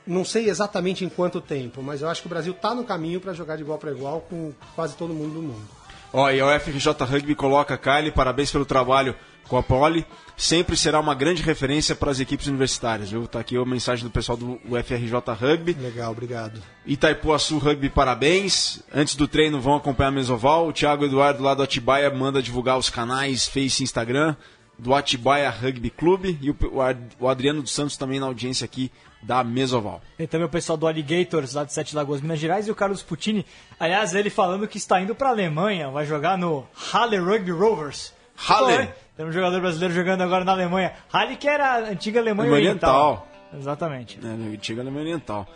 não 0.07 0.25
sei 0.25 0.49
exatamente 0.49 1.05
em 1.05 1.11
quanto 1.11 1.43
tempo, 1.43 1.83
mas 1.83 2.01
eu 2.01 2.09
acho 2.09 2.23
que 2.23 2.27
o 2.27 2.31
Brasil 2.31 2.55
está 2.55 2.75
no 2.75 2.85
caminho 2.85 3.21
para 3.21 3.35
jogar 3.35 3.57
de 3.57 3.63
igual 3.65 3.77
para 3.77 3.91
igual 3.91 4.23
com 4.23 4.55
quase 4.75 4.97
todo 4.97 5.13
mundo 5.13 5.35
do 5.35 5.43
mundo. 5.43 5.69
Ó, 6.11 6.31
e 6.31 6.41
a 6.41 6.57
UFRJ 6.57 7.05
Rugby 7.05 7.35
coloca, 7.35 7.77
Kylie, 7.77 8.13
parabéns 8.13 8.51
pelo 8.51 8.65
trabalho 8.65 9.15
com 9.48 9.57
a 9.57 9.62
Poli. 9.62 10.05
Sempre 10.37 10.74
será 10.74 10.98
uma 10.98 11.14
grande 11.14 11.42
referência 11.42 11.94
para 11.94 12.11
as 12.11 12.18
equipes 12.18 12.46
universitárias, 12.46 13.11
viu? 13.11 13.26
Tá 13.29 13.40
aqui 13.40 13.57
a 13.59 13.64
mensagem 13.66 14.05
do 14.05 14.11
pessoal 14.11 14.38
do 14.38 14.59
UFRJ 14.66 15.12
Rugby. 15.38 15.74
Legal, 15.74 16.11
obrigado. 16.12 16.62
Itaipuaçu 16.87 17.59
Rugby, 17.59 17.90
parabéns. 17.90 18.83
Antes 18.94 19.14
do 19.16 19.29
treino 19.29 19.61
vão 19.61 19.74
acompanhar 19.76 20.09
a 20.09 20.12
Mesoval. 20.12 20.66
O 20.66 20.72
Thiago 20.72 21.05
Eduardo 21.05 21.42
lá 21.42 21.53
do 21.55 21.62
Atibaia 21.62 22.11
manda 22.11 22.42
divulgar 22.42 22.79
os 22.79 22.88
canais 22.88 23.46
Face 23.46 23.83
e 23.83 23.85
Instagram 23.85 24.35
do 24.79 24.94
Atibaia 24.94 25.50
Rugby 25.50 25.90
Clube. 25.90 26.38
E 26.40 26.50
o, 26.50 26.57
o 26.72 26.81
Ad- 26.81 27.16
o 27.20 27.29
Adriano 27.29 27.61
dos 27.62 27.72
Santos 27.72 27.98
também 27.98 28.18
na 28.18 28.24
audiência 28.24 28.64
aqui 28.64 28.90
da 29.22 29.44
Mesoval. 29.44 30.00
Tem 30.16 30.26
também 30.26 30.46
o 30.46 30.50
pessoal 30.50 30.79
do 30.79 30.87
Alligators, 30.87 31.53
lá 31.53 31.64
de 31.64 31.74
Sete 31.74 31.94
Lagoas, 31.94 32.22
Minas 32.22 32.38
Gerais, 32.38 32.66
e 32.66 32.70
o 32.70 32.74
Carlos 32.74 33.03
Puccini. 33.03 33.44
Aliás, 33.79 34.14
ele 34.14 34.31
falando 34.31 34.66
que 34.66 34.79
está 34.79 34.98
indo 35.03 35.14
para 35.14 35.29
a 35.29 35.33
Alemanha, 35.33 35.90
vai 35.90 36.07
jogar 36.07 36.38
no 36.38 36.66
Halle 36.94 37.18
Rugby 37.18 37.50
Rovers. 37.50 38.14
Halle? 38.35 38.88
Foi. 39.20 39.24
Tem 39.24 39.26
um 39.26 39.33
jogador 39.33 39.61
brasileiro 39.61 39.94
jogando 39.94 40.22
agora 40.22 40.44
na 40.44 40.52
Alemanha. 40.52 40.92
Halle, 41.12 41.37
que 41.37 41.46
era 41.46 41.72
a 41.72 41.78
antiga 41.90 42.20
Alemanha 42.20 42.48
Alemanha 42.48 42.70
Oriental. 42.70 43.28
Exatamente. 43.52 44.18
É, 44.22 44.26
no 44.26 44.52
antiga 44.52 44.80
Alemanha 44.80 45.02
Oriental. 45.02 45.46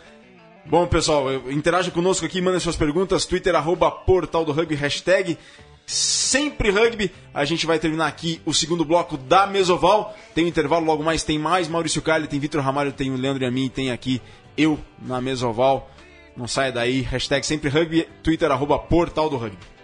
Bom, 0.67 0.85
pessoal, 0.87 1.31
interaja 1.49 1.91
conosco 1.91 2.25
aqui, 2.25 2.41
mandem 2.41 2.59
suas 2.59 2.75
perguntas. 2.75 3.25
Twitter, 3.25 3.55
arroba 3.55 3.89
Portal 3.89 4.45
do 4.45 4.51
Rugby, 4.51 4.75
hashtag 4.75 5.37
sempre 5.85 6.71
rugby. 6.71 7.11
A 7.33 7.45
gente 7.45 7.65
vai 7.65 7.77
terminar 7.77 8.07
aqui 8.07 8.41
o 8.45 8.53
segundo 8.53 8.83
bloco 8.83 9.17
da 9.17 9.45
Mesoval. 9.45 10.15
Tem 10.33 10.43
um 10.43 10.47
intervalo, 10.47 10.85
logo 10.85 11.03
mais 11.03 11.23
tem 11.23 11.37
mais. 11.37 11.67
Maurício 11.67 12.01
Cali, 12.01 12.27
tem 12.27 12.39
Vitor 12.39 12.61
Ramalho, 12.61 12.91
tem 12.91 13.11
o 13.11 13.15
Leandro 13.15 13.43
e 13.43 13.47
a 13.47 13.51
mim, 13.51 13.69
tem 13.69 13.91
aqui 13.91 14.21
eu 14.57 14.79
na 14.99 15.21
Mesoval. 15.21 15.89
Não 16.35 16.47
saia 16.47 16.71
daí, 16.71 17.01
hashtag 17.01 17.45
sempre 17.45 17.69
rugby, 17.69 18.07
Twitter, 18.21 18.51
arroba 18.51 18.77
Portal 18.77 19.29
do 19.29 19.37
Rugby. 19.37 19.74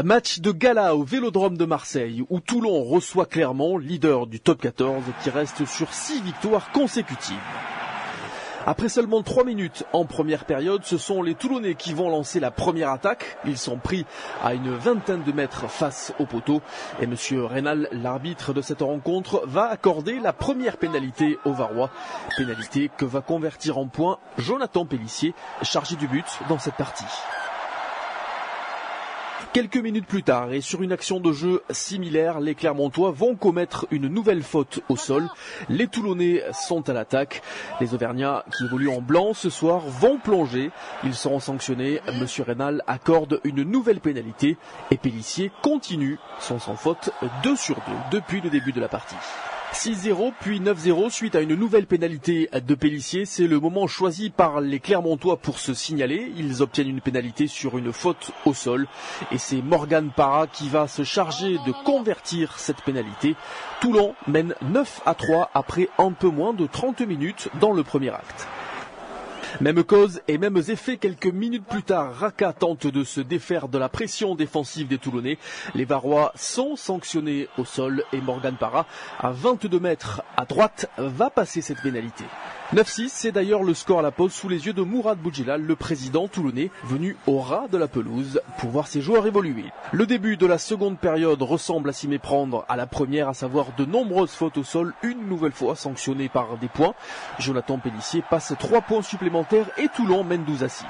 Match 0.00 0.40
de 0.40 0.52
gala 0.52 0.96
au 0.96 1.02
Vélodrome 1.04 1.58
de 1.58 1.66
Marseille 1.66 2.24
où 2.30 2.40
Toulon 2.40 2.82
reçoit 2.82 3.26
Clermont, 3.26 3.76
leader 3.76 4.26
du 4.26 4.40
top 4.40 4.62
14 4.62 5.02
qui 5.22 5.28
reste 5.28 5.66
sur 5.66 5.92
6 5.92 6.22
victoires 6.22 6.72
consécutives. 6.72 7.36
Après 8.64 8.88
seulement 8.88 9.22
3 9.22 9.44
minutes 9.44 9.84
en 9.92 10.06
première 10.06 10.46
période, 10.46 10.82
ce 10.84 10.96
sont 10.96 11.22
les 11.22 11.34
Toulonnais 11.34 11.74
qui 11.74 11.92
vont 11.92 12.08
lancer 12.08 12.40
la 12.40 12.50
première 12.50 12.90
attaque. 12.90 13.36
Ils 13.44 13.58
sont 13.58 13.76
pris 13.76 14.06
à 14.42 14.54
une 14.54 14.74
vingtaine 14.74 15.24
de 15.24 15.32
mètres 15.32 15.68
face 15.68 16.14
au 16.18 16.24
poteau. 16.24 16.62
Et 17.00 17.06
Monsieur 17.06 17.44
Rénal, 17.44 17.88
l'arbitre 17.92 18.54
de 18.54 18.62
cette 18.62 18.80
rencontre, 18.82 19.42
va 19.46 19.68
accorder 19.68 20.20
la 20.20 20.32
première 20.32 20.78
pénalité 20.78 21.38
aux 21.44 21.52
Varois. 21.52 21.90
Pénalité 22.36 22.90
que 22.96 23.04
va 23.04 23.20
convertir 23.20 23.76
en 23.78 23.88
point 23.88 24.18
Jonathan 24.38 24.86
Pellissier, 24.86 25.34
chargé 25.62 25.96
du 25.96 26.06
but 26.06 26.26
dans 26.48 26.58
cette 26.58 26.76
partie. 26.76 27.04
Quelques 29.52 29.76
minutes 29.76 30.06
plus 30.06 30.22
tard, 30.22 30.52
et 30.52 30.62
sur 30.62 30.82
une 30.82 30.92
action 30.92 31.20
de 31.20 31.30
jeu 31.30 31.62
similaire, 31.70 32.40
les 32.40 32.54
Clermontois 32.54 33.10
vont 33.10 33.34
commettre 33.34 33.86
une 33.90 34.08
nouvelle 34.08 34.42
faute 34.42 34.80
au 34.88 34.96
sol. 34.96 35.28
Les 35.68 35.88
Toulonnais 35.88 36.42
sont 36.54 36.88
à 36.88 36.94
l'attaque. 36.94 37.42
Les 37.78 37.92
Auvergnats, 37.92 38.46
qui 38.56 38.64
évoluent 38.64 38.88
en 38.88 39.02
blanc 39.02 39.34
ce 39.34 39.50
soir, 39.50 39.80
vont 39.80 40.18
plonger. 40.18 40.70
Ils 41.04 41.14
seront 41.14 41.40
sanctionnés. 41.40 42.00
Monsieur 42.18 42.44
Rénal 42.44 42.82
accorde 42.86 43.40
une 43.44 43.62
nouvelle 43.62 44.00
pénalité. 44.00 44.56
Et 44.90 44.96
Pellissier 44.96 45.52
continue 45.62 46.18
son 46.40 46.58
sans 46.58 46.76
faute 46.76 47.10
2 47.42 47.54
sur 47.54 47.76
2 47.76 47.82
depuis 48.12 48.40
le 48.40 48.48
début 48.48 48.72
de 48.72 48.80
la 48.80 48.88
partie. 48.88 49.16
6-0 49.72 50.32
puis 50.40 50.60
9-0 50.60 51.10
suite 51.10 51.34
à 51.34 51.40
une 51.40 51.54
nouvelle 51.54 51.86
pénalité 51.86 52.48
de 52.52 52.74
Pellissier. 52.74 53.24
C'est 53.24 53.46
le 53.46 53.58
moment 53.58 53.86
choisi 53.86 54.30
par 54.30 54.60
les 54.60 54.80
Clermontois 54.80 55.38
pour 55.38 55.58
se 55.58 55.72
signaler. 55.72 56.30
Ils 56.36 56.62
obtiennent 56.62 56.90
une 56.90 57.00
pénalité 57.00 57.46
sur 57.46 57.78
une 57.78 57.92
faute 57.92 58.32
au 58.44 58.54
sol 58.54 58.86
et 59.30 59.38
c'est 59.38 59.62
Morgan 59.62 60.10
Parra 60.14 60.46
qui 60.46 60.68
va 60.68 60.88
se 60.88 61.04
charger 61.04 61.56
de 61.66 61.72
convertir 61.84 62.58
cette 62.58 62.82
pénalité. 62.82 63.34
Toulon 63.80 64.14
mène 64.26 64.54
9 64.62 65.00
à 65.06 65.14
3 65.14 65.50
après 65.54 65.88
un 65.98 66.12
peu 66.12 66.28
moins 66.28 66.52
de 66.52 66.66
30 66.66 67.00
minutes 67.00 67.48
dans 67.60 67.72
le 67.72 67.82
premier 67.82 68.10
acte. 68.10 68.46
Même 69.60 69.84
cause 69.84 70.20
et 70.28 70.38
mêmes 70.38 70.56
effets 70.68 70.96
quelques 70.96 71.26
minutes 71.26 71.64
plus 71.64 71.82
tard. 71.82 72.14
Raka 72.14 72.52
tente 72.52 72.86
de 72.86 73.04
se 73.04 73.20
défaire 73.20 73.68
de 73.68 73.78
la 73.78 73.88
pression 73.88 74.34
défensive 74.34 74.88
des 74.88 74.98
Toulonnais. 74.98 75.38
Les 75.74 75.84
Varois 75.84 76.32
sont 76.34 76.76
sanctionnés 76.76 77.48
au 77.58 77.64
sol 77.64 78.04
et 78.12 78.20
Morgan 78.20 78.56
Parra, 78.56 78.86
à 79.18 79.30
22 79.30 79.78
mètres 79.78 80.22
à 80.36 80.44
droite, 80.44 80.90
va 80.96 81.30
passer 81.30 81.60
cette 81.60 81.82
pénalité. 81.82 82.24
9-6, 82.74 83.08
c'est 83.08 83.32
d'ailleurs 83.32 83.64
le 83.64 83.74
score 83.74 83.98
à 83.98 84.02
la 84.02 84.10
pause 84.10 84.32
sous 84.32 84.48
les 84.48 84.64
yeux 84.64 84.72
de 84.72 84.80
Mourad 84.80 85.18
Boudjilal, 85.18 85.60
le 85.60 85.76
président 85.76 86.26
toulonnais, 86.26 86.70
venu 86.84 87.18
au 87.26 87.38
ras 87.38 87.68
de 87.68 87.76
la 87.76 87.86
pelouse 87.86 88.40
pour 88.56 88.70
voir 88.70 88.86
ses 88.86 89.02
joueurs 89.02 89.26
évoluer. 89.26 89.66
Le 89.92 90.06
début 90.06 90.38
de 90.38 90.46
la 90.46 90.56
seconde 90.56 90.98
période 90.98 91.42
ressemble 91.42 91.90
à 91.90 91.92
s'y 91.92 92.08
méprendre 92.08 92.64
à 92.70 92.76
la 92.76 92.86
première, 92.86 93.28
à 93.28 93.34
savoir 93.34 93.66
de 93.76 93.84
nombreuses 93.84 94.32
fautes 94.32 94.56
au 94.56 94.64
sol, 94.64 94.94
une 95.02 95.28
nouvelle 95.28 95.52
fois 95.52 95.76
sanctionnées 95.76 96.30
par 96.30 96.56
des 96.56 96.68
points. 96.68 96.94
Jonathan 97.38 97.78
Pellissier 97.78 98.24
passe 98.30 98.54
3 98.58 98.80
points 98.80 99.02
supplémentaires 99.02 99.68
et 99.76 99.88
Toulon 99.88 100.24
mène 100.24 100.44
12 100.44 100.64
à 100.64 100.70
6. 100.70 100.86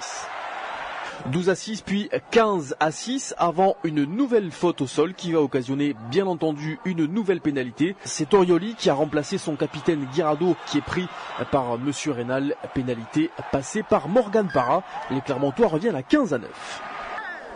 12 1.31 1.51
à 1.51 1.55
6 1.55 1.83
puis 1.83 2.11
15 2.31 2.77
à 2.81 2.91
6 2.91 3.35
avant 3.39 3.77
une 3.85 4.05
nouvelle 4.05 4.51
faute 4.51 4.81
au 4.81 4.87
sol 4.87 5.15
qui 5.15 5.33
va 5.33 5.41
occasionner 5.41 5.95
bien 6.11 6.27
entendu 6.27 6.79
une 6.85 7.07
nouvelle 7.07 7.41
pénalité. 7.41 7.95
C'est 8.05 8.35
Orioli 8.35 8.75
qui 8.75 8.91
a 8.91 8.95
remplacé 8.95 9.39
son 9.39 9.55
capitaine 9.55 10.07
Guirado 10.13 10.57
qui 10.67 10.79
est 10.79 10.83
pris 10.83 11.07
par 11.51 11.79
Monsieur 11.79 12.13
Rénal. 12.13 12.57
Pénalité 12.75 13.31
passée 13.53 13.83
par 13.83 14.09
Morgan 14.09 14.49
Parra. 14.53 14.83
Les 15.11 15.21
Clermontois 15.21 15.69
reviennent 15.69 15.97
à 15.97 16.03
15 16.03 16.35
à 16.35 16.39
9. 16.39 16.92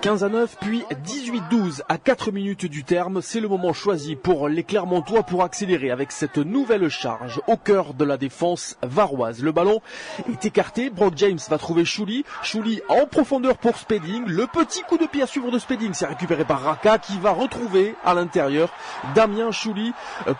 15 0.01 0.25
à 0.25 0.29
9, 0.29 0.57
puis 0.61 0.85
18-12 1.05 1.81
à 1.89 1.99
4 1.99 2.31
minutes 2.31 2.67
du 2.67 2.85
terme. 2.85 3.23
C'est 3.23 3.41
le 3.41 3.49
moment 3.49 3.73
choisi 3.73 4.15
pour 4.15 4.49
les 4.49 4.63
Clermontois 4.63 5.23
pour 5.23 5.43
accélérer 5.43 5.91
avec 5.91 6.13
cette 6.13 6.39
nouvelle 6.39 6.89
charge 6.89 7.41
au 7.47 7.57
cœur 7.57 7.95
de 7.95 8.05
la 8.05 8.17
défense 8.17 8.77
varoise. 8.83 9.43
Le 9.43 9.53
ballon 9.53 9.81
est 10.31 10.45
écarté. 10.45 10.91
Brock 10.91 11.15
James 11.17 11.39
va 11.49 11.59
trouver 11.59 11.85
Chouli. 11.85 12.25
Chouli 12.43 12.81
en 12.89 13.07
profondeur 13.07 13.59
pour 13.59 13.77
Spedding. 13.77 14.25
Le 14.27 14.47
petit 14.47 14.83
coup 14.83 14.99
de 14.99 15.07
pied 15.07 15.23
à 15.23 15.27
suivre 15.27 15.51
de 15.51 15.59
Spedding, 15.59 15.93
c'est 15.95 16.07
récupéré 16.07 16.45
par 16.45 16.63
Raka 16.63 16.99
qui 16.99 17.19
va 17.19 17.33
retrouver 17.33 17.95
à 18.05 18.15
l'intérieur 18.15 18.71
Damien 19.15 19.51
Chouli 19.51 19.93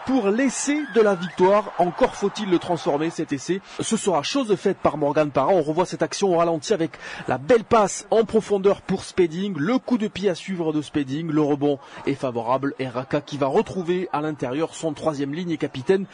pour 0.07 0.29
l'essai 0.29 0.79
de 0.95 1.01
la 1.01 1.15
victoire. 1.15 1.73
Encore 1.79 2.15
faut-il 2.15 2.51
le 2.51 2.59
transformer 2.59 3.11
cet 3.11 3.33
essai. 3.33 3.61
Ce 3.81 3.97
sera 3.97 4.23
chose 4.23 4.55
faite 4.57 4.79
par 4.79 4.97
Morgan 4.97 5.31
Parra. 5.31 5.53
On 5.53 5.63
revoit 5.63 5.87
cette 5.87 6.03
action 6.03 6.35
au 6.35 6.39
ralenti 6.39 6.73
avec 6.73 6.93
la 7.27 7.39
belle 7.39 7.65
passe 7.65 8.07
en 8.11 8.25
profondeur 8.25 8.83
pour 8.83 9.05
Spedding 9.05 9.46
le 9.55 9.79
coup 9.79 9.99
de 9.99 10.09
pied 10.09 10.29
à 10.29 10.35
suivre 10.35 10.73
de 10.73 10.83
Spedding, 10.83 11.31
le 11.31 11.43
rebond 11.43 11.79
est 12.07 12.15
favorable 12.15 12.75
et 12.79 12.89
Raka 12.89 13.21
qui 13.21 13.39
va 13.39 13.47
retrouver 13.47 14.09
à 14.13 14.21
l'intérieur 14.21 14.75
son 14.75 14.93
troisième 14.93 15.35
ligne 15.35 15.51
et 15.51 15.57
capitaine 15.57 16.07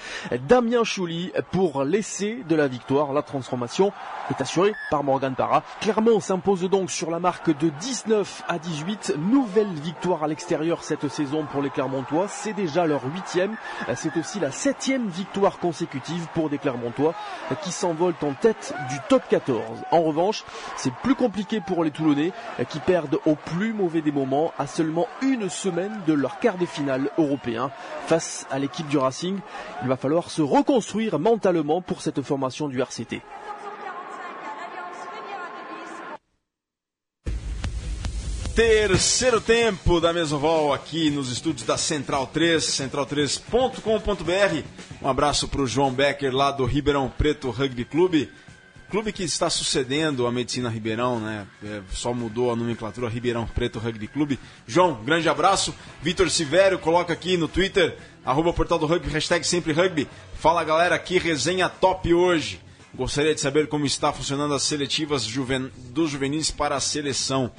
Damien 0.49 0.85
Chouli 0.85 1.33
pour 1.51 1.85
l'essai 1.85 2.39
de 2.49 2.55
la 2.55 2.69
victoire. 2.69 3.13
La 3.13 3.23
transformation 3.23 3.93
est 4.31 4.41
assurée 4.41 4.75
par 4.91 5.05
Morgan 5.05 5.35
Parra. 5.35 5.63
Clermont 5.81 6.21
s'impose 6.21 6.69
donc 6.69 6.91
sur 6.91 7.11
la 7.11 7.19
marque 7.19 7.57
de 7.57 7.69
19 7.69 8.45
à 8.49 8.59
18. 8.59 9.15
Nouvelle 9.19 9.73
victoire 9.73 10.25
à 10.25 10.29
l'extérieur 10.29 10.85
cette 10.85 11.09
saison 11.09 11.45
pour 11.51 11.63
les 11.63 11.71
Clermontois. 11.71 12.29
C'est 12.29 12.53
déjà 12.53 12.87
leur 12.87 13.05
huitième. 13.05 13.57
C'est 13.95 14.17
aussi 14.17 14.41
la 14.41 14.51
septième 14.51 15.09
victoire 15.09 15.59
consécutive 15.59 16.27
pour 16.35 16.51
des 16.51 16.59
Clermontois 16.59 17.15
qui 17.63 17.73
s'envolent 17.73 18.15
en 18.23 18.35
tête 18.35 18.75
du 18.91 18.97
top 19.09 19.23
14. 19.29 19.63
En 19.91 20.03
revanche, 20.03 20.45
c'est 20.77 20.93
plus 21.03 21.15
compliqué 21.15 21.61
pour 21.61 21.85
les 21.85 21.91
Toulonnais 21.91 22.33
qui 22.69 22.79
perdent 22.81 23.19
au 23.27 23.35
plus 23.35 23.73
mauvais 23.73 24.03
des 24.03 24.13
moments 24.13 24.53
à 24.59 24.67
seulement 24.67 25.09
une 25.21 25.49
semaine 25.49 26.01
de 26.07 26.13
leur 26.13 26.39
quart 26.39 26.59
de 26.59 26.67
finale 26.67 27.11
européen 27.19 27.71
face 28.07 28.47
à 28.51 28.59
l'équipe 28.59 28.89
du 28.89 28.99
Racing. 28.99 29.39
Il 29.83 29.89
va 29.89 29.97
falloir 29.97 30.31
se 30.31 30.43
reconstruire 30.43 31.19
mentalement 31.19 31.83
pour 31.83 32.03
cette 32.03 32.23
formation 32.23 32.69
du 32.69 32.81
RCT. 32.81 33.23
Terceiro 38.55 39.41
tempo 39.41 39.99
da 39.99 40.13
Mesoval 40.13 40.75
aqui 40.75 41.11
nos 41.11 41.33
estúdios 41.33 41.67
da 41.67 41.79
Central 41.79 42.27
3, 42.27 42.63
central3.com.br. 42.63 44.63
Um 45.01 45.09
abraço 45.09 45.49
para 45.49 45.63
o 45.63 45.67
João 45.67 45.91
Becker 45.91 46.37
lá 46.37 46.51
do 46.51 46.67
Ribeirão 46.67 47.09
Preto 47.09 47.51
Rugby 47.51 47.87
Clube. 47.87 48.31
Clube 48.93 49.11
que 49.11 49.25
está 49.25 49.49
sucedendo 49.49 50.27
a 50.27 50.31
Medicina 50.31 50.69
Ribeirão, 50.69 51.19
né? 51.19 51.47
É, 51.65 51.81
só 51.91 52.13
mudou 52.13 52.53
a 52.53 52.57
nomenclatura 52.57 53.09
Ribeirão 53.09 53.47
Preto 53.47 53.79
Rugby 53.79 54.07
Clube. 54.07 54.39
João, 54.67 55.03
grande 55.03 55.31
abraço. 55.31 55.75
Vitor 56.03 56.29
Sivério, 56.29 56.79
coloca 56.79 57.11
aqui 57.11 57.39
no 57.39 57.49
Twitter, 57.49 57.97
arroba 58.23 58.53
portal 58.53 58.79
do 58.79 58.85
rugby, 58.85 59.09
hashtag 59.09 59.47
sempre 59.47 59.73
rugby. 59.73 60.07
Fala 60.35 60.63
galera, 60.63 60.99
que 60.99 61.19
resenha 61.19 61.71
top 61.71 62.13
hoje. 62.13 62.61
Gostaria 62.95 63.35
de 63.35 63.41
saber 63.41 63.67
como 63.67 63.87
está 63.87 64.13
funcionando 64.13 64.53
as 64.53 64.63
seletivas 64.63 65.25
juven... 65.25 65.73
dos 65.89 66.11
juvenis 66.11 66.51
para 66.51 66.77
a 66.77 66.81
seleção. 66.81 67.51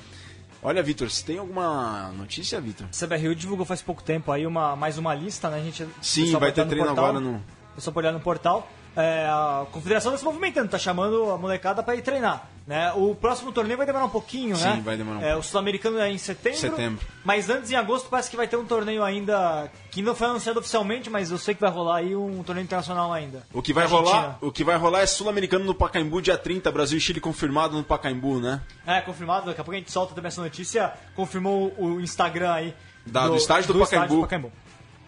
Olha, 0.62 0.84
Vitor, 0.84 1.10
você 1.10 1.26
tem 1.26 1.40
alguma 1.40 2.12
notícia, 2.12 2.62
Vitor? 2.62 2.86
CBRU 2.90 3.34
divulgou 3.34 3.66
faz 3.66 3.82
pouco 3.82 4.04
tempo 4.04 4.32
aí 4.32 4.46
uma, 4.46 4.76
mais 4.76 5.00
uma 5.00 5.16
lista, 5.16 5.50
né? 5.50 5.58
A 5.58 5.64
gente 5.64 5.84
Sim, 6.00 6.32
vai 6.34 6.52
ter 6.52 6.68
treino 6.68 6.86
portal, 6.86 7.06
agora 7.06 7.20
no. 7.20 7.44
É 7.76 7.82
só 7.82 7.92
olhar 7.96 8.12
no 8.12 8.20
portal. 8.20 8.70
É, 8.96 9.26
a 9.28 9.66
confederação 9.72 10.12
está 10.14 10.20
se 10.20 10.26
movimentando, 10.26 10.70
tá 10.70 10.78
chamando 10.78 11.32
a 11.32 11.38
molecada 11.38 11.82
para 11.82 11.96
ir 11.96 12.02
treinar. 12.02 12.48
Né? 12.66 12.94
O 12.94 13.14
próximo 13.14 13.52
torneio 13.52 13.76
vai 13.76 13.86
demorar 13.86 14.06
um 14.06 14.10
pouquinho, 14.10 14.56
Sim, 14.56 14.64
né? 14.64 14.82
vai 14.86 14.96
demorar 14.96 15.20
um 15.20 15.22
é, 15.24 15.36
O 15.36 15.44
sul-americano 15.44 16.00
é 16.00 16.10
em 16.10 16.18
setembro, 16.18 16.60
Setembro. 16.60 17.06
Mas 17.26 17.50
antes, 17.50 17.70
em 17.70 17.76
agosto, 17.76 18.08
parece 18.08 18.30
que 18.30 18.38
vai 18.38 18.48
ter 18.48 18.56
um 18.56 18.64
torneio 18.64 19.04
ainda 19.04 19.70
que 19.92 20.02
não 20.02 20.16
foi 20.16 20.28
anunciado 20.28 20.60
oficialmente, 20.60 21.10
mas 21.10 21.30
eu 21.30 21.38
sei 21.38 21.54
que 21.54 21.60
vai 21.60 21.70
rolar 21.70 21.98
aí 21.98 22.16
um 22.16 22.42
torneio 22.42 22.64
internacional 22.64 23.12
ainda. 23.12 23.44
O 23.52 23.62
que 23.62 23.74
vai 23.74 23.86
rolar, 23.86 24.38
o 24.40 24.50
que 24.50 24.64
vai 24.64 24.78
rolar 24.78 25.02
é 25.02 25.06
sul-americano 25.06 25.66
no 25.66 25.76
Pacaembu 25.76 26.22
dia 26.22 26.38
30, 26.38 26.72
Brasil 26.72 26.98
e 26.98 27.02
Chile 27.02 27.20
confirmado 27.20 27.76
no 27.76 27.84
Pacaembu, 27.84 28.40
né? 28.40 28.62
É, 28.88 29.02
confirmado. 29.02 29.48
Daqui 29.48 29.60
a 29.60 29.64
pouco 29.64 29.76
a 29.76 29.80
gente 29.80 29.92
solta 29.92 30.16
também 30.16 30.30
essa 30.30 30.42
notícia. 30.42 30.94
Confirmou 31.16 31.74
o 31.78 32.00
Instagram 32.00 32.54
aí. 32.54 32.74
Da- 33.06 33.28
do 33.28 33.36
estádio 33.36 33.74
do 33.74 33.80
Pacaembu. 33.80 34.22
Pacaembu. 34.22 34.52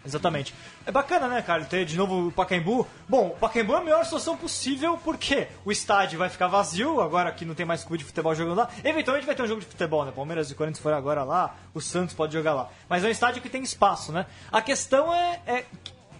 Exatamente. 0.05 0.53
É 0.85 0.91
bacana, 0.91 1.27
né, 1.27 1.41
cara, 1.41 1.65
ter 1.65 1.83
de 1.85 1.97
novo 1.97 2.27
o 2.27 2.31
Pacaembu. 2.31 2.87
Bom, 3.09 3.27
o 3.27 3.31
Pacaembu 3.31 3.73
é 3.73 3.77
a 3.77 3.81
melhor 3.81 4.03
situação 4.03 4.37
possível 4.37 4.99
porque 5.03 5.47
o 5.65 5.71
estádio 5.71 6.19
vai 6.19 6.29
ficar 6.29 6.47
vazio, 6.47 7.01
agora 7.01 7.31
que 7.31 7.43
não 7.43 7.55
tem 7.55 7.65
mais 7.65 7.83
clube 7.83 7.99
de 7.99 8.05
futebol 8.05 8.35
jogando 8.35 8.57
lá. 8.57 8.69
Eventualmente 8.83 9.25
vai 9.25 9.35
ter 9.35 9.43
um 9.43 9.47
jogo 9.47 9.61
de 9.61 9.67
futebol, 9.67 10.05
né? 10.05 10.11
Palmeiras 10.15 10.51
e 10.51 10.55
Corinthians 10.55 10.81
foram 10.81 10.97
agora 10.97 11.23
lá, 11.23 11.55
o 11.73 11.81
Santos 11.81 12.13
pode 12.13 12.33
jogar 12.33 12.53
lá. 12.53 12.69
Mas 12.87 13.03
é 13.03 13.07
um 13.07 13.11
estádio 13.11 13.41
que 13.41 13.49
tem 13.49 13.63
espaço, 13.63 14.11
né? 14.11 14.27
A 14.51 14.61
questão 14.61 15.13
é, 15.13 15.41
é 15.47 15.65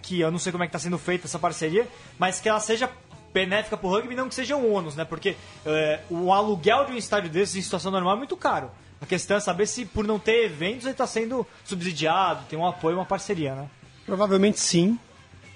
que 0.01 0.19
eu 0.19 0.31
não 0.31 0.39
sei 0.39 0.51
como 0.51 0.63
é 0.63 0.67
que 0.67 0.73
tá 0.73 0.79
sendo 0.79 0.97
feita 0.97 1.27
essa 1.27 1.37
parceria, 1.37 1.87
mas 2.17 2.39
que 2.39 2.49
ela 2.49 2.59
seja 2.59 2.89
benéfica 3.33 3.75
pro 3.75 3.89
rugby, 3.89 4.15
não 4.15 4.29
que 4.29 4.35
seja 4.35 4.55
um 4.55 4.73
ônus, 4.73 4.95
né? 4.95 5.03
Porque 5.03 5.35
é, 5.65 5.99
o 6.09 6.31
aluguel 6.31 6.85
de 6.85 6.93
um 6.93 6.97
estádio 6.97 7.29
desses 7.29 7.55
em 7.55 7.61
situação 7.61 7.91
normal 7.91 8.15
é 8.15 8.17
muito 8.17 8.37
caro. 8.37 8.71
A 9.05 9.07
questão 9.07 9.37
é 9.37 9.39
saber 9.39 9.67
se 9.67 9.85
por 9.85 10.03
não 10.03 10.17
ter 10.17 10.45
eventos 10.45 10.85
ele 10.85 10.93
está 10.93 11.05
sendo 11.05 11.45
subsidiado, 11.63 12.43
tem 12.49 12.57
um 12.57 12.65
apoio, 12.65 12.97
uma 12.97 13.05
parceria, 13.05 13.53
né? 13.53 13.69
Provavelmente 14.03 14.59
sim, 14.59 14.97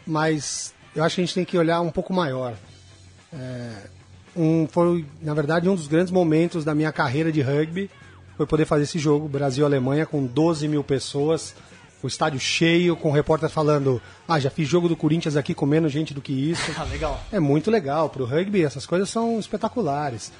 mas 0.06 0.72
eu 0.96 1.04
acho 1.04 1.16
que 1.16 1.22
a 1.22 1.26
gente 1.26 1.34
tem 1.34 1.44
que 1.44 1.58
olhar 1.58 1.82
um 1.82 1.90
pouco 1.90 2.14
maior. 2.14 2.54
É, 3.34 3.88
um, 4.36 4.68
foi, 4.68 5.04
na 5.20 5.34
verdade, 5.34 5.68
um 5.68 5.74
dos 5.74 5.88
grandes 5.88 6.12
momentos 6.12 6.64
da 6.64 6.76
minha 6.76 6.92
carreira 6.92 7.32
de 7.32 7.42
rugby 7.42 7.90
foi 8.38 8.46
poder 8.46 8.66
fazer 8.66 8.84
esse 8.84 9.00
jogo 9.00 9.28
Brasil-Alemanha 9.28 10.06
com 10.06 10.24
12 10.28 10.68
mil 10.68 10.84
pessoas, 10.84 11.56
o 12.04 12.08
estádio 12.08 12.40
cheio, 12.40 12.96
com 12.96 13.10
o 13.10 13.12
repórter 13.12 13.50
falando: 13.50 14.00
Ah, 14.28 14.40
já 14.40 14.52
fiz 14.52 14.68
jogo 14.68 14.88
do 14.88 14.96
Corinthians 14.96 15.36
aqui 15.36 15.56
com 15.56 15.66
menos 15.66 15.92
gente 15.92 16.14
do 16.14 16.22
que 16.22 16.52
isso. 16.52 16.72
Ah, 16.78 16.84
legal. 16.84 17.20
É 17.32 17.40
muito 17.40 17.72
legal. 17.72 18.10
Pro 18.12 18.26
rugby, 18.26 18.64
essas 18.64 18.86
coisas 18.86 19.10
são 19.10 19.40
espetaculares. 19.40 20.32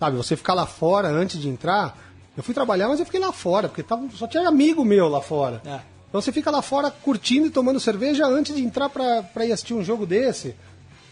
Sabe, 0.00 0.16
você 0.16 0.34
ficar 0.34 0.54
lá 0.54 0.66
fora 0.66 1.08
antes 1.08 1.40
de 1.40 1.48
entrar. 1.48 2.05
Eu 2.36 2.42
fui 2.42 2.52
trabalhar, 2.54 2.88
mas 2.88 2.98
eu 3.00 3.06
fiquei 3.06 3.20
lá 3.20 3.32
fora, 3.32 3.68
porque 3.68 3.82
tava, 3.82 4.06
só 4.14 4.26
tinha 4.26 4.46
amigo 4.46 4.84
meu 4.84 5.08
lá 5.08 5.20
fora. 5.22 5.62
É. 5.64 5.80
Então 6.08 6.20
você 6.20 6.30
fica 6.32 6.50
lá 6.50 6.62
fora 6.62 6.90
curtindo 6.90 7.46
e 7.46 7.50
tomando 7.50 7.80
cerveja 7.80 8.26
antes 8.26 8.54
de 8.54 8.62
entrar 8.62 8.88
pra, 8.88 9.22
pra 9.22 9.44
ir 9.46 9.52
assistir 9.52 9.74
um 9.74 9.82
jogo 9.84 10.06
desse. 10.06 10.54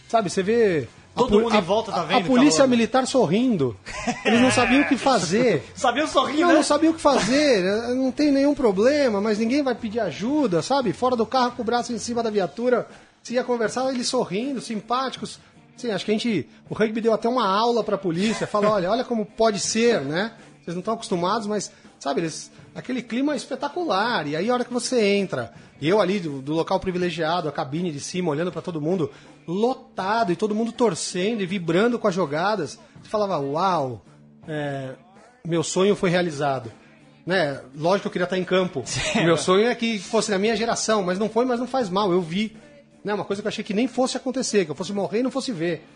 Sabe, 0.09 0.31
você 0.31 0.43
vê. 0.43 0.87
a 1.15 1.19
Todo 1.19 1.31
po- 1.31 1.41
mundo 1.41 1.55
em 1.55 1.59
a- 1.59 1.61
volta 1.61 1.93
tá 1.93 2.01
a- 2.01 2.05
vendo 2.05 2.19
A 2.25 2.27
polícia 2.27 2.59
tá 2.59 2.65
rolando. 2.65 2.71
militar 2.77 3.07
sorrindo. 3.07 3.77
Eles 4.25 4.41
não 4.41 4.51
sabiam 4.51 4.83
o 4.83 4.89
que 4.89 4.97
fazer. 4.97 5.65
Sabia 5.75 6.07
sorrir, 6.07 6.41
Não, 6.41 6.49
né? 6.49 6.55
não 6.55 6.63
sabia 6.63 6.91
o 6.91 6.95
que 6.95 7.01
fazer, 7.01 7.63
não 7.95 8.11
tem 8.13 8.31
nenhum 8.33 8.55
problema, 8.55 9.21
mas 9.21 9.39
ninguém 9.39 9.63
vai 9.63 9.75
pedir 9.75 10.01
ajuda, 10.01 10.61
sabe? 10.63 10.93
Fora 10.93 11.17
do 11.17 11.25
carro 11.27 11.53
com 11.53 11.63
o 11.63 11.65
braço 11.65 11.93
em 11.93 11.99
cima 11.99 12.23
da 12.23 12.31
viatura, 12.31 12.87
se 13.23 13.35
ia 13.35 13.45
conversar, 13.45 13.89
eles 13.93 14.07
sorrindo, 14.09 14.61
simpáticos. 14.61 15.39
Sim, 15.77 15.91
acho 15.91 16.05
que 16.05 16.11
a 16.11 16.15
gente. 16.15 16.49
O 16.71 16.75
rugby 16.75 17.01
deu 17.01 17.13
até 17.13 17.29
uma 17.29 17.47
aula 17.49 17.83
pra 17.83 17.99
polícia, 17.99 18.47
fala, 18.47 18.71
olha, 18.71 18.91
olha 18.91 19.05
como 19.05 19.25
pode 19.27 19.59
ser, 19.59 20.01
né? 20.03 20.33
Vocês 20.65 20.75
não 20.75 20.81
estão 20.81 20.95
acostumados, 20.95 21.47
mas, 21.47 21.71
sabe, 22.01 22.23
eles, 22.23 22.51
aquele 22.75 23.03
clima 23.03 23.35
é 23.35 23.37
espetacular. 23.37 24.27
E 24.27 24.35
aí 24.35 24.49
a 24.49 24.55
hora 24.55 24.65
que 24.65 24.73
você 24.73 25.05
entra, 25.17 25.53
E 25.79 25.89
eu 25.89 26.01
ali 26.01 26.19
do, 26.19 26.41
do 26.41 26.55
local 26.55 26.81
privilegiado, 26.81 27.49
a 27.49 27.53
cabine 27.53 27.93
de 27.93 28.01
cima, 28.01 28.31
olhando 28.31 28.51
para 28.51 28.63
todo 28.63 28.81
mundo, 28.81 29.11
lotado 29.47 30.33
e 30.33 30.37
todo 30.37 30.55
mundo 30.55 30.73
torcendo 30.73 31.43
e 31.43 31.47
vibrando 31.47 31.99
com 31.99 32.09
as 32.09 32.15
jogadas. 32.15 32.79
Você 33.03 33.11
falava, 33.11 33.39
uau, 33.39 34.03
é, 34.49 34.95
meu 35.47 35.63
sonho 35.63 35.95
foi 35.95 36.09
realizado. 36.09 36.73
Né? 37.27 37.61
Lógico 37.77 38.03
que 38.03 38.09
eu 38.09 38.13
queria 38.13 38.25
estar 38.25 38.39
em 38.39 38.45
campo. 38.45 38.85
Meu 39.17 39.37
sonho 39.39 39.67
é 39.67 39.75
que 39.75 39.99
fosse 39.99 40.31
na 40.31 40.39
minha 40.39 40.55
geração, 40.55 41.03
mas 41.03 41.19
não 41.19 41.29
foi, 41.31 41.47
mas 41.47 41.59
não 41.59 41.67
faz 41.67 41.89
mal, 41.89 42.13
eu 42.13 42.21
vi. 42.21 42.55
Né? 43.03 43.15
Uma 43.15 43.25
coisa 43.25 43.41
que 43.41 43.47
eu 43.47 43.49
achei 43.49 43.65
que 43.65 43.73
nem 43.73 43.89
fosse 43.89 44.17
acontecer, 44.17 44.67
que 44.67 44.71
eu 44.71 44.75
fosse 44.75 44.93
morrer 44.93 45.21
e 45.21 45.23
não 45.23 45.31
fosse 45.31 45.51
ver. 45.51 45.87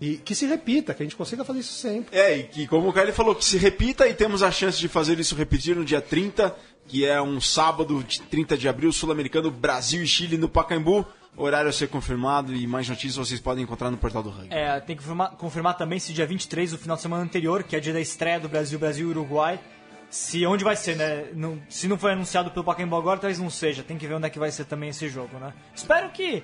E 0.00 0.16
que 0.18 0.34
se 0.34 0.46
repita, 0.46 0.92
que 0.92 1.02
a 1.02 1.06
gente 1.06 1.16
consiga 1.16 1.44
fazer 1.44 1.60
isso 1.60 1.72
sempre. 1.72 2.16
É, 2.18 2.36
e 2.38 2.42
que 2.44 2.66
como 2.66 2.88
o 2.88 2.92
Kylie 2.92 3.12
falou, 3.12 3.34
que 3.34 3.44
se 3.44 3.56
repita 3.56 4.06
e 4.06 4.12
temos 4.12 4.42
a 4.42 4.50
chance 4.50 4.78
de 4.78 4.88
fazer 4.88 5.18
isso 5.18 5.34
repetir 5.34 5.74
no 5.74 5.84
dia 5.84 6.00
30, 6.02 6.54
que 6.86 7.06
é 7.06 7.20
um 7.20 7.40
sábado 7.40 8.04
de 8.04 8.20
30 8.22 8.58
de 8.58 8.68
abril, 8.68 8.92
sul-americano, 8.92 9.50
Brasil 9.50 10.02
e 10.02 10.06
Chile 10.06 10.36
no 10.36 10.48
Pacaembu. 10.48 11.06
Horário 11.38 11.68
a 11.68 11.72
ser 11.72 11.88
confirmado 11.88 12.54
e 12.54 12.66
mais 12.66 12.88
notícias 12.88 13.16
vocês 13.16 13.38
podem 13.40 13.62
encontrar 13.64 13.90
no 13.90 13.98
portal 13.98 14.22
do 14.22 14.30
Rugby. 14.30 14.48
É, 14.54 14.80
tem 14.80 14.96
que 14.96 15.02
confirmar, 15.02 15.30
confirmar 15.32 15.76
também 15.76 15.98
se 15.98 16.12
dia 16.14 16.26
23, 16.26 16.72
o 16.72 16.78
final 16.78 16.96
de 16.96 17.02
semana 17.02 17.22
anterior, 17.22 17.62
que 17.62 17.76
é 17.76 17.80
dia 17.80 17.92
da 17.92 18.00
estreia 18.00 18.40
do 18.40 18.48
Brasil, 18.48 18.78
Brasil 18.78 19.06
e 19.06 19.10
Uruguai, 19.10 19.60
se 20.08 20.46
onde 20.46 20.64
vai 20.64 20.76
ser, 20.76 20.96
né? 20.96 21.26
Não- 21.34 21.60
se 21.68 21.88
não 21.88 21.98
foi 21.98 22.12
anunciado 22.12 22.50
pelo 22.52 22.64
Pacaembu 22.64 22.96
agora, 22.96 23.18
talvez 23.20 23.38
não 23.38 23.50
seja. 23.50 23.82
Tem 23.82 23.98
que 23.98 24.06
ver 24.06 24.14
onde 24.14 24.26
é 24.26 24.30
que 24.30 24.38
vai 24.38 24.50
ser 24.50 24.64
também 24.64 24.88
esse 24.88 25.08
jogo, 25.10 25.38
né? 25.38 25.52
Espero 25.74 26.08
que... 26.10 26.42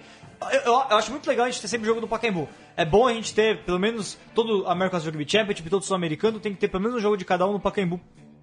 Eu, 0.51 0.61
eu- 0.61 0.85
eu 0.91 0.97
acho 0.97 1.11
muito 1.11 1.27
legal 1.27 1.47
a 1.47 1.51
gente 1.51 1.61
ter 1.61 1.69
sempre 1.69 1.87
jogo 1.87 2.01
do 2.01 2.09
Pacaembu. 2.09 2.49
É 2.77 2.85
bom 2.85 3.07
a 3.07 3.13
gente 3.13 3.35
ter, 3.35 3.65
pelo 3.65 3.79
menos, 3.79 4.19
todo 4.35 4.63
o 4.65 4.69
America's 4.69 5.05
Rugby 5.05 5.27
Championship, 5.29 5.69
todo 5.69 5.83
o 5.83 5.85
Sul-Americano, 5.85 6.41
tem 6.41 6.53
que 6.55 6.59
ter 6.61 6.69
pelo 6.69 6.83
menos 6.83 6.97
um 6.97 7.01
jogo 7.01 7.17
de 7.17 7.25
cada 7.25 7.47
um 7.47 7.53
no 7.53 7.61
Pacaembu, 7.61 8.01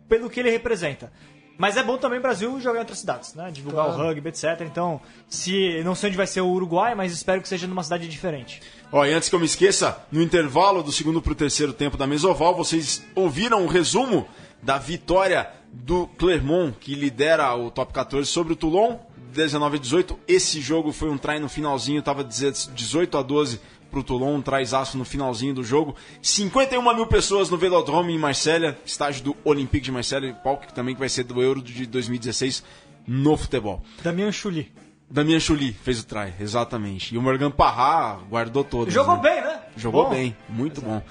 pelo 0.07 0.29
que 0.29 0.39
ele 0.39 0.49
representa. 0.51 1.11
Mas 1.57 1.75
é 1.75 1.83
bom 1.83 1.97
também 1.97 2.19
o 2.19 2.21
Brasil 2.21 2.57
jogar 2.61 2.77
em 2.77 2.79
outras 2.79 2.99
cidades, 2.99 3.33
né? 3.33 3.51
Divulgar 3.51 3.87
o 3.89 3.91
rugby, 3.91 4.29
etc. 4.29 4.61
Então, 4.61 5.01
se 5.27 5.81
não 5.83 5.93
sei 5.93 6.07
onde 6.07 6.15
vai 6.15 6.25
ser 6.25 6.39
o 6.39 6.47
Uruguai, 6.47 6.95
mas 6.95 7.11
espero 7.11 7.41
que 7.41 7.49
seja 7.49 7.67
numa 7.67 7.83
cidade 7.83 8.07
diferente. 8.07 8.61
Ó, 8.91 9.05
e 9.05 9.11
antes 9.13 9.27
que 9.27 9.35
eu 9.35 9.39
me 9.39 9.45
esqueça, 9.45 10.01
no 10.09 10.21
intervalo 10.21 10.81
do 10.81 10.91
segundo 10.91 11.21
para 11.21 11.33
o 11.33 11.35
terceiro 11.35 11.73
tempo 11.73 11.97
da 11.97 12.07
Mesoval, 12.07 12.55
vocês 12.55 13.05
ouviram 13.13 13.61
um 13.63 13.67
resumo 13.67 14.25
da 14.63 14.77
vitória 14.77 15.49
do 15.71 16.07
Clermont, 16.17 16.77
que 16.79 16.95
lidera 16.95 17.53
o 17.55 17.69
top 17.69 17.91
14 17.91 18.25
sobre 18.29 18.53
o 18.53 18.55
Toulon, 18.55 18.97
19 19.31 19.77
a 19.77 19.79
18. 19.79 20.19
Esse 20.27 20.61
jogo 20.61 20.91
foi 20.91 21.09
um 21.09 21.17
try 21.17 21.39
no 21.39 21.49
finalzinho, 21.49 21.99
estava 21.99 22.23
18 22.23 23.17
a 23.17 23.21
12 23.21 23.59
para 23.89 23.99
o 23.99 24.03
Toulon, 24.03 24.35
um 24.35 24.41
traizaço 24.41 24.97
no 24.97 25.05
finalzinho 25.05 25.53
do 25.53 25.63
jogo. 25.63 25.95
51 26.21 26.81
mil 26.95 27.07
pessoas 27.07 27.49
no 27.49 27.57
Velodrome 27.57 28.13
em 28.13 28.19
Marselha, 28.19 28.77
estágio 28.85 29.23
do 29.23 29.37
Olympique 29.43 29.85
de 29.85 29.91
Marselha, 29.91 30.33
palco 30.43 30.67
que 30.67 30.73
também 30.73 30.95
vai 30.95 31.09
ser 31.09 31.23
do 31.23 31.41
Euro 31.41 31.61
de 31.61 31.85
2016 31.85 32.63
no 33.07 33.35
futebol. 33.35 33.83
Damian 34.03 34.31
Chuli. 34.31 34.71
Damian 35.09 35.39
Chuli 35.39 35.73
fez 35.73 35.99
o 36.01 36.05
try, 36.05 36.33
exatamente. 36.39 37.15
E 37.15 37.17
o 37.17 37.21
Morgan 37.21 37.49
Parra 37.49 38.19
guardou 38.29 38.63
todos. 38.63 38.93
Jogou 38.93 39.15
né? 39.15 39.21
bem, 39.23 39.41
né? 39.41 39.59
Jogou 39.75 40.03
Bom. 40.03 40.09
bem, 40.11 40.37
muito 40.47 40.81
bom. 40.81 41.01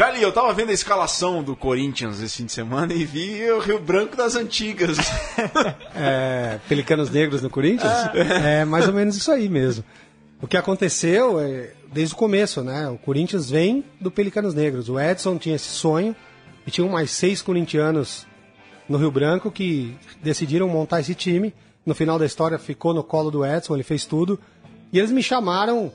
Carly, 0.00 0.22
eu 0.22 0.32
tava 0.32 0.50
vendo 0.54 0.70
a 0.70 0.72
escalação 0.72 1.42
do 1.42 1.54
Corinthians 1.54 2.22
esse 2.22 2.38
fim 2.38 2.46
de 2.46 2.52
semana 2.52 2.94
e 2.94 3.04
vi 3.04 3.52
o 3.52 3.58
Rio 3.58 3.78
Branco 3.78 4.16
das 4.16 4.34
antigas. 4.34 4.96
É, 5.94 6.58
Pelicanos 6.66 7.10
Negros 7.10 7.42
no 7.42 7.50
Corinthians? 7.50 7.92
É 8.14 8.64
mais 8.64 8.86
ou 8.86 8.94
menos 8.94 9.14
isso 9.14 9.30
aí 9.30 9.46
mesmo. 9.46 9.84
O 10.40 10.46
que 10.46 10.56
aconteceu 10.56 11.38
é, 11.38 11.72
desde 11.92 12.14
o 12.14 12.16
começo, 12.16 12.62
né? 12.62 12.88
O 12.88 12.96
Corinthians 12.96 13.50
vem 13.50 13.84
do 14.00 14.10
Pelicanos 14.10 14.54
Negros. 14.54 14.88
O 14.88 14.98
Edson 14.98 15.36
tinha 15.36 15.56
esse 15.56 15.68
sonho 15.68 16.16
e 16.66 16.70
tinham 16.70 16.88
mais 16.88 17.10
seis 17.10 17.42
corintianos 17.42 18.26
no 18.88 18.96
Rio 18.96 19.10
Branco 19.10 19.50
que 19.50 19.94
decidiram 20.22 20.66
montar 20.66 21.00
esse 21.00 21.14
time. 21.14 21.52
No 21.84 21.94
final 21.94 22.18
da 22.18 22.24
história 22.24 22.58
ficou 22.58 22.94
no 22.94 23.04
colo 23.04 23.30
do 23.30 23.44
Edson, 23.44 23.74
ele 23.74 23.82
fez 23.82 24.06
tudo. 24.06 24.40
E 24.90 24.98
eles 24.98 25.10
me 25.10 25.22
chamaram 25.22 25.92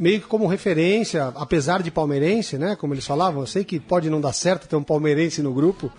meio 0.00 0.20
que 0.20 0.26
como 0.26 0.46
referência, 0.46 1.26
apesar 1.36 1.82
de 1.82 1.90
palmeirense, 1.90 2.56
né? 2.58 2.74
Como 2.74 2.94
eles 2.94 3.06
falavam, 3.06 3.42
eu 3.42 3.46
sei 3.46 3.62
que 3.62 3.78
pode 3.78 4.08
não 4.10 4.20
dar 4.20 4.32
certo 4.32 4.66
ter 4.66 4.74
um 4.74 4.82
palmeirense 4.82 5.42
no 5.42 5.52
grupo. 5.52 5.92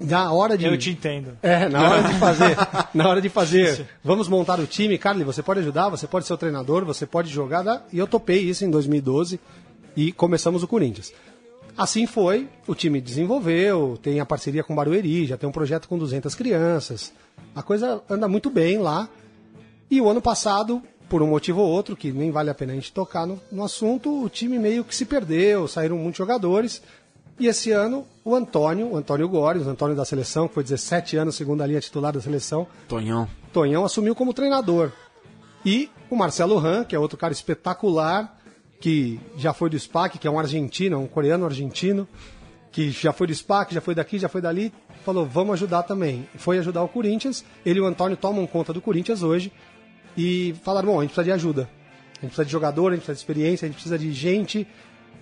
Na 0.00 0.32
hora 0.32 0.56
de 0.56 0.64
Eu 0.64 0.78
te 0.78 0.90
entendo. 0.90 1.36
é, 1.42 1.68
na 1.68 1.90
hora 1.90 2.02
de 2.04 2.14
fazer, 2.14 2.56
na 2.94 3.08
hora 3.08 3.20
de 3.20 3.28
fazer, 3.28 3.86
vamos 4.02 4.28
montar 4.28 4.58
o 4.60 4.66
time, 4.66 4.96
Carly, 4.96 5.24
você 5.24 5.42
pode 5.42 5.60
ajudar, 5.60 5.88
você 5.88 6.06
pode 6.06 6.26
ser 6.26 6.32
o 6.32 6.36
treinador, 6.38 6.84
você 6.84 7.04
pode 7.04 7.28
jogar, 7.30 7.62
dá- 7.62 7.82
e 7.92 7.98
eu 7.98 8.06
topei 8.06 8.38
isso 8.40 8.64
em 8.64 8.70
2012 8.70 9.38
e 9.96 10.12
começamos 10.12 10.62
o 10.62 10.68
Corinthians. 10.68 11.12
Assim 11.76 12.06
foi, 12.06 12.48
o 12.66 12.74
time 12.74 13.00
desenvolveu, 13.00 13.98
tem 14.02 14.20
a 14.20 14.24
parceria 14.26 14.64
com 14.64 14.72
o 14.72 14.76
Barueri, 14.76 15.26
já 15.26 15.36
tem 15.36 15.46
um 15.48 15.52
projeto 15.52 15.86
com 15.88 15.98
200 15.98 16.34
crianças. 16.34 17.12
A 17.54 17.62
coisa 17.62 18.00
anda 18.08 18.26
muito 18.28 18.48
bem 18.48 18.78
lá. 18.78 19.08
E 19.90 20.00
o 20.00 20.08
ano 20.08 20.22
passado, 20.22 20.82
por 21.08 21.22
um 21.22 21.26
motivo 21.26 21.60
ou 21.60 21.68
outro, 21.68 21.96
que 21.96 22.10
nem 22.12 22.30
vale 22.30 22.50
a 22.50 22.54
pena 22.54 22.72
a 22.72 22.74
gente 22.74 22.92
tocar 22.92 23.26
no, 23.26 23.40
no 23.50 23.64
assunto, 23.64 24.24
o 24.24 24.28
time 24.28 24.58
meio 24.58 24.84
que 24.84 24.94
se 24.94 25.04
perdeu, 25.04 25.68
saíram 25.68 25.96
muitos 25.96 26.18
jogadores. 26.18 26.82
E 27.38 27.46
esse 27.46 27.70
ano, 27.70 28.06
o 28.24 28.34
Antônio, 28.34 28.92
o 28.92 28.96
Antônio 28.96 29.28
Góres, 29.28 29.66
o 29.66 29.70
Antônio 29.70 29.94
da 29.94 30.04
seleção, 30.04 30.48
que 30.48 30.54
foi 30.54 30.62
17 30.62 31.16
anos 31.18 31.36
segunda 31.36 31.66
linha 31.66 31.80
titular 31.80 32.12
da 32.12 32.20
seleção, 32.20 32.66
Tonhão. 32.88 33.28
Tonhão 33.52 33.84
assumiu 33.84 34.14
como 34.14 34.32
treinador. 34.32 34.90
E 35.64 35.90
o 36.08 36.16
Marcelo 36.16 36.58
Han, 36.58 36.84
que 36.84 36.96
é 36.96 36.98
outro 36.98 37.18
cara 37.18 37.32
espetacular, 37.32 38.38
que 38.80 39.20
já 39.36 39.52
foi 39.52 39.68
do 39.68 39.78
SPAC, 39.78 40.18
que 40.18 40.26
é 40.26 40.30
um 40.30 40.38
argentino, 40.38 40.98
um 40.98 41.06
coreano 41.06 41.44
argentino, 41.44 42.08
que 42.72 42.90
já 42.90 43.12
foi 43.12 43.26
do 43.26 43.34
SPAC, 43.34 43.74
já 43.74 43.80
foi 43.80 43.94
daqui, 43.94 44.18
já 44.18 44.28
foi 44.28 44.40
dali, 44.40 44.72
falou, 45.04 45.26
vamos 45.26 45.54
ajudar 45.54 45.82
também. 45.82 46.28
Foi 46.36 46.58
ajudar 46.58 46.82
o 46.82 46.88
Corinthians, 46.88 47.44
ele 47.64 47.78
e 47.78 47.82
o 47.82 47.86
Antônio 47.86 48.16
tomam 48.16 48.46
conta 48.46 48.72
do 48.72 48.80
Corinthians 48.80 49.22
hoje 49.22 49.52
e 50.16 50.54
falaram, 50.62 50.88
bom, 50.88 50.98
a 50.98 51.02
gente 51.02 51.10
precisa 51.10 51.24
de 51.24 51.32
ajuda. 51.32 51.62
A 51.62 52.20
gente 52.20 52.28
precisa 52.28 52.44
de 52.44 52.52
jogador, 52.52 52.92
a 52.92 52.94
gente 52.94 53.04
precisa 53.04 53.14
de 53.14 53.20
experiência, 53.20 53.66
a 53.66 53.68
gente 53.68 53.74
precisa 53.74 53.98
de 53.98 54.12
gente. 54.12 54.66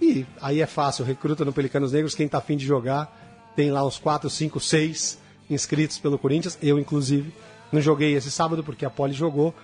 E 0.01 0.27
aí 0.41 0.61
é 0.61 0.67
fácil, 0.67 1.05
recruta 1.05 1.45
no 1.45 1.53
Pelicanos 1.53 1.93
Negros, 1.93 2.15
quem 2.15 2.29
tá 2.29 2.39
afim 2.39 2.57
de 2.57 2.65
jogar, 2.65 3.53
tem 3.57 3.71
lá 3.71 3.85
uns 3.87 3.99
4, 3.99 4.29
5, 4.29 4.61
6 4.61 5.19
inscritos 5.51 5.99
pelo 5.99 6.19
Corinthians, 6.19 6.59
eu 6.63 6.79
inclusive. 6.79 7.33
Não 7.73 7.81
joguei 7.81 8.15
esse 8.15 8.31
sábado 8.31 8.63
porque 8.63 8.85
a 8.85 8.91
Poli 8.91 9.13
jogou, 9.13 9.55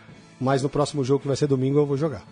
mas 0.40 0.62
no 0.62 0.68
próximo 0.68 1.04
jogo, 1.04 1.20
que 1.20 1.28
vai 1.28 1.36
ser 1.36 1.46
domingo, 1.46 1.78
eu 1.78 1.86
vou 1.86 1.96
jogar. 1.96 2.24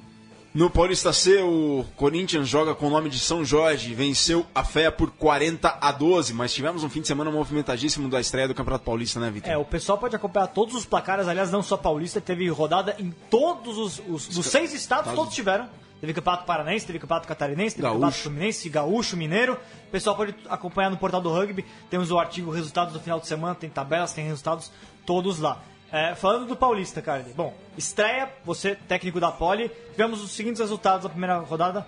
No 0.59 0.69
Paulista 0.69 1.13
C, 1.13 1.41
o 1.41 1.85
Corinthians 1.95 2.49
joga 2.49 2.75
com 2.75 2.89
o 2.89 2.91
nome 2.91 3.09
de 3.09 3.21
São 3.21 3.45
Jorge, 3.45 3.95
venceu 3.95 4.45
a 4.53 4.65
FEA 4.65 4.91
por 4.91 5.09
40 5.13 5.79
a 5.81 5.93
12, 5.93 6.35
mas 6.35 6.53
tivemos 6.53 6.83
um 6.83 6.91
fim 6.91 7.01
de 7.01 7.07
semana 7.07 7.31
movimentadíssimo 7.31 8.09
da 8.09 8.21
estreia 8.21 8.49
do 8.49 8.55
Campeonato 8.57 8.85
Paulista, 8.85 9.21
né, 9.21 9.31
Vitor? 9.31 9.53
É, 9.53 9.57
o 9.57 9.65
pessoal 9.65 9.97
pode 9.99 10.17
acompanhar 10.17 10.49
todos 10.49 10.75
os 10.75 10.85
placares, 10.85 11.29
aliás, 11.29 11.53
não 11.53 11.63
só 11.63 11.77
paulista, 11.77 12.21
teve 12.21 12.49
rodada 12.49 12.97
em 12.99 13.15
todos 13.31 13.79
os, 13.79 14.03
os 14.09 14.27
dos 14.27 14.47
seis 14.47 14.75
estados, 14.75 15.15
todos 15.15 15.33
tiveram. 15.33 15.69
Teve 16.01 16.13
campeonato 16.13 16.45
paranense, 16.45 16.85
teve 16.85 16.99
campeonato 16.99 17.29
catarinense, 17.29 17.77
teve 17.77 17.83
Gaúcho. 17.83 17.95
campeonato 17.95 18.19
fluminense, 18.19 18.69
gaúcho, 18.69 19.17
mineiro. 19.17 19.53
O 19.87 19.91
pessoal 19.93 20.17
pode 20.17 20.35
acompanhar 20.49 20.91
no 20.91 20.97
portal 20.97 21.21
do 21.21 21.33
rugby. 21.33 21.65
Temos 21.89 22.11
o 22.11 22.19
artigo 22.19 22.51
Resultados 22.51 22.93
do 22.93 22.99
final 22.99 23.21
de 23.21 23.29
semana, 23.29 23.55
tem 23.55 23.71
tabelas, 23.71 24.13
tem 24.13 24.25
resultados 24.25 24.73
todos 25.07 25.39
lá. 25.39 25.63
É, 25.91 26.15
falando 26.15 26.47
do 26.47 26.57
Paulista, 26.57 27.01
cara. 27.01 27.25
Bom, 27.35 27.55
estreia, 27.77 28.31
você, 28.45 28.75
técnico 28.75 29.19
da 29.19 29.33
Poli. 29.33 29.71
Tivemos 29.93 30.23
os 30.23 30.33
seguintes 30.33 30.61
resultados 30.61 31.05
da 31.05 31.09
primeira 31.09 31.39
rodada. 31.39 31.87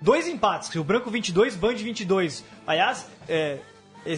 Dois 0.00 0.28
empates, 0.28 0.68
Rio 0.68 0.84
Branco 0.84 1.10
22, 1.10 1.56
Band 1.56 1.74
22. 1.74 2.44
Aliás, 2.66 3.06
é, 3.28 3.58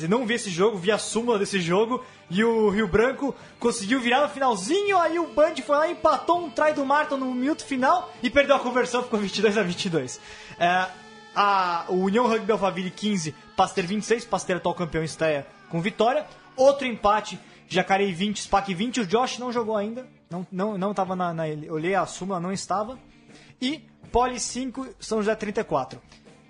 não 0.08 0.26
vi 0.26 0.34
esse 0.34 0.50
jogo, 0.50 0.76
vi 0.76 0.90
a 0.90 0.98
súmula 0.98 1.38
desse 1.38 1.60
jogo. 1.60 2.04
E 2.28 2.44
o 2.44 2.68
Rio 2.70 2.86
Branco 2.86 3.34
conseguiu 3.58 4.00
virar 4.00 4.22
no 4.22 4.28
finalzinho, 4.28 4.98
aí 4.98 5.18
o 5.18 5.28
Band 5.28 5.56
foi 5.66 5.76
lá, 5.76 5.90
empatou 5.90 6.44
um 6.44 6.50
try 6.50 6.72
do 6.72 6.84
Martin 6.84 7.14
no 7.14 7.34
minuto 7.34 7.64
final 7.64 8.12
e 8.22 8.30
perdeu 8.30 8.54
a 8.54 8.60
conversão, 8.60 9.02
ficou 9.02 9.18
22 9.18 9.58
a 9.58 9.62
22. 9.62 10.20
É, 10.58 10.86
a, 11.34 11.86
o 11.88 12.04
União 12.04 12.28
Rugby 12.28 12.52
Alphaville 12.52 12.90
15, 12.90 13.34
Pasteur 13.56 13.86
26, 13.86 14.26
Pasteur 14.26 14.58
atual 14.58 14.74
campeão 14.74 15.02
estreia 15.02 15.46
com 15.68 15.80
vitória. 15.80 16.24
Outro 16.56 16.86
empate, 16.86 17.38
Jacareí 17.70 18.12
20, 18.12 18.42
SPAC 18.42 18.74
20, 18.74 19.00
o 19.02 19.06
Josh 19.06 19.38
não 19.38 19.52
jogou 19.52 19.76
ainda, 19.76 20.04
não, 20.28 20.44
não, 20.50 20.76
não 20.76 20.92
tava 20.92 21.14
na, 21.14 21.32
na 21.32 21.44
olhei 21.70 21.94
a 21.94 22.04
súmula, 22.04 22.40
não 22.40 22.52
estava. 22.52 22.98
E 23.62 23.84
Poli 24.10 24.40
5, 24.40 24.88
São 24.98 25.18
José 25.18 25.36
34. 25.36 26.00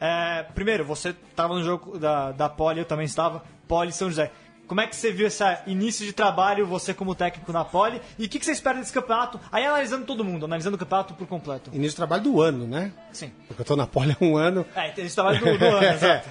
É, 0.00 0.44
primeiro, 0.54 0.82
você 0.82 1.10
estava 1.10 1.54
no 1.54 1.62
jogo 1.62 1.98
da, 1.98 2.32
da 2.32 2.48
Poli, 2.48 2.78
eu 2.78 2.86
também 2.86 3.04
estava, 3.04 3.44
Poli 3.68 3.92
São 3.92 4.08
José. 4.08 4.32
Como 4.66 4.80
é 4.80 4.86
que 4.86 4.96
você 4.96 5.12
viu 5.12 5.26
esse 5.26 5.44
início 5.66 6.06
de 6.06 6.12
trabalho, 6.12 6.64
você 6.64 6.94
como 6.94 7.14
técnico 7.14 7.52
na 7.52 7.64
Poli? 7.64 8.00
E 8.18 8.24
o 8.24 8.28
que, 8.28 8.38
que 8.38 8.44
você 8.44 8.52
espera 8.52 8.78
desse 8.78 8.92
campeonato? 8.92 9.38
Aí 9.52 9.66
analisando 9.66 10.06
todo 10.06 10.24
mundo, 10.24 10.46
analisando 10.46 10.76
o 10.76 10.78
campeonato 10.78 11.12
por 11.12 11.26
completo. 11.26 11.70
Início 11.74 11.90
de 11.90 11.96
trabalho 11.96 12.22
do 12.22 12.40
ano, 12.40 12.66
né? 12.66 12.92
Sim. 13.12 13.32
Porque 13.46 13.60
eu 13.60 13.66
tô 13.66 13.76
na 13.76 13.86
Poli 13.86 14.16
há 14.18 14.24
um 14.24 14.36
ano. 14.36 14.64
É, 14.74 14.98
esse 14.98 15.14
trabalho 15.14 15.40
do, 15.40 15.58
do 15.58 15.64
ano, 15.66 15.84
exato. 15.92 16.28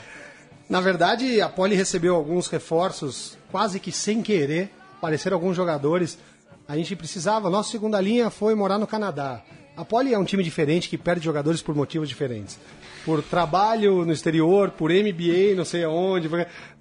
Na 0.69 0.79
verdade, 0.79 1.41
a 1.41 1.49
Poli 1.49 1.75
recebeu 1.75 2.15
alguns 2.15 2.47
reforços 2.47 3.37
quase 3.51 3.79
que 3.79 3.91
sem 3.91 4.21
querer. 4.21 4.71
Apareceram 4.99 5.37
alguns 5.37 5.55
jogadores. 5.55 6.19
A 6.67 6.75
gente 6.75 6.93
precisava, 6.93 7.49
nossa 7.49 7.71
segunda 7.71 8.01
linha 8.01 8.29
foi 8.29 8.53
morar 8.53 8.77
no 8.77 8.85
Canadá. 8.85 9.41
A 9.77 9.85
Poli 9.85 10.13
é 10.13 10.19
um 10.19 10.25
time 10.25 10.43
diferente 10.43 10.89
que 10.89 10.97
perde 10.97 11.23
jogadores 11.23 11.61
por 11.61 11.73
motivos 11.73 12.09
diferentes. 12.09 12.59
Por 13.05 13.23
trabalho 13.23 14.03
no 14.05 14.11
exterior, 14.11 14.71
por 14.71 14.91
MBA, 14.91 15.55
não 15.55 15.63
sei 15.63 15.85
aonde. 15.85 16.29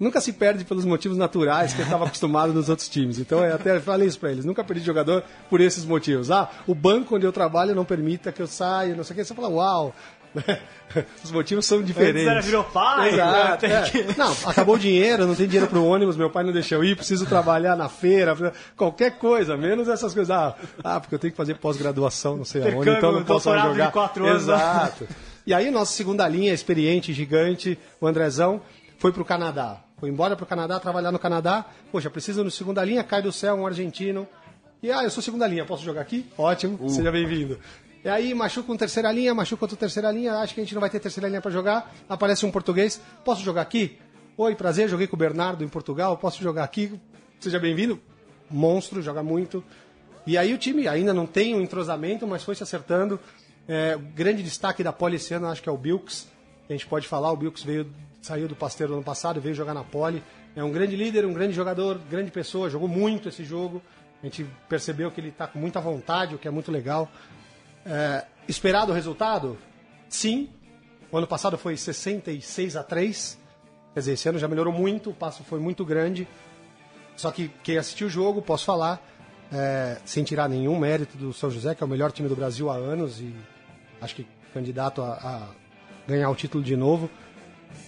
Nunca 0.00 0.20
se 0.20 0.32
perde 0.32 0.64
pelos 0.64 0.84
motivos 0.84 1.16
naturais 1.16 1.72
que 1.72 1.80
eu 1.80 1.84
estava 1.84 2.06
acostumado 2.06 2.52
nos 2.52 2.68
outros 2.68 2.88
times. 2.88 3.20
Então 3.20 3.44
eu 3.44 3.54
até 3.54 3.78
falei 3.78 4.08
isso 4.08 4.18
para 4.18 4.32
eles. 4.32 4.44
Nunca 4.44 4.64
perdi 4.64 4.84
jogador 4.84 5.22
por 5.48 5.60
esses 5.60 5.84
motivos. 5.84 6.28
Ah, 6.28 6.50
o 6.66 6.74
banco 6.74 7.14
onde 7.14 7.24
eu 7.24 7.32
trabalho 7.32 7.72
não 7.72 7.84
permita 7.84 8.32
que 8.32 8.42
eu 8.42 8.48
saia, 8.48 8.96
não 8.96 9.04
sei 9.04 9.14
o 9.14 9.16
que. 9.16 9.24
Você 9.24 9.32
fala, 9.32 9.48
uau. 9.48 9.94
Os 11.22 11.30
motivos 11.30 11.66
são 11.66 11.82
diferentes. 11.82 12.22
Antes 12.22 12.30
era 12.32 12.40
virou 12.40 12.64
pai, 12.64 13.10
Exato, 13.10 13.66
né? 13.66 13.74
é. 13.74 13.80
Tem 13.82 14.04
que- 14.06 14.18
Não, 14.18 14.32
acabou 14.46 14.76
o 14.76 14.78
dinheiro, 14.78 15.26
não 15.26 15.34
tem 15.34 15.46
dinheiro 15.46 15.66
pro 15.68 15.84
ônibus, 15.84 16.16
meu 16.16 16.30
pai 16.30 16.44
não 16.44 16.52
deixa 16.52 16.74
eu 16.76 16.84
ir, 16.84 16.96
preciso 16.96 17.26
trabalhar 17.26 17.76
na 17.76 17.88
feira, 17.88 18.34
qualquer 18.76 19.18
coisa, 19.18 19.56
menos 19.56 19.88
essas 19.88 20.14
coisas. 20.14 20.30
Ah, 20.34 20.54
ah, 20.82 20.98
porque 21.00 21.14
eu 21.14 21.18
tenho 21.18 21.30
que 21.32 21.36
fazer 21.36 21.54
pós-graduação, 21.54 22.36
não 22.38 22.44
sei 22.44 22.62
aonde, 22.62 22.88
então 22.90 23.12
não 23.12 23.24
posso 23.24 23.44
doutorado 23.46 23.72
de 23.72 23.78
jogar. 23.78 23.92
quatro 23.92 24.26
anos. 24.26 24.42
Exato. 24.44 25.06
E 25.46 25.52
aí, 25.52 25.70
nossa 25.70 25.92
segunda 25.92 26.26
linha, 26.28 26.52
experiente, 26.52 27.12
gigante, 27.12 27.78
o 28.00 28.06
Andrezão, 28.06 28.60
foi 28.98 29.12
pro 29.12 29.24
Canadá. 29.24 29.80
Foi 30.00 30.08
embora 30.08 30.36
pro 30.36 30.46
Canadá, 30.46 30.78
trabalhar 30.78 31.10
no 31.12 31.18
Canadá. 31.18 31.64
Poxa, 31.90 32.08
precisa 32.08 32.42
no 32.44 32.50
segunda 32.50 32.84
linha, 32.84 33.02
cai 33.02 33.20
do 33.20 33.32
céu 33.32 33.54
um 33.56 33.66
argentino. 33.66 34.26
E, 34.82 34.90
ah, 34.92 35.02
eu 35.02 35.10
sou 35.10 35.22
segunda 35.22 35.46
linha, 35.46 35.64
posso 35.64 35.84
jogar 35.84 36.02
aqui? 36.02 36.24
Ótimo, 36.38 36.88
seja 36.88 37.10
bem-vindo. 37.10 37.58
E 38.08 38.10
aí, 38.10 38.32
machuca 38.32 38.72
um 38.72 38.76
terceira 38.78 39.12
linha, 39.12 39.34
machuca 39.34 39.64
outra 39.64 39.76
terceira 39.76 40.10
linha, 40.10 40.36
acho 40.36 40.54
que 40.54 40.60
a 40.62 40.64
gente 40.64 40.72
não 40.72 40.80
vai 40.80 40.88
ter 40.88 40.98
terceira 40.98 41.28
linha 41.28 41.42
para 41.42 41.50
jogar. 41.50 41.92
Aparece 42.08 42.46
um 42.46 42.50
português, 42.50 42.98
posso 43.22 43.42
jogar 43.42 43.60
aqui? 43.60 43.98
Oi, 44.34 44.54
prazer, 44.54 44.88
joguei 44.88 45.06
com 45.06 45.14
o 45.14 45.18
Bernardo 45.18 45.62
em 45.62 45.68
Portugal, 45.68 46.16
posso 46.16 46.42
jogar 46.42 46.64
aqui? 46.64 46.98
Seja 47.38 47.58
bem-vindo. 47.58 48.00
Monstro, 48.50 49.02
joga 49.02 49.22
muito. 49.22 49.62
E 50.26 50.38
aí 50.38 50.54
o 50.54 50.56
time 50.56 50.88
ainda 50.88 51.12
não 51.12 51.26
tem 51.26 51.54
um 51.54 51.60
entrosamento, 51.60 52.26
mas 52.26 52.42
foi 52.42 52.54
se 52.54 52.62
acertando. 52.62 53.20
É, 53.68 53.98
grande 54.14 54.42
destaque 54.42 54.82
da 54.82 54.90
Poli 54.90 55.16
esse 55.16 55.34
ano, 55.34 55.46
acho 55.48 55.62
que 55.62 55.68
é 55.68 55.72
o 55.72 55.76
Bilks. 55.76 56.28
A 56.66 56.72
gente 56.72 56.86
pode 56.86 57.06
falar, 57.06 57.30
o 57.30 57.36
Bilks 57.36 57.62
veio, 57.62 57.92
saiu 58.22 58.48
do 58.48 58.56
Pasteiro 58.56 58.94
ano 58.94 59.04
passado, 59.04 59.38
veio 59.38 59.54
jogar 59.54 59.74
na 59.74 59.84
Poli. 59.84 60.22
É 60.56 60.64
um 60.64 60.72
grande 60.72 60.96
líder, 60.96 61.26
um 61.26 61.34
grande 61.34 61.52
jogador, 61.52 62.00
grande 62.10 62.30
pessoa, 62.30 62.70
jogou 62.70 62.88
muito 62.88 63.28
esse 63.28 63.44
jogo. 63.44 63.82
A 64.22 64.24
gente 64.24 64.46
percebeu 64.66 65.10
que 65.10 65.20
ele 65.20 65.28
está 65.28 65.46
com 65.46 65.58
muita 65.58 65.78
vontade, 65.78 66.34
o 66.34 66.38
que 66.38 66.48
é 66.48 66.50
muito 66.50 66.72
legal. 66.72 67.06
É, 67.84 68.24
esperado 68.46 68.92
o 68.92 68.94
resultado? 68.94 69.58
Sim. 70.08 70.48
O 71.10 71.18
ano 71.18 71.26
passado 71.26 71.56
foi 71.56 71.76
66 71.76 72.76
a 72.76 72.82
3. 72.82 73.38
Quer 73.94 74.00
dizer, 74.00 74.12
esse 74.12 74.28
ano 74.28 74.38
já 74.38 74.46
melhorou 74.46 74.72
muito, 74.72 75.10
o 75.10 75.14
passo 75.14 75.42
foi 75.44 75.58
muito 75.58 75.84
grande. 75.84 76.28
Só 77.16 77.30
que 77.32 77.50
quem 77.62 77.78
assistiu 77.78 78.06
o 78.06 78.10
jogo, 78.10 78.40
posso 78.40 78.64
falar, 78.64 79.02
é, 79.52 79.98
sem 80.04 80.22
tirar 80.22 80.48
nenhum 80.48 80.78
mérito 80.78 81.16
do 81.16 81.32
São 81.32 81.50
José, 81.50 81.74
que 81.74 81.82
é 81.82 81.86
o 81.86 81.88
melhor 81.88 82.12
time 82.12 82.28
do 82.28 82.36
Brasil 82.36 82.70
há 82.70 82.74
anos 82.74 83.20
e 83.20 83.34
acho 84.00 84.14
que 84.14 84.26
candidato 84.52 85.02
a, 85.02 85.12
a 85.14 85.48
ganhar 86.06 86.30
o 86.30 86.34
título 86.34 86.62
de 86.62 86.76
novo. 86.76 87.10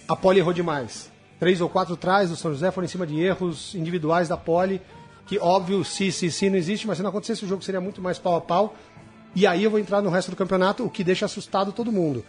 A 0.07 0.15
Poli 0.15 0.39
errou 0.39 0.53
demais. 0.53 1.11
Três 1.39 1.61
ou 1.61 1.69
quatro 1.69 1.95
trás 1.95 2.29
do 2.29 2.35
São 2.35 2.51
José 2.51 2.71
foram 2.71 2.85
em 2.85 2.89
cima 2.89 3.07
de 3.07 3.19
erros 3.19 3.73
individuais 3.73 4.27
da 4.27 4.37
Poli, 4.37 4.81
que 5.25 5.39
óbvio, 5.39 5.83
se, 5.83 6.11
se, 6.11 6.29
se 6.29 6.49
não 6.49 6.57
existe, 6.57 6.85
mas 6.85 6.97
se 6.97 7.03
não 7.03 7.09
acontecesse 7.09 7.45
o 7.45 7.47
jogo 7.47 7.63
seria 7.63 7.81
muito 7.81 8.01
mais 8.01 8.19
pau 8.19 8.35
a 8.35 8.41
pau. 8.41 8.75
E 9.35 9.47
aí 9.47 9.63
eu 9.63 9.71
vou 9.71 9.79
entrar 9.79 10.01
no 10.01 10.09
resto 10.09 10.31
do 10.31 10.37
campeonato, 10.37 10.85
o 10.85 10.89
que 10.89 11.03
deixa 11.03 11.25
assustado 11.25 11.71
todo 11.71 11.91
mundo. 11.91 12.25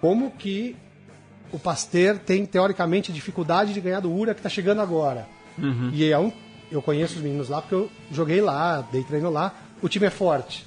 Como 0.00 0.30
que 0.30 0.76
o 1.52 1.58
Pasteur 1.58 2.18
tem, 2.18 2.46
teoricamente, 2.46 3.12
dificuldade 3.12 3.74
de 3.74 3.80
ganhar 3.80 4.00
do 4.00 4.12
Ura, 4.12 4.34
que 4.34 4.40
está 4.40 4.48
chegando 4.48 4.80
agora. 4.80 5.26
E 5.92 6.10
é 6.10 6.18
um, 6.18 6.32
eu 6.70 6.80
conheço 6.80 7.16
os 7.16 7.22
meninos 7.22 7.48
lá, 7.48 7.60
porque 7.60 7.74
eu 7.74 7.90
joguei 8.10 8.40
lá, 8.40 8.80
dei 8.92 9.02
treino 9.02 9.30
lá. 9.30 9.52
O 9.82 9.88
time 9.88 10.06
é 10.06 10.10
forte. 10.10 10.66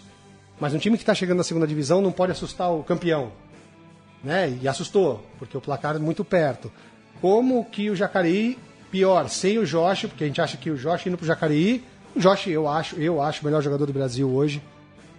Mas 0.60 0.74
um 0.74 0.78
time 0.78 0.98
que 0.98 1.04
está 1.04 1.16
chegando 1.16 1.38
na 1.38 1.44
segunda 1.44 1.66
divisão 1.66 2.02
não 2.02 2.12
pode 2.12 2.32
assustar 2.32 2.72
o 2.72 2.84
campeão. 2.84 3.32
Né? 4.24 4.58
E 4.62 4.68
assustou, 4.68 5.26
porque 5.40 5.58
o 5.58 5.62
placar 5.62 5.96
é 5.96 6.00
muito 6.00 6.24
perto. 6.24 6.72
Como 7.20 7.64
que 7.66 7.90
o 7.90 7.96
Jacareí, 7.96 8.58
pior, 8.92 9.30
sem 9.30 9.58
o 9.58 9.66
Josh, 9.66 10.06
porque 10.06 10.24
a 10.24 10.28
gente 10.28 10.42
acha 10.42 10.58
que 10.58 10.70
o 10.70 10.78
Josh 10.78 11.08
indo 11.08 11.18
pro 11.18 11.26
Jacareí, 11.26 11.84
o 12.16 12.20
Josh 12.20 12.48
eu 12.48 12.68
acho, 12.68 12.96
eu 12.98 13.22
acho 13.22 13.42
o 13.42 13.46
melhor 13.46 13.62
jogador 13.62 13.86
do 13.86 13.94
Brasil 13.94 14.30
hoje, 14.30 14.62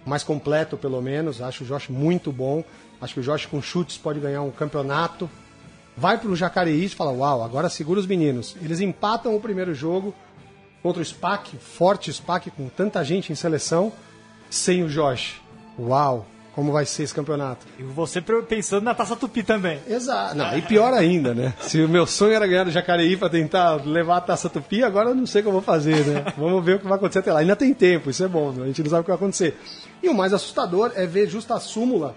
mais 0.05 0.23
completo 0.23 0.77
pelo 0.77 1.01
menos, 1.01 1.41
acho 1.41 1.63
o 1.63 1.67
Josh 1.67 1.89
muito 1.89 2.31
bom, 2.31 2.63
acho 3.01 3.13
que 3.15 3.19
o 3.19 3.23
Josh 3.23 3.45
com 3.45 3.61
chutes 3.61 3.97
pode 3.97 4.19
ganhar 4.19 4.41
um 4.41 4.51
campeonato. 4.51 5.29
Vai 5.97 6.17
pro 6.17 6.35
Jacareí 6.35 6.85
e 6.85 6.89
fala, 6.89 7.11
uau, 7.11 7.41
agora 7.41 7.69
segura 7.69 7.99
os 7.99 8.05
meninos. 8.05 8.55
Eles 8.61 8.81
empatam 8.81 9.35
o 9.35 9.39
primeiro 9.39 9.73
jogo 9.73 10.13
contra 10.83 11.01
o 11.01 11.05
SPAC, 11.05 11.57
forte 11.57 12.13
SPAC 12.13 12.51
com 12.51 12.67
tanta 12.67 13.03
gente 13.03 13.31
em 13.31 13.35
seleção, 13.35 13.91
sem 14.49 14.83
o 14.83 14.89
Josh. 14.89 15.41
Uau, 15.79 16.27
como 16.55 16.71
vai 16.71 16.85
ser 16.85 17.03
esse 17.03 17.13
campeonato? 17.13 17.67
E 17.77 17.83
você 17.83 18.21
pensando 18.21 18.85
na 18.85 18.95
Taça 18.95 19.13
Tupi 19.17 19.43
também. 19.43 19.77
Exato. 19.89 20.37
Não, 20.37 20.57
e 20.57 20.61
pior 20.61 20.93
ainda, 20.93 21.33
né? 21.33 21.53
Se 21.59 21.81
o 21.81 21.89
meu 21.89 22.07
sonho 22.07 22.31
era 22.31 22.47
ganhar 22.47 22.63
do 22.63 22.71
Jacareí 22.71 23.17
para 23.17 23.29
tentar 23.29 23.85
levar 23.85 24.17
a 24.17 24.21
taça 24.21 24.49
tupi, 24.49 24.81
agora 24.81 25.09
eu 25.09 25.15
não 25.15 25.25
sei 25.25 25.41
o 25.41 25.43
que 25.43 25.47
eu 25.49 25.53
vou 25.53 25.61
fazer, 25.61 26.05
né? 26.05 26.23
Vamos 26.37 26.63
ver 26.63 26.77
o 26.77 26.79
que 26.79 26.85
vai 26.85 26.95
acontecer 26.95 27.19
até 27.19 27.33
lá. 27.33 27.41
Ainda 27.41 27.57
tem 27.57 27.73
tempo, 27.73 28.09
isso 28.09 28.23
é 28.23 28.27
bom, 28.29 28.53
né? 28.53 28.63
a 28.63 28.67
gente 28.67 28.81
não 28.81 28.89
sabe 28.89 29.01
o 29.01 29.03
que 29.03 29.09
vai 29.09 29.17
acontecer. 29.17 29.59
E 30.01 30.07
o 30.07 30.13
mais 30.13 30.31
assustador 30.31 30.93
é 30.95 31.05
ver 31.05 31.27
justo 31.27 31.53
a 31.53 31.59
súmula. 31.59 32.15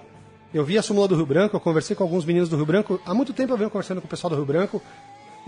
Eu 0.54 0.64
vi 0.64 0.78
a 0.78 0.82
súmula 0.82 1.08
do 1.08 1.16
Rio 1.16 1.26
Branco, 1.26 1.56
eu 1.56 1.60
conversei 1.60 1.96
com 1.96 2.04
alguns 2.04 2.24
meninos 2.24 2.48
do 2.48 2.54
Rio 2.54 2.66
Branco. 2.66 3.00
Há 3.04 3.12
muito 3.12 3.32
tempo 3.32 3.52
eu 3.52 3.56
venho 3.56 3.70
conversando 3.70 4.00
com 4.00 4.06
o 4.06 4.10
pessoal 4.10 4.30
do 4.30 4.36
Rio 4.36 4.46
Branco 4.46 4.80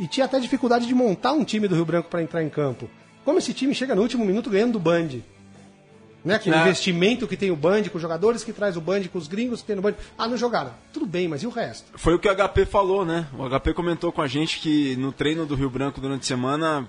e 0.01 0.09
tinha 0.09 0.27
até 0.27 0.41
dificuldade 0.41 0.89
de 0.89 0.95
montar 0.97 1.33
um 1.33 1.45
time 1.45 1.69
do 1.69 1.77
Rio 1.77 1.85
Branco 1.85 2.09
para 2.09 2.23
entrar 2.23 2.43
em 2.43 2.49
campo. 2.49 2.91
Como 3.25 3.39
esse 3.39 3.55
time 3.55 3.73
chega 3.73 3.95
no 3.95 4.03
último 4.03 4.25
minuto 4.25 4.51
ganhando 4.51 4.73
do 4.73 4.81
Band? 4.81 5.21
Né? 6.25 6.39
Com 6.39 6.51
o 6.51 6.55
Ah. 6.55 6.61
investimento 6.63 7.27
que 7.27 7.37
tem 7.37 7.51
o 7.51 7.57
Band, 7.57 7.85
com 7.85 7.97
os 7.97 8.03
jogadores 8.03 8.45
que 8.45 8.53
traz 8.53 8.77
o 8.77 8.81
Band, 8.81 9.05
com 9.05 9.19
os 9.19 9.27
gringos 9.27 9.61
que 9.63 9.67
tem 9.69 9.77
no 9.77 9.83
Band. 9.83 9.95
Ah, 10.19 10.29
não 10.29 10.37
jogaram. 10.37 10.73
Tudo 10.93 11.07
bem, 11.07 11.27
mas 11.29 11.43
e 11.43 11.47
o 11.47 11.51
resto? 11.51 11.91
Foi 11.97 12.15
o 12.15 12.19
que 12.19 12.29
o 12.29 12.33
HP 12.37 12.67
falou, 12.67 13.05
né? 13.05 13.27
O 13.39 13.45
HP 13.49 13.73
comentou 13.73 14.13
com 14.13 14.21
a 14.21 14.27
gente 14.27 14.59
que 14.61 14.97
no 14.97 15.13
treino 15.13 15.47
do 15.47 15.55
Rio 15.55 15.71
Branco 15.71 16.01
durante 16.01 16.23
a 16.23 16.27
semana 16.27 16.89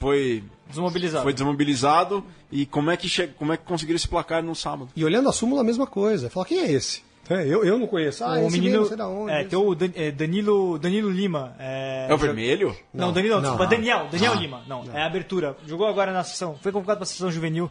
foi, 0.00 0.42
Desmobilizado. 0.68 1.22
foi 1.22 1.32
desmobilizado. 1.32 2.24
E 2.50 2.66
como 2.66 2.90
é, 2.90 2.96
que 2.96 3.08
che... 3.08 3.28
como 3.28 3.52
é 3.52 3.56
que 3.56 3.64
conseguiram 3.64 3.96
esse 3.96 4.08
placar 4.08 4.42
no 4.42 4.54
sábado? 4.54 4.90
E 4.96 5.04
olhando 5.04 5.28
a 5.28 5.32
súmula, 5.32 5.60
a 5.60 5.64
mesma 5.64 5.86
coisa. 5.86 6.28
Falar, 6.28 6.46
quem 6.46 6.58
é 6.58 6.70
esse? 6.72 7.02
É, 7.30 7.46
eu, 7.46 7.64
eu 7.64 7.78
não 7.78 7.86
conheço. 7.86 8.24
Ah, 8.24 8.32
o 8.40 8.46
esse 8.48 8.58
menino. 8.60 8.80
não 8.80 8.86
sei 8.88 8.96
da 8.96 9.06
onde. 9.06 9.30
é, 9.32 9.44
tem 9.44 9.56
o 9.56 9.74
Dan- 9.76 9.92
é, 9.94 10.10
Danilo, 10.10 10.76
Danilo 10.76 11.08
Lima. 11.08 11.54
É, 11.56 12.08
É 12.10 12.12
o 12.14 12.18
vermelho? 12.18 12.76
Não, 12.92 13.06
Não, 13.06 13.12
Danilo, 13.12 13.36
não, 13.36 13.42
não. 13.42 13.50
desculpa, 13.50 13.74
Daniel, 13.76 14.08
Daniel 14.10 14.32
Ah, 14.32 14.40
Lima. 14.40 14.62
Não, 14.66 14.84
é 14.92 15.02
a 15.02 15.06
abertura. 15.06 15.56
Jogou 15.66 15.86
agora 15.86 16.12
na 16.12 16.24
sessão. 16.24 16.58
Foi 16.60 16.72
convocado 16.72 16.98
para 16.98 17.04
a 17.04 17.06
sessão 17.06 17.30
juvenil 17.30 17.70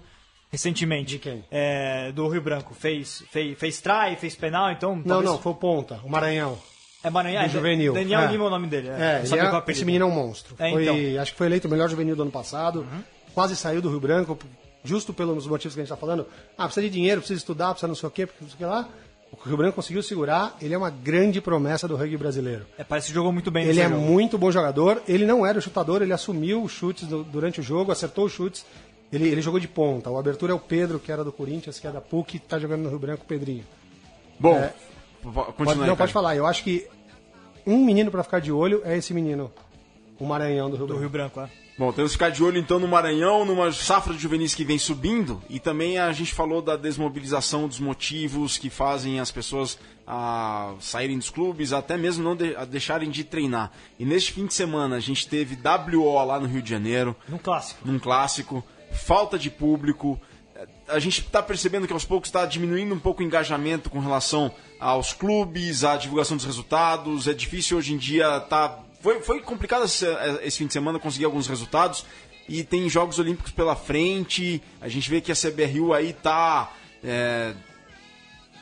recentemente. 0.51 1.11
De 1.11 1.19
quem? 1.19 1.43
É, 1.49 2.11
do 2.11 2.27
Rio 2.27 2.41
Branco. 2.41 2.73
Fez, 2.73 3.23
fez, 3.31 3.57
fez 3.57 3.79
try, 3.81 4.15
fez 4.19 4.35
penal, 4.35 4.71
então. 4.71 4.95
Não, 4.95 5.03
talvez- 5.03 5.29
não, 5.31 5.37
foi 5.39 5.51
o 5.51 5.55
Ponta, 5.55 5.99
o 6.03 6.09
Maranhão. 6.09 6.57
É 7.03 7.09
Maranhão. 7.09 7.41
do 7.41 7.45
é, 7.45 7.49
juvenil. 7.49 7.93
Daniel 7.93 8.19
É. 8.21 8.27
Lima 8.27 8.43
é 8.43 8.47
o 8.47 8.49
nome 8.51 8.67
dele. 8.67 8.89
É, 8.89 9.21
é- 9.23 9.27
qual 9.27 9.55
apelido. 9.55 9.71
esse 9.71 9.85
menino 9.85 10.05
é 10.05 10.07
um 10.07 10.11
monstro. 10.11 10.55
É, 10.59 10.69
Foi- 10.71 10.83
então. 10.83 11.21
Acho 11.21 11.31
que 11.31 11.37
foi 11.37 11.47
eleito 11.47 11.67
o 11.67 11.71
melhor 11.71 11.89
juvenil 11.89 12.15
do 12.15 12.21
ano 12.21 12.31
passado. 12.31 12.85
Quase 13.33 13.55
saiu 13.55 13.81
do 13.81 13.89
Rio 13.89 13.99
Branco, 13.99 14.37
justo 14.83 15.11
pelos 15.13 15.47
motivos 15.47 15.73
que 15.73 15.79
a 15.79 15.83
gente 15.83 15.91
está 15.91 15.95
falando. 15.97 16.27
Ah, 16.57 16.65
precisa 16.65 16.85
de 16.85 16.89
dinheiro, 16.91 17.21
precisa 17.21 17.39
estudar, 17.39 17.69
precisa 17.69 17.87
não 17.87 17.95
sei 17.95 18.07
o 18.07 18.11
quê, 18.11 18.27
porque 18.27 18.43
não 18.43 18.49
sei 18.49 18.55
o 18.55 18.57
que 18.59 18.65
lá. 18.65 18.87
O 19.31 19.47
Rio 19.47 19.55
Branco 19.57 19.75
conseguiu 19.77 20.03
segurar. 20.03 20.55
Ele 20.61 20.73
é 20.73 20.77
uma 20.77 20.89
grande 20.89 21.39
promessa 21.39 21.87
do 21.87 21.95
rugby 21.95 22.17
brasileiro. 22.17 22.65
É, 22.77 22.83
parece 22.83 23.07
que 23.07 23.13
jogou 23.13 23.31
muito 23.31 23.49
bem 23.49 23.65
Ele 23.65 23.79
é 23.79 23.87
jogo. 23.87 23.99
muito 24.01 24.37
bom 24.37 24.51
jogador. 24.51 25.01
Ele 25.07 25.25
não 25.25 25.45
era 25.45 25.57
o 25.57 25.61
chutador, 25.61 26.01
ele 26.01 26.11
assumiu 26.13 26.61
os 26.61 26.71
chutes 26.73 27.07
do- 27.07 27.23
durante 27.23 27.61
o 27.61 27.63
jogo, 27.63 27.91
acertou 27.93 28.25
os 28.25 28.33
chutes. 28.33 28.65
Ele, 29.11 29.27
ele 29.27 29.41
jogou 29.41 29.59
de 29.59 29.67
ponta. 29.67 30.09
O 30.09 30.17
abertura 30.17 30.53
é 30.53 30.55
o 30.55 30.59
Pedro, 30.59 30.99
que 30.99 31.11
era 31.11 31.23
do 31.23 31.31
Corinthians, 31.31 31.79
que 31.79 31.87
é 31.87 31.91
da 31.91 31.99
PUC, 32.01 32.39
que 32.39 32.45
está 32.45 32.57
jogando 32.57 32.83
no 32.83 32.89
Rio 32.89 32.99
Branco, 32.99 33.23
o 33.23 33.27
Pedrinho. 33.27 33.65
Bom, 34.39 34.55
É. 34.57 34.73
po- 35.21 35.31
Pode, 35.31 35.53
continua 35.53 35.71
aí, 35.73 35.77
não, 35.79 35.85
cara. 35.87 35.95
pode 35.97 36.13
falar. 36.13 36.35
Eu 36.35 36.45
acho 36.47 36.63
que 36.63 36.87
um 37.67 37.83
menino 37.83 38.09
para 38.09 38.23
ficar 38.23 38.39
de 38.39 38.51
olho 38.51 38.81
é 38.85 38.97
esse 38.97 39.13
menino, 39.13 39.51
o 40.19 40.25
Maranhão 40.25 40.69
do 40.69 40.77
Rio 40.77 40.85
Do 40.87 40.93
Branco. 40.93 41.01
Rio 41.01 41.09
Branco, 41.09 41.41
é. 41.41 41.49
Bom, 41.77 41.91
temos 41.91 42.11
que 42.11 42.15
ficar 42.17 42.29
de 42.29 42.43
olho 42.43 42.57
então 42.59 42.77
no 42.79 42.87
Maranhão, 42.87 43.43
numa 43.43 43.71
safra 43.71 44.13
de 44.13 44.19
juvenis 44.19 44.53
que 44.53 44.63
vem 44.63 44.77
subindo 44.77 45.41
e 45.49 45.59
também 45.59 45.97
a 45.97 46.11
gente 46.11 46.31
falou 46.33 46.61
da 46.61 46.75
desmobilização 46.75 47.67
dos 47.67 47.79
motivos 47.79 48.57
que 48.57 48.69
fazem 48.69 49.19
as 49.19 49.31
pessoas 49.31 49.79
ah, 50.05 50.73
saírem 50.79 51.17
dos 51.17 51.29
clubes, 51.29 51.71
até 51.73 51.97
mesmo 51.97 52.23
não 52.23 52.35
de- 52.35 52.55
a 52.55 52.65
deixarem 52.65 53.09
de 53.09 53.23
treinar. 53.23 53.71
E 53.97 54.05
neste 54.05 54.33
fim 54.33 54.45
de 54.45 54.53
semana 54.53 54.97
a 54.97 54.99
gente 54.99 55.27
teve 55.27 55.55
WO 55.55 56.23
lá 56.25 56.39
no 56.39 56.45
Rio 56.47 56.61
de 56.61 56.69
Janeiro, 56.69 57.15
Num 57.27 57.37
clássico. 57.37 57.79
num 57.87 57.97
clássico, 57.97 58.63
falta 58.91 59.37
de 59.39 59.49
público. 59.49 60.19
A 60.87 60.99
gente 60.99 61.21
está 61.21 61.41
percebendo 61.41 61.87
que 61.87 61.93
aos 61.93 62.05
poucos 62.05 62.29
está 62.29 62.45
diminuindo 62.45 62.93
um 62.93 62.99
pouco 62.99 63.21
o 63.21 63.25
engajamento 63.25 63.89
com 63.89 63.99
relação 63.99 64.51
aos 64.79 65.13
clubes, 65.13 65.83
à 65.83 65.95
divulgação 65.97 66.35
dos 66.37 66.45
resultados. 66.45 67.27
É 67.27 67.33
difícil 67.33 67.77
hoje 67.77 67.93
em 67.93 67.97
dia 67.97 68.39
tá 68.41 68.79
foi, 69.01 69.19
foi 69.21 69.41
complicado 69.41 69.85
esse, 69.85 70.05
esse 70.43 70.59
fim 70.59 70.67
de 70.67 70.73
semana 70.73 70.99
conseguir 70.99 71.25
alguns 71.25 71.47
resultados 71.47 72.05
e 72.47 72.63
tem 72.63 72.87
Jogos 72.87 73.17
Olímpicos 73.17 73.51
pela 73.51 73.75
frente. 73.75 74.61
A 74.79 74.87
gente 74.87 75.09
vê 75.09 75.19
que 75.21 75.31
a 75.31 75.35
CBRU 75.35 75.91
aí 75.93 76.13
tá 76.13 76.71
é, 77.03 77.55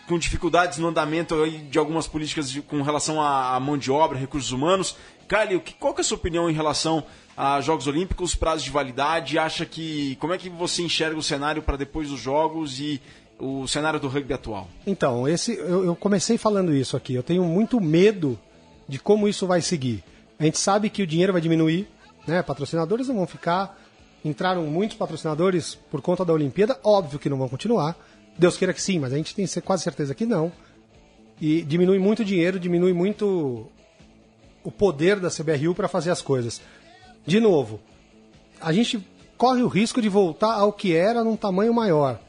com 0.07 0.17
dificuldades 0.17 0.77
no 0.77 0.87
andamento 0.87 1.35
de 1.69 1.77
algumas 1.77 2.07
políticas 2.07 2.49
de- 2.49 2.61
com 2.61 2.81
relação 2.81 3.21
à, 3.21 3.59
mão 3.59 3.77
de 3.77 3.91
obra, 3.91 4.17
recursos 4.17 4.51
humanos. 4.51 4.95
Que- 5.27 5.73
qual 5.73 5.93
que 5.93 5.99
é 5.99 6.03
a 6.03 6.05
sua 6.05 6.17
opinião 6.17 6.49
em 6.49 6.53
relação 6.53 7.03
a 7.39 7.61
Jogos 7.61 7.87
Olímpicos, 7.87 8.35
prazos 8.35 8.65
de 8.65 8.69
validade? 8.69 9.39
Acha 9.39 9.65
que 9.65 10.17
como 10.17 10.33
é 10.33 10.37
que 10.37 10.49
você 10.49 10.81
enxerga 10.81 11.17
o 11.17 11.23
cenário 11.23 11.61
para 11.61 11.77
depois 11.77 12.09
dos 12.09 12.19
Jogos 12.19 12.81
e 12.81 13.01
o 13.39 13.65
cenário 13.65 13.97
do 13.97 14.09
rugby 14.09 14.33
atual? 14.33 14.67
Então, 14.85 15.25
esse 15.25 15.55
eu, 15.55 15.85
eu 15.85 15.95
comecei 15.95 16.37
falando 16.37 16.75
isso 16.75 16.97
aqui. 16.97 17.13
Eu 17.13 17.23
tenho 17.23 17.45
muito 17.45 17.79
medo 17.79 18.37
de 18.89 18.99
como 18.99 19.25
isso 19.25 19.47
vai 19.47 19.61
seguir. 19.61 20.03
A 20.37 20.43
gente 20.43 20.59
sabe 20.59 20.89
que 20.89 21.01
o 21.01 21.07
dinheiro 21.07 21.31
vai 21.31 21.41
diminuir, 21.41 21.87
né? 22.27 22.43
Patrocinadores 22.43 23.07
não 23.07 23.15
vão 23.15 23.27
ficar. 23.27 23.79
Entraram 24.25 24.65
muitos 24.65 24.97
patrocinadores 24.97 25.75
por 25.89 26.01
conta 26.01 26.25
da 26.25 26.33
Olimpíada, 26.33 26.77
óbvio 26.83 27.19
que 27.19 27.29
não 27.29 27.37
vão 27.37 27.47
continuar. 27.47 27.95
Deus 28.37 28.57
queira 28.57 28.73
que 28.73 28.81
sim, 28.81 28.99
mas 28.99 29.13
a 29.13 29.15
gente 29.15 29.33
tem 29.33 29.47
quase 29.63 29.83
certeza 29.83 30.13
que 30.13 30.25
não. 30.25 30.51
E 31.39 31.61
diminui 31.61 31.99
muito 31.99 32.21
o 32.21 32.25
dinheiro, 32.25 32.59
diminui 32.59 32.91
muito 32.91 33.65
o 34.61 34.69
poder 34.69 35.21
da 35.21 35.29
CBRU 35.29 35.73
para 35.73 35.87
fazer 35.87 36.11
as 36.11 36.21
coisas. 36.21 36.61
De 37.25 37.39
novo, 37.39 37.79
a 38.61 38.71
gente 38.73 38.99
corre 39.37 39.61
o 39.61 39.67
risco 39.67 40.01
de 40.01 40.09
voltar 40.09 40.53
ao 40.53 40.73
que 40.73 40.95
era 40.95 41.23
num 41.23 41.35
tamanho 41.35 41.73
maior. 41.73 42.19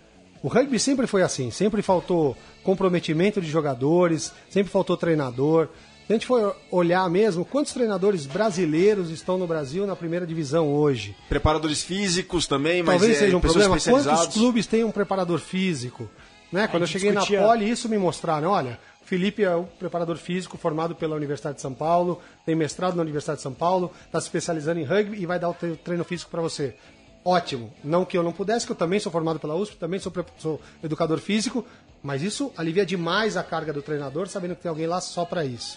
O 0.43 0.49
rugby 0.49 0.78
sempre 0.78 1.07
foi 1.07 1.22
assim, 1.22 1.51
sempre 1.51 1.82
faltou 1.82 2.36
comprometimento 2.62 3.41
de 3.41 3.49
jogadores, 3.51 4.32
sempre 4.49 4.70
faltou 4.72 4.97
treinador. 4.97 5.68
Se 6.07 6.12
a 6.12 6.16
gente 6.16 6.26
for 6.26 6.57
olhar 6.70 7.09
mesmo, 7.09 7.45
quantos 7.45 7.72
treinadores 7.72 8.26
brasileiros 8.26 9.11
estão 9.11 9.38
no 9.38 9.47
Brasil 9.47 9.86
na 9.86 9.95
primeira 9.95 10.26
divisão 10.26 10.72
hoje? 10.72 11.14
Preparadores 11.28 11.82
físicos 11.82 12.47
também, 12.47 12.82
mas 12.82 12.99
Talvez 12.99 13.16
é, 13.16 13.20
seja 13.20 13.36
um 13.36 13.41
pessoas 13.41 13.66
problema. 13.66 14.03
Quantos 14.18 14.34
clubes 14.34 14.66
têm 14.66 14.82
um 14.82 14.91
preparador 14.91 15.38
físico? 15.38 16.09
Né? 16.51 16.66
Quando 16.66 16.82
eu 16.82 16.86
cheguei 16.88 17.12
discutia- 17.12 17.41
na 17.41 17.47
Poli, 17.47 17.70
isso 17.70 17.88
me 17.88 17.97
mostraram. 17.97 18.51
Olha, 18.51 18.78
Felipe 19.11 19.43
é 19.43 19.53
o 19.57 19.65
preparador 19.65 20.17
físico 20.17 20.57
formado 20.57 20.95
pela 20.95 21.17
Universidade 21.17 21.57
de 21.57 21.63
São 21.63 21.75
Paulo, 21.75 22.23
tem 22.47 22.55
mestrado 22.55 22.95
na 22.95 23.03
Universidade 23.03 23.39
de 23.39 23.43
São 23.43 23.53
Paulo, 23.53 23.91
está 24.07 24.21
se 24.21 24.29
especializando 24.29 24.79
em 24.79 24.85
rugby 24.85 25.21
e 25.21 25.27
vai 25.27 25.37
dar 25.37 25.49
o 25.49 25.55
tre- 25.55 25.75
treino 25.75 26.05
físico 26.05 26.31
para 26.31 26.41
você. 26.41 26.77
Ótimo. 27.25 27.75
Não 27.83 28.05
que 28.05 28.17
eu 28.17 28.23
não 28.23 28.31
pudesse, 28.31 28.65
que 28.65 28.71
eu 28.71 28.77
também 28.77 29.01
sou 29.01 29.11
formado 29.11 29.41
pela 29.41 29.57
USP, 29.57 29.75
também 29.79 29.99
sou, 29.99 30.13
sou 30.39 30.61
educador 30.81 31.19
físico, 31.19 31.67
mas 32.01 32.23
isso 32.23 32.53
alivia 32.57 32.87
demais 32.87 33.37
a 33.37 33.43
carga 33.43 33.73
do 33.73 33.83
treinador, 33.83 34.29
sabendo 34.29 34.55
que 34.55 34.63
tem 34.63 34.69
alguém 34.69 34.87
lá 34.87 35.01
só 35.01 35.25
para 35.25 35.45
isso. 35.45 35.77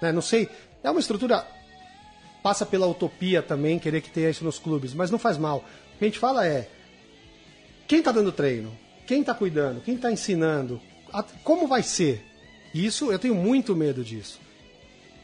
Né? 0.00 0.10
Não 0.10 0.22
sei, 0.22 0.48
é 0.82 0.90
uma 0.90 1.00
estrutura 1.00 1.46
passa 2.42 2.64
pela 2.64 2.86
utopia 2.86 3.42
também 3.42 3.78
querer 3.78 4.00
que 4.00 4.08
tenha 4.08 4.30
isso 4.30 4.42
nos 4.42 4.58
clubes, 4.58 4.94
mas 4.94 5.10
não 5.10 5.18
faz 5.18 5.36
mal. 5.36 5.58
O 5.94 5.98
que 5.98 6.04
a 6.06 6.08
gente 6.08 6.18
fala 6.18 6.46
é 6.46 6.66
quem 7.86 7.98
está 7.98 8.10
dando 8.10 8.32
treino, 8.32 8.72
quem 9.06 9.20
está 9.20 9.34
cuidando, 9.34 9.82
quem 9.82 9.96
está 9.96 10.10
ensinando, 10.10 10.80
como 11.44 11.68
vai 11.68 11.82
ser. 11.82 12.24
Isso 12.74 13.10
eu 13.10 13.18
tenho 13.18 13.34
muito 13.34 13.74
medo 13.74 14.04
disso. 14.04 14.40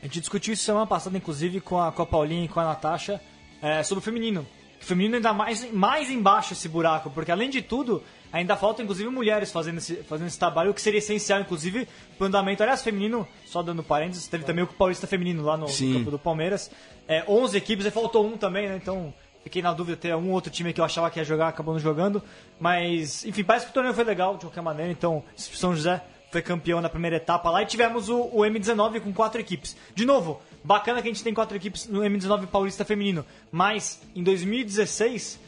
A 0.03 0.07
gente 0.07 0.21
discutiu 0.21 0.53
isso 0.55 0.63
semana 0.63 0.87
passada, 0.87 1.17
inclusive, 1.17 1.61
com 1.61 1.81
a, 1.81 1.91
com 1.91 2.03
a 2.03 2.07
Paulinha 2.07 2.45
e 2.45 2.49
com 2.49 2.61
a 2.61 2.65
Natasha, 2.65 3.21
é, 3.63 3.83
sobre 3.83 4.01
o 4.01 4.03
feminino. 4.03 4.47
O 4.81 4.85
feminino 4.85 5.17
ainda 5.17 5.33
mais, 5.33 5.73
mais 5.73 6.11
embaixo 6.11 6.53
esse 6.53 6.69
buraco, 6.69 7.11
porque 7.11 7.33
além 7.33 7.49
de 7.49 7.63
tudo, 7.63 8.03
ainda 8.33 8.57
falta, 8.57 8.83
inclusive, 8.83 9.09
mulheres 9.09 9.51
fazendo 9.51 9.79
esse, 9.79 9.97
fazendo 10.05 10.27
esse 10.27 10.39
trabalho, 10.39 10.71
o 10.71 10.75
que 10.75 10.83
seria 10.83 10.99
essencial, 10.99 11.41
inclusive, 11.41 11.89
para 12.17 12.25
o 12.25 12.29
andamento. 12.29 12.63
Aliás, 12.63 12.83
feminino, 12.83 13.27
só 13.47 13.63
dando 13.63 13.83
parênteses, 13.83 14.29
teve 14.29 14.45
também 14.45 14.65
o 14.65 14.67
Paulista 14.67 15.07
Feminino 15.07 15.43
lá 15.43 15.57
no, 15.57 15.67
no 15.67 15.93
campo 15.95 16.11
do 16.11 16.19
Palmeiras. 16.19 16.71
É, 17.09 17.25
11 17.27 17.57
equipes, 17.57 17.87
aí 17.87 17.91
faltou 17.91 18.27
um 18.27 18.37
também, 18.37 18.69
né? 18.69 18.77
Então, 18.81 19.15
fiquei 19.43 19.63
na 19.63 19.73
dúvida 19.73 19.97
ter 19.97 20.15
um 20.15 20.31
outro 20.31 20.53
time 20.53 20.73
que 20.73 20.81
eu 20.81 20.85
achava 20.85 21.11
que 21.11 21.19
ia 21.19 21.25
jogar, 21.25 21.49
acabou 21.49 21.73
não 21.73 21.81
jogando. 21.81 22.23
Mas, 22.61 23.25
enfim, 23.25 23.43
parece 23.43 23.65
que 23.65 23.71
o 23.71 23.75
torneio 23.75 23.95
foi 23.95 24.05
legal, 24.05 24.35
de 24.35 24.45
qualquer 24.45 24.63
maneira. 24.63 24.93
Então, 24.93 25.25
São 25.35 25.75
José 25.75 26.03
foi 26.37 26.43
campeão 26.43 26.83
na 26.83 26.89
primeira 26.91 27.17
etapa 27.17 27.49
lá 27.51 27.63
e 27.63 27.67
tivemos 27.67 28.11
o, 28.11 28.21
o 28.25 28.41
M19 28.41 29.01
com 29.01 29.11
quatro 29.11 29.41
equipes. 29.41 29.75
De 29.95 30.05
novo, 30.05 30.43
bacana 30.63 31.01
que 31.01 31.09
a 31.09 31.11
gente 31.11 31.25
tem 31.25 31.33
quatro 31.33 31.57
equipes 31.57 31.89
no 31.89 32.01
M19 32.01 32.47
Paulista 32.49 32.85
Feminino, 32.85 33.25
mas 33.51 34.03
em 34.15 34.23
2016, 34.23 35.41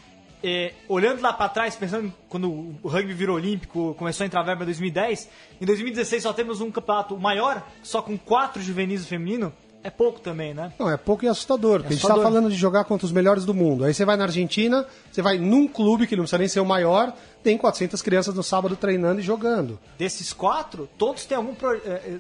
eh, 0.43 0.73
olhando 0.89 1.21
lá 1.21 1.31
pra 1.35 1.47
trás, 1.51 1.77
pensando 1.77 2.11
quando 2.27 2.51
o 2.83 2.89
rugby 2.89 3.13
virou 3.13 3.37
olímpico, 3.37 3.95
começou 3.99 4.25
a 4.25 4.27
entrar 4.27 4.43
verba 4.43 4.63
em 4.63 4.67
2010, 4.67 5.29
em 5.61 5.67
2016 5.67 6.23
só 6.23 6.33
temos 6.33 6.63
um 6.63 6.71
campeonato 6.71 7.19
maior, 7.19 7.63
só 7.83 8.01
com 8.01 8.17
quatro 8.17 8.63
juvenis 8.63 9.07
feminino, 9.07 9.53
é 9.89 9.91
pouco 9.91 10.21
também, 10.21 10.53
né? 10.53 10.73
Não, 10.79 10.91
é 10.91 10.97
pouco 10.97 11.25
e 11.25 11.29
assustador, 11.29 11.81
porque 11.81 11.89
a 11.89 11.91
gente 11.91 12.01
assustador. 12.01 12.23
está 12.23 12.31
falando 12.31 12.51
de 12.51 12.57
jogar 12.57 12.85
contra 12.85 13.07
os 13.07 13.13
melhores 13.13 13.45
do 13.47 13.55
mundo. 13.55 13.85
Aí 13.85 13.95
você 13.95 14.05
vai 14.05 14.17
na 14.17 14.25
Argentina, 14.25 14.87
você 15.11 15.23
vai 15.23 15.39
num 15.39 15.67
clube 15.67 16.07
que 16.07 16.15
não 16.15 16.25
precisa 16.25 16.39
nem 16.39 16.47
ser 16.47 16.61
o 16.61 16.67
maior, 16.67 17.13
tem 17.43 17.57
400 17.57 18.01
crianças 18.03 18.35
no 18.35 18.43
sábado 18.43 18.77
treinando 18.77 19.21
e 19.21 19.23
jogando. 19.23 19.79
Desses 19.99 20.33
quatro, 20.33 20.89
todos 20.99 21.25
têm 21.25 21.37
algum. 21.37 21.55
Pro, 21.55 21.75
eh, 21.75 22.19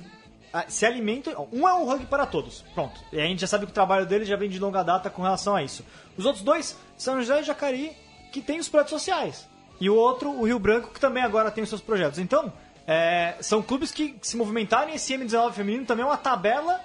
ah, 0.50 0.64
se 0.66 0.86
alimentam. 0.86 1.46
Um 1.52 1.68
é 1.68 1.74
um 1.74 1.84
rugby 1.84 2.06
para 2.06 2.24
todos. 2.24 2.64
Pronto. 2.74 2.98
E 3.12 3.20
a 3.20 3.24
gente 3.24 3.42
já 3.42 3.46
sabe 3.46 3.66
que 3.66 3.70
o 3.70 3.74
trabalho 3.74 4.06
dele 4.06 4.24
já 4.24 4.34
vem 4.34 4.48
de 4.48 4.58
longa 4.58 4.82
data 4.82 5.10
com 5.10 5.20
relação 5.20 5.54
a 5.54 5.62
isso. 5.62 5.84
Os 6.16 6.24
outros 6.24 6.42
dois, 6.42 6.74
São 6.96 7.20
José 7.20 7.40
e 7.40 7.44
Jacari, 7.44 7.92
que 8.32 8.40
tem 8.40 8.58
os 8.58 8.68
projetos 8.68 8.92
sociais. 8.92 9.46
E 9.78 9.90
o 9.90 9.94
outro, 9.94 10.30
o 10.30 10.46
Rio 10.46 10.58
Branco, 10.58 10.90
que 10.90 10.98
também 10.98 11.22
agora 11.22 11.50
tem 11.50 11.62
os 11.62 11.68
seus 11.68 11.82
projetos. 11.82 12.18
Então, 12.18 12.50
eh, 12.86 13.36
são 13.42 13.60
clubes 13.60 13.92
que 13.92 14.16
se 14.22 14.38
movimentarem. 14.38 14.94
Esse 14.94 15.12
M19 15.12 15.52
feminino 15.52 15.84
também 15.84 16.02
é 16.02 16.06
uma 16.06 16.16
tabela 16.16 16.80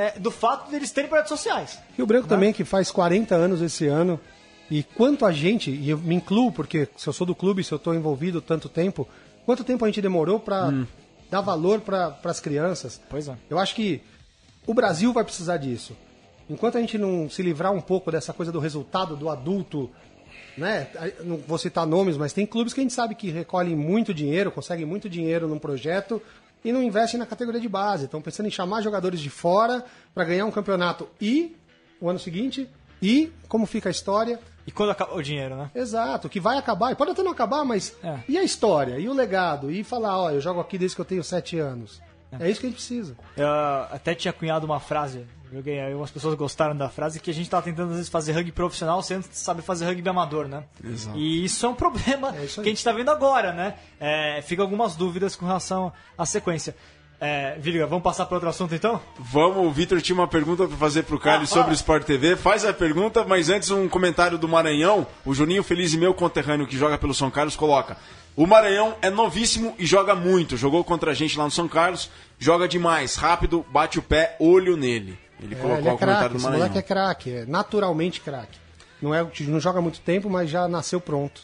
eh, 0.00 0.18
do 0.18 0.30
fato 0.30 0.70
deles 0.70 0.90
terem 0.90 1.10
projetos 1.10 1.28
sociais. 1.28 1.78
Rio 1.94 2.06
Branco 2.06 2.26
também, 2.26 2.54
que 2.54 2.64
faz 2.64 2.90
40 2.90 3.34
anos 3.34 3.60
esse 3.60 3.86
ano. 3.86 4.18
E 4.70 4.82
quanto 4.82 5.26
a 5.26 5.32
gente, 5.32 5.70
e 5.70 5.90
eu 5.90 5.98
me 5.98 6.14
incluo, 6.14 6.50
porque 6.50 6.88
se 6.96 7.06
eu 7.06 7.12
sou 7.12 7.26
do 7.26 7.34
clube, 7.34 7.62
se 7.62 7.72
eu 7.72 7.76
estou 7.76 7.94
envolvido 7.94 8.40
tanto 8.40 8.66
tempo, 8.66 9.06
quanto 9.44 9.62
tempo 9.62 9.84
a 9.84 9.88
gente 9.88 10.00
demorou 10.00 10.40
para 10.40 10.72
dar 11.28 11.42
valor 11.42 11.80
para 11.80 12.18
as 12.24 12.40
crianças? 12.40 12.98
Pois 13.10 13.28
é. 13.28 13.36
Eu 13.50 13.58
acho 13.58 13.74
que 13.74 14.00
o 14.66 14.72
Brasil 14.72 15.12
vai 15.12 15.22
precisar 15.22 15.58
disso. 15.58 15.94
Enquanto 16.48 16.78
a 16.78 16.80
gente 16.80 16.96
não 16.96 17.28
se 17.28 17.42
livrar 17.42 17.72
um 17.72 17.80
pouco 17.80 18.10
dessa 18.10 18.32
coisa 18.32 18.50
do 18.50 18.58
resultado 18.58 19.16
do 19.16 19.28
adulto, 19.28 19.90
né? 20.56 20.88
Não 21.24 21.36
vou 21.36 21.58
citar 21.58 21.86
nomes, 21.86 22.16
mas 22.16 22.32
tem 22.32 22.46
clubes 22.46 22.72
que 22.72 22.80
a 22.80 22.82
gente 22.82 22.94
sabe 22.94 23.14
que 23.14 23.30
recolhem 23.30 23.76
muito 23.76 24.14
dinheiro, 24.14 24.50
conseguem 24.50 24.86
muito 24.86 25.10
dinheiro 25.10 25.46
num 25.46 25.58
projeto 25.58 26.22
e 26.64 26.72
não 26.72 26.82
investem 26.82 27.18
na 27.18 27.26
categoria 27.26 27.60
de 27.60 27.68
base. 27.68 28.04
Estão 28.04 28.20
pensando 28.22 28.46
em 28.46 28.50
chamar 28.50 28.82
jogadores 28.82 29.20
de 29.20 29.30
fora 29.30 29.84
para 30.14 30.24
ganhar 30.24 30.44
um 30.46 30.50
campeonato 30.50 31.08
e 31.20 31.56
o 32.00 32.08
ano 32.08 32.18
seguinte 32.18 32.68
e 33.02 33.32
como 33.48 33.66
fica 33.66 33.88
a 33.88 33.92
história. 33.92 34.38
E 34.66 34.70
quando 34.70 34.90
acaba 34.90 35.14
o 35.14 35.22
dinheiro, 35.22 35.56
né? 35.56 35.70
Exato, 35.74 36.28
que 36.28 36.38
vai 36.38 36.58
acabar, 36.58 36.92
e 36.92 36.94
pode 36.94 37.10
até 37.12 37.22
não 37.22 37.32
acabar, 37.32 37.64
mas 37.64 37.96
É. 38.04 38.18
e 38.28 38.36
a 38.38 38.44
história, 38.44 38.98
e 38.98 39.08
o 39.08 39.12
legado, 39.12 39.70
e 39.70 39.82
falar, 39.82 40.18
ó, 40.18 40.30
eu 40.30 40.40
jogo 40.40 40.60
aqui 40.60 40.76
desde 40.76 40.94
que 40.94 41.00
eu 41.00 41.04
tenho 41.06 41.24
sete 41.24 41.58
anos. 41.58 42.00
É, 42.38 42.48
isso 42.48 42.60
que 42.60 42.66
a 42.66 42.68
gente 42.68 42.76
precisa. 42.76 43.16
Eu 43.36 43.48
até 43.90 44.14
tinha 44.14 44.32
cunhado 44.32 44.66
uma 44.66 44.78
frase, 44.78 45.26
joguei 45.52 45.80
aí, 45.80 45.94
umas 45.94 46.10
pessoas 46.10 46.34
gostaram 46.34 46.76
da 46.76 46.88
frase, 46.88 47.20
que 47.20 47.30
a 47.30 47.34
gente 47.34 47.50
tava 47.50 47.62
tentando 47.62 47.90
às 47.90 47.96
vezes 47.96 48.08
fazer 48.08 48.32
rugby 48.32 48.52
profissional 48.52 49.02
sem 49.02 49.20
saber 49.32 49.62
fazer 49.62 49.86
rugby 49.86 50.08
amador, 50.08 50.46
né? 50.46 50.64
Exato. 50.84 51.18
E 51.18 51.44
isso 51.44 51.66
é 51.66 51.68
um 51.68 51.74
problema 51.74 52.28
É 52.36 52.46
que 52.46 52.60
a 52.60 52.64
gente 52.64 52.84
tá 52.84 52.92
vendo 52.92 53.10
agora, 53.10 53.52
né? 53.52 53.74
É, 53.98 54.40
fica 54.42 54.62
algumas 54.62 54.94
dúvidas 54.94 55.34
com 55.34 55.46
relação 55.46 55.92
à 56.16 56.24
sequência. 56.24 56.74
É, 57.22 57.58
Viliga, 57.58 57.86
vamos 57.86 58.02
passar 58.02 58.24
para 58.24 58.36
outro 58.36 58.48
assunto 58.48 58.74
então? 58.74 58.98
Vamos, 59.18 59.66
o 59.66 59.70
Vitor 59.70 60.00
tinha 60.00 60.16
uma 60.16 60.26
pergunta 60.26 60.66
para 60.66 60.76
fazer 60.78 61.02
pro 61.02 61.18
Carlos 61.18 61.52
Ah, 61.52 61.54
sobre 61.54 61.72
o 61.72 61.74
Sport 61.74 62.04
TV. 62.04 62.34
Faz 62.34 62.64
a 62.64 62.72
pergunta, 62.72 63.24
mas 63.26 63.50
antes 63.50 63.70
um 63.70 63.86
comentário 63.90 64.38
do 64.38 64.48
Maranhão. 64.48 65.06
O 65.22 65.34
Juninho 65.34 65.62
Feliz 65.62 65.92
e 65.92 65.98
meu 65.98 66.14
conterrâneo 66.14 66.66
que 66.66 66.78
joga 66.78 66.96
pelo 66.96 67.12
São 67.12 67.30
Carlos 67.30 67.56
coloca: 67.56 67.98
O 68.34 68.46
Maranhão 68.46 68.94
é 69.02 69.10
novíssimo 69.10 69.74
e 69.78 69.84
joga 69.84 70.14
muito. 70.14 70.56
Jogou 70.56 70.82
contra 70.82 71.10
a 71.10 71.14
gente 71.14 71.36
lá 71.36 71.44
no 71.44 71.50
São 71.50 71.68
Carlos, 71.68 72.10
joga 72.38 72.66
demais, 72.66 73.16
rápido, 73.16 73.66
bate 73.70 73.98
o 73.98 74.02
pé, 74.02 74.34
olho 74.40 74.74
nele. 74.74 75.18
Ele 75.42 75.54
É, 75.54 75.58
colocou 75.58 75.78
ele 75.78 75.88
é 75.88 75.92
o 75.92 75.98
comentário 75.98 75.98
craque, 75.98 76.28
do 76.34 76.36
esse 76.36 76.46
moleque 76.50 76.78
é 76.78 76.82
craque, 76.82 77.34
é 77.34 77.46
naturalmente 77.46 78.20
craque. 78.20 78.58
Não, 79.00 79.14
é, 79.14 79.26
não 79.48 79.58
joga 79.60 79.78
há 79.78 79.82
muito 79.82 80.00
tempo, 80.00 80.28
mas 80.28 80.50
já 80.50 80.68
nasceu 80.68 81.00
pronto. 81.00 81.42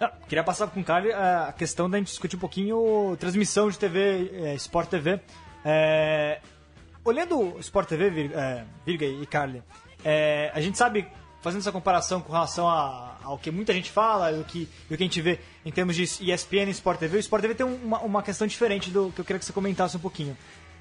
Não, 0.00 0.10
queria 0.28 0.44
passar 0.44 0.66
com 0.68 0.78
o 0.80 0.84
Carlos 0.84 1.12
a 1.14 1.52
questão 1.56 1.88
da 1.90 1.98
gente 1.98 2.08
discutir 2.08 2.36
um 2.36 2.38
pouquinho 2.40 3.16
transmissão 3.18 3.68
de 3.70 3.78
TV, 3.78 4.30
é, 4.44 4.54
Sport 4.54 4.88
TV. 4.90 5.20
É, 5.64 6.40
olhando 7.04 7.38
o 7.56 7.58
Sport 7.60 7.88
TV, 7.88 8.10
Vir- 8.10 8.32
é, 8.34 8.64
Virga 8.84 9.04
e 9.06 9.26
Carly, 9.26 9.62
é, 10.04 10.50
a 10.54 10.60
gente 10.60 10.76
sabe, 10.78 11.08
fazendo 11.42 11.60
essa 11.60 11.72
comparação 11.72 12.20
com 12.20 12.32
relação 12.32 12.68
a- 12.68 13.16
ao 13.24 13.38
que 13.38 13.50
muita 13.50 13.72
gente 13.72 13.90
fala 13.90 14.30
e 14.32 14.40
o 14.40 14.44
que, 14.44 14.68
o 14.84 14.88
que 14.88 14.94
a 14.94 14.98
gente 14.98 15.20
vê 15.20 15.40
em 15.64 15.72
termos 15.72 15.96
de 15.96 16.02
ESPN 16.04 16.68
e 16.68 16.70
Sport 16.70 16.98
TV, 17.00 17.16
o 17.16 17.20
Sport 17.20 17.40
TV 17.42 17.54
tem 17.54 17.66
uma, 17.66 17.98
uma 18.00 18.22
questão 18.22 18.46
diferente 18.46 18.90
do 18.90 19.10
que 19.12 19.20
eu 19.20 19.24
queria 19.24 19.38
que 19.40 19.44
você 19.44 19.52
comentasse 19.52 19.96
um 19.96 20.00
pouquinho. 20.00 20.36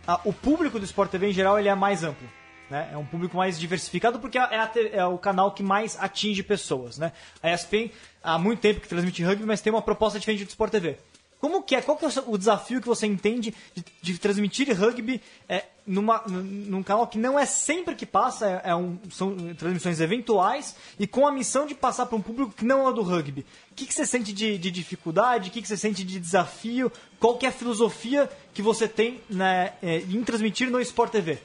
Ah, 0.08 0.20
o 0.24 0.32
público 0.32 0.80
do 0.80 0.86
Sport 0.86 1.12
TV, 1.12 1.30
em 1.30 1.34
geral, 1.34 1.60
ele 1.60 1.70
é 1.70 1.76
mais 1.76 2.04
amplo. 2.04 2.28
Né? 2.70 2.90
É 2.92 2.98
um 2.98 3.06
público 3.06 3.38
mais 3.38 3.60
diversificado 3.60 4.20
porque 4.20 4.38
é, 4.38 4.42
a 4.42 4.72
é 4.92 5.06
o 5.06 5.18
canal 5.18 5.52
que 5.52 5.62
mais 5.62 5.98
atinge 6.00 6.42
pessoas. 6.42 6.98
Né? 6.98 7.12
A 7.42 7.54
ESPN 7.54 7.92
há 8.24 8.38
muito 8.38 8.60
tempo 8.60 8.82
que 8.82 8.88
transmite 8.88 9.24
rugby, 9.24 9.46
mas 9.46 9.62
tem 9.62 9.72
uma 9.72 9.82
proposta 9.82 10.20
diferente 10.20 10.44
do 10.44 10.50
Sport 10.50 10.72
TV. 10.72 10.98
Como 11.46 11.62
que 11.62 11.76
é? 11.76 11.82
Qual 11.84 11.96
que 11.96 12.04
é 12.04 12.10
o 12.26 12.40
desafio 12.40 12.82
que 12.82 12.88
você 12.88 13.06
entende 13.06 13.54
de, 13.76 13.86
de 14.02 14.18
transmitir 14.18 14.68
rugby 14.76 15.22
é, 15.48 15.66
numa, 15.86 16.24
num, 16.26 16.82
canal 16.82 17.06
que 17.06 17.20
não 17.20 17.38
é 17.38 17.46
sempre 17.46 17.94
que 17.94 18.04
passa, 18.04 18.48
é, 18.48 18.72
é 18.72 18.76
um- 18.76 18.98
são 19.12 19.38
transmissões 19.54 20.02
eventuais 20.02 20.76
e 21.00 21.06
com 21.06 21.28
a 21.28 21.32
missão 21.32 21.68
de 21.68 21.76
passar 21.76 22.08
para 22.08 22.16
um 22.16 22.22
público 22.22 22.52
que 22.52 22.66
não 22.66 22.90
é 22.90 22.92
do 22.92 23.04
rugby? 23.04 23.46
O 23.72 23.76
que, 23.76 23.86
que 23.86 23.94
você 23.94 24.08
sente 24.08 24.34
de, 24.34 24.58
de 24.58 24.72
dificuldade? 24.72 25.50
O 25.50 25.52
que, 25.52 25.62
que 25.62 25.68
você 25.68 25.78
sente 25.78 26.04
de 26.04 26.20
desafio? 26.20 26.92
Qual 27.20 27.38
que 27.38 27.46
é 27.46 27.50
a 27.50 27.52
filosofia 27.52 28.28
que 28.52 28.64
você 28.64 28.88
tem 28.88 29.22
né, 29.30 29.74
é, 29.84 29.98
em 29.98 30.24
transmitir 30.24 30.72
no 30.72 30.82
Sport 30.82 31.12
TV? 31.12 31.38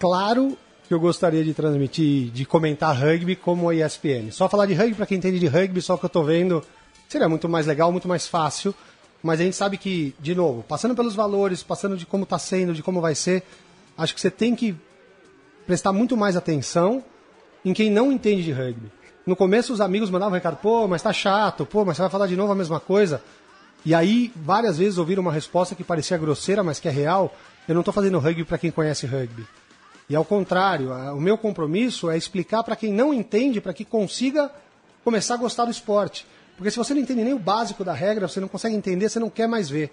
Claro 0.00 0.58
que 0.88 0.92
eu 0.92 0.98
gostaria 0.98 1.44
de 1.44 1.54
transmitir, 1.54 2.32
de 2.32 2.44
comentar 2.44 2.92
rugby 2.96 3.36
como 3.36 3.68
a 3.68 3.72
ESPN. 3.76 4.32
Só 4.32 4.48
falar 4.48 4.66
de 4.66 4.74
rugby 4.74 4.96
para 4.96 5.06
quem 5.06 5.18
entende 5.18 5.38
de 5.38 5.46
rugby, 5.46 5.80
só 5.80 5.96
que 5.96 6.06
eu 6.06 6.10
tô 6.10 6.24
vendo 6.24 6.60
seria 7.10 7.28
muito 7.28 7.48
mais 7.48 7.66
legal, 7.66 7.90
muito 7.90 8.08
mais 8.08 8.26
fácil. 8.26 8.74
Mas 9.22 9.40
a 9.40 9.44
gente 9.44 9.56
sabe 9.56 9.76
que, 9.76 10.14
de 10.18 10.34
novo, 10.34 10.62
passando 10.62 10.94
pelos 10.94 11.14
valores, 11.14 11.62
passando 11.62 11.96
de 11.96 12.06
como 12.06 12.24
está 12.24 12.38
sendo, 12.38 12.72
de 12.72 12.82
como 12.82 13.00
vai 13.00 13.14
ser, 13.14 13.42
acho 13.98 14.14
que 14.14 14.20
você 14.20 14.30
tem 14.30 14.54
que 14.54 14.74
prestar 15.66 15.92
muito 15.92 16.16
mais 16.16 16.36
atenção 16.36 17.04
em 17.64 17.74
quem 17.74 17.90
não 17.90 18.10
entende 18.10 18.42
de 18.42 18.52
rugby. 18.52 18.90
No 19.26 19.36
começo 19.36 19.72
os 19.72 19.80
amigos 19.80 20.08
mandavam 20.08 20.34
recado, 20.34 20.56
pô, 20.56 20.88
mas 20.88 21.02
tá 21.02 21.12
chato, 21.12 21.66
pô, 21.66 21.84
mas 21.84 21.96
você 21.96 22.02
vai 22.02 22.10
falar 22.10 22.26
de 22.26 22.36
novo 22.36 22.52
a 22.52 22.54
mesma 22.54 22.80
coisa. 22.80 23.22
E 23.84 23.94
aí, 23.94 24.32
várias 24.34 24.78
vezes 24.78 24.98
ouviram 24.98 25.22
uma 25.22 25.32
resposta 25.32 25.74
que 25.74 25.84
parecia 25.84 26.16
grosseira, 26.16 26.62
mas 26.62 26.80
que 26.80 26.88
é 26.88 26.90
real. 26.90 27.34
Eu 27.68 27.74
não 27.74 27.82
estou 27.82 27.92
fazendo 27.92 28.18
rugby 28.18 28.44
para 28.44 28.58
quem 28.58 28.70
conhece 28.70 29.06
rugby. 29.06 29.46
E 30.08 30.16
ao 30.16 30.24
contrário, 30.24 30.92
o 31.14 31.20
meu 31.20 31.36
compromisso 31.38 32.10
é 32.10 32.16
explicar 32.16 32.62
para 32.62 32.74
quem 32.74 32.92
não 32.92 33.12
entende, 33.12 33.60
para 33.60 33.72
que 33.72 33.84
consiga 33.84 34.50
começar 35.04 35.34
a 35.34 35.36
gostar 35.36 35.66
do 35.66 35.70
esporte. 35.70 36.26
Porque 36.60 36.70
se 36.70 36.76
você 36.76 36.92
não 36.92 37.00
entende 37.00 37.24
nem 37.24 37.32
o 37.32 37.38
básico 37.38 37.82
da 37.82 37.94
regra, 37.94 38.28
você 38.28 38.38
não 38.38 38.46
consegue 38.46 38.76
entender, 38.76 39.08
você 39.08 39.18
não 39.18 39.30
quer 39.30 39.48
mais 39.48 39.70
ver. 39.70 39.90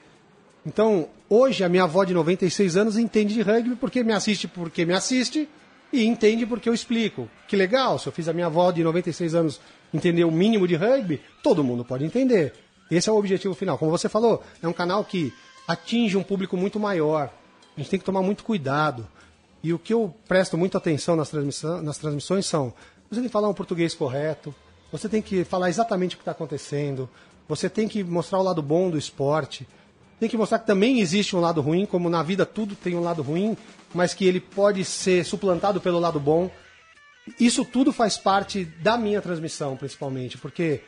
Então, 0.66 1.08
hoje, 1.30 1.64
a 1.64 1.70
minha 1.70 1.84
avó 1.84 2.04
de 2.04 2.14
96 2.14 2.76
anos 2.76 2.98
entende 2.98 3.34
de 3.34 3.42
rugby 3.42 3.78
porque 3.78 4.04
me 4.04 4.12
assiste 4.12 4.50
porque 4.50 4.86
me 4.86 4.94
assiste 4.94 5.48
e 5.94 6.06
entende 6.06 6.46
porque 6.46 6.68
eu 6.68 6.74
explico. 6.74 7.30
Que 7.48 7.56
legal, 7.56 7.98
se 7.98 8.08
eu 8.08 8.12
fiz 8.12 8.28
a 8.28 8.34
minha 8.34 8.48
avó 8.48 8.70
de 8.70 8.84
96 8.84 9.34
anos 9.34 9.62
entender 9.94 10.26
o 10.26 10.30
mínimo 10.30 10.68
de 10.68 10.76
rugby, 10.76 11.22
todo 11.42 11.64
mundo 11.64 11.86
pode 11.86 12.04
entender. 12.04 12.54
Esse 12.92 13.08
é 13.08 13.14
o 13.14 13.16
objetivo 13.16 13.54
final. 13.54 13.78
Como 13.78 13.90
você 13.90 14.10
falou, 14.10 14.44
é 14.62 14.68
um 14.68 14.74
canal 14.74 15.06
que 15.06 15.34
atinge 15.66 16.18
um 16.18 16.24
público 16.24 16.58
muito 16.58 16.78
maior. 16.78 17.32
A 17.78 17.80
gente 17.80 17.90
tem 17.90 17.98
que 17.98 18.06
tomar 18.06 18.22
muito 18.22 18.44
cuidado. 18.44 19.08
E 19.64 19.72
o 19.72 19.80
que 19.80 19.94
eu 19.94 20.14
presto 20.28 20.58
muita 20.58 20.80
atenção 20.80 21.16
nas, 21.16 21.30
transmissão, 21.30 21.82
nas 21.82 21.98
transmissões 21.98 22.46
são: 22.46 22.74
você 23.10 23.22
tem 23.22 23.30
que 23.30 23.32
falar 23.32 23.48
um 23.48 23.54
português 23.54 23.94
correto, 23.94 24.54
você 24.92 25.10
tem 25.10 25.22
que 25.22 25.44
falar 25.44 25.70
exatamente 25.70 26.16
o 26.16 26.18
que 26.18 26.22
está 26.22 26.32
acontecendo, 26.32 27.10
você 27.48 27.70
tem 27.70 27.88
que 27.88 28.04
mostrar 28.04 28.40
o 28.40 28.44
lado 28.44 28.62
bom 28.62 28.90
do 28.90 28.98
esporte, 28.98 29.68
tem 30.20 30.28
que 30.28 30.38
mostrar 30.38 30.60
que 30.60 30.68
também 30.68 31.00
existe 31.00 31.36
um 31.36 31.40
lado 31.40 31.62
ruim, 31.62 31.86
como 31.86 32.10
na 32.10 32.24
vida 32.24 32.46
tudo 32.46 32.76
tem 32.76 32.96
um 32.96 33.04
lado 33.04 33.22
ruim, 33.22 33.56
mas 33.94 34.14
que 34.14 34.26
ele 34.26 34.40
pode 34.40 34.84
ser 34.84 35.24
suplantado 35.24 35.80
pelo 35.80 36.00
lado 36.00 36.20
bom. 36.20 36.50
Isso 37.40 37.64
tudo 37.64 37.94
faz 37.94 38.18
parte 38.18 38.66
da 38.66 38.98
minha 38.98 39.22
transmissão, 39.22 39.78
principalmente, 39.78 40.38
porque, 40.38 40.82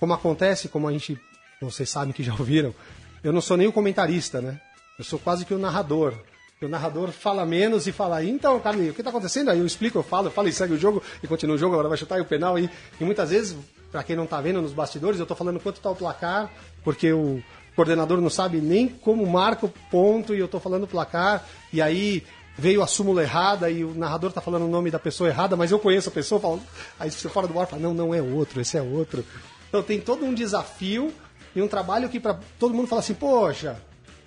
como 0.00 0.12
acontece, 0.12 0.68
como 0.68 0.88
a 0.88 0.92
gente, 0.92 1.18
vocês 1.60 1.88
sabem 1.88 2.12
que 2.12 2.22
já 2.22 2.32
ouviram, 2.38 2.74
eu 3.22 3.32
não 3.32 3.40
sou 3.40 3.56
nem 3.56 3.66
o 3.66 3.72
comentarista, 3.72 4.40
né? 4.40 4.60
Eu 4.98 5.04
sou 5.04 5.18
quase 5.18 5.44
que 5.44 5.54
o 5.54 5.58
narrador. 5.58 6.14
O 6.62 6.68
narrador 6.68 7.10
fala 7.10 7.44
menos 7.44 7.86
e 7.86 7.92
fala, 7.92 8.24
então, 8.24 8.58
Carlinhos, 8.60 8.92
o 8.92 8.94
que 8.94 9.00
está 9.00 9.10
acontecendo? 9.10 9.50
Aí 9.50 9.58
eu 9.58 9.66
explico, 9.66 9.98
eu 9.98 10.02
falo, 10.02 10.28
eu 10.28 10.30
falo 10.30 10.48
e 10.48 10.52
segue 10.52 10.72
o 10.72 10.78
jogo, 10.78 11.02
e 11.22 11.26
continua 11.26 11.56
o 11.56 11.58
jogo, 11.58 11.74
agora 11.74 11.88
vai 11.88 11.98
chutar 11.98 12.14
aí 12.14 12.20
o 12.20 12.24
penal. 12.24 12.58
E, 12.58 12.70
e 12.98 13.04
muitas 13.04 13.30
vezes, 13.30 13.56
para 13.92 14.02
quem 14.02 14.16
não 14.16 14.24
está 14.24 14.40
vendo 14.40 14.62
nos 14.62 14.72
bastidores, 14.72 15.18
eu 15.18 15.24
estou 15.24 15.36
falando 15.36 15.60
quanto 15.60 15.76
está 15.76 15.90
o 15.90 15.96
placar, 15.96 16.50
porque 16.82 17.12
o 17.12 17.42
coordenador 17.76 18.20
não 18.20 18.30
sabe 18.30 18.58
nem 18.58 18.88
como 18.88 19.26
marca 19.26 19.66
o 19.66 19.68
ponto, 19.90 20.34
e 20.34 20.38
eu 20.38 20.46
estou 20.46 20.60
falando 20.60 20.84
o 20.84 20.88
placar, 20.88 21.44
e 21.72 21.82
aí 21.82 22.24
veio 22.56 22.82
a 22.82 22.86
súmula 22.86 23.22
errada 23.22 23.68
e 23.68 23.84
o 23.84 23.94
narrador 23.94 24.28
está 24.28 24.40
falando 24.40 24.64
o 24.64 24.68
nome 24.68 24.90
da 24.90 24.98
pessoa 24.98 25.28
errada, 25.28 25.56
mas 25.56 25.70
eu 25.70 25.78
conheço 25.78 26.08
a 26.08 26.12
pessoa, 26.12 26.40
falo, 26.40 26.62
aí 26.98 27.10
você 27.10 27.28
fora 27.28 27.46
do 27.46 27.58
ar 27.58 27.66
fala, 27.66 27.82
não, 27.82 27.92
não 27.92 28.14
é 28.14 28.22
outro, 28.22 28.60
esse 28.60 28.78
é 28.78 28.82
outro. 28.82 29.24
Então 29.68 29.82
tem 29.82 30.00
todo 30.00 30.24
um 30.24 30.32
desafio 30.32 31.12
e 31.54 31.60
um 31.60 31.68
trabalho 31.68 32.08
que 32.08 32.20
para 32.20 32.38
todo 32.58 32.72
mundo 32.72 32.86
fala 32.86 33.00
assim, 33.00 33.14
poxa, 33.14 33.76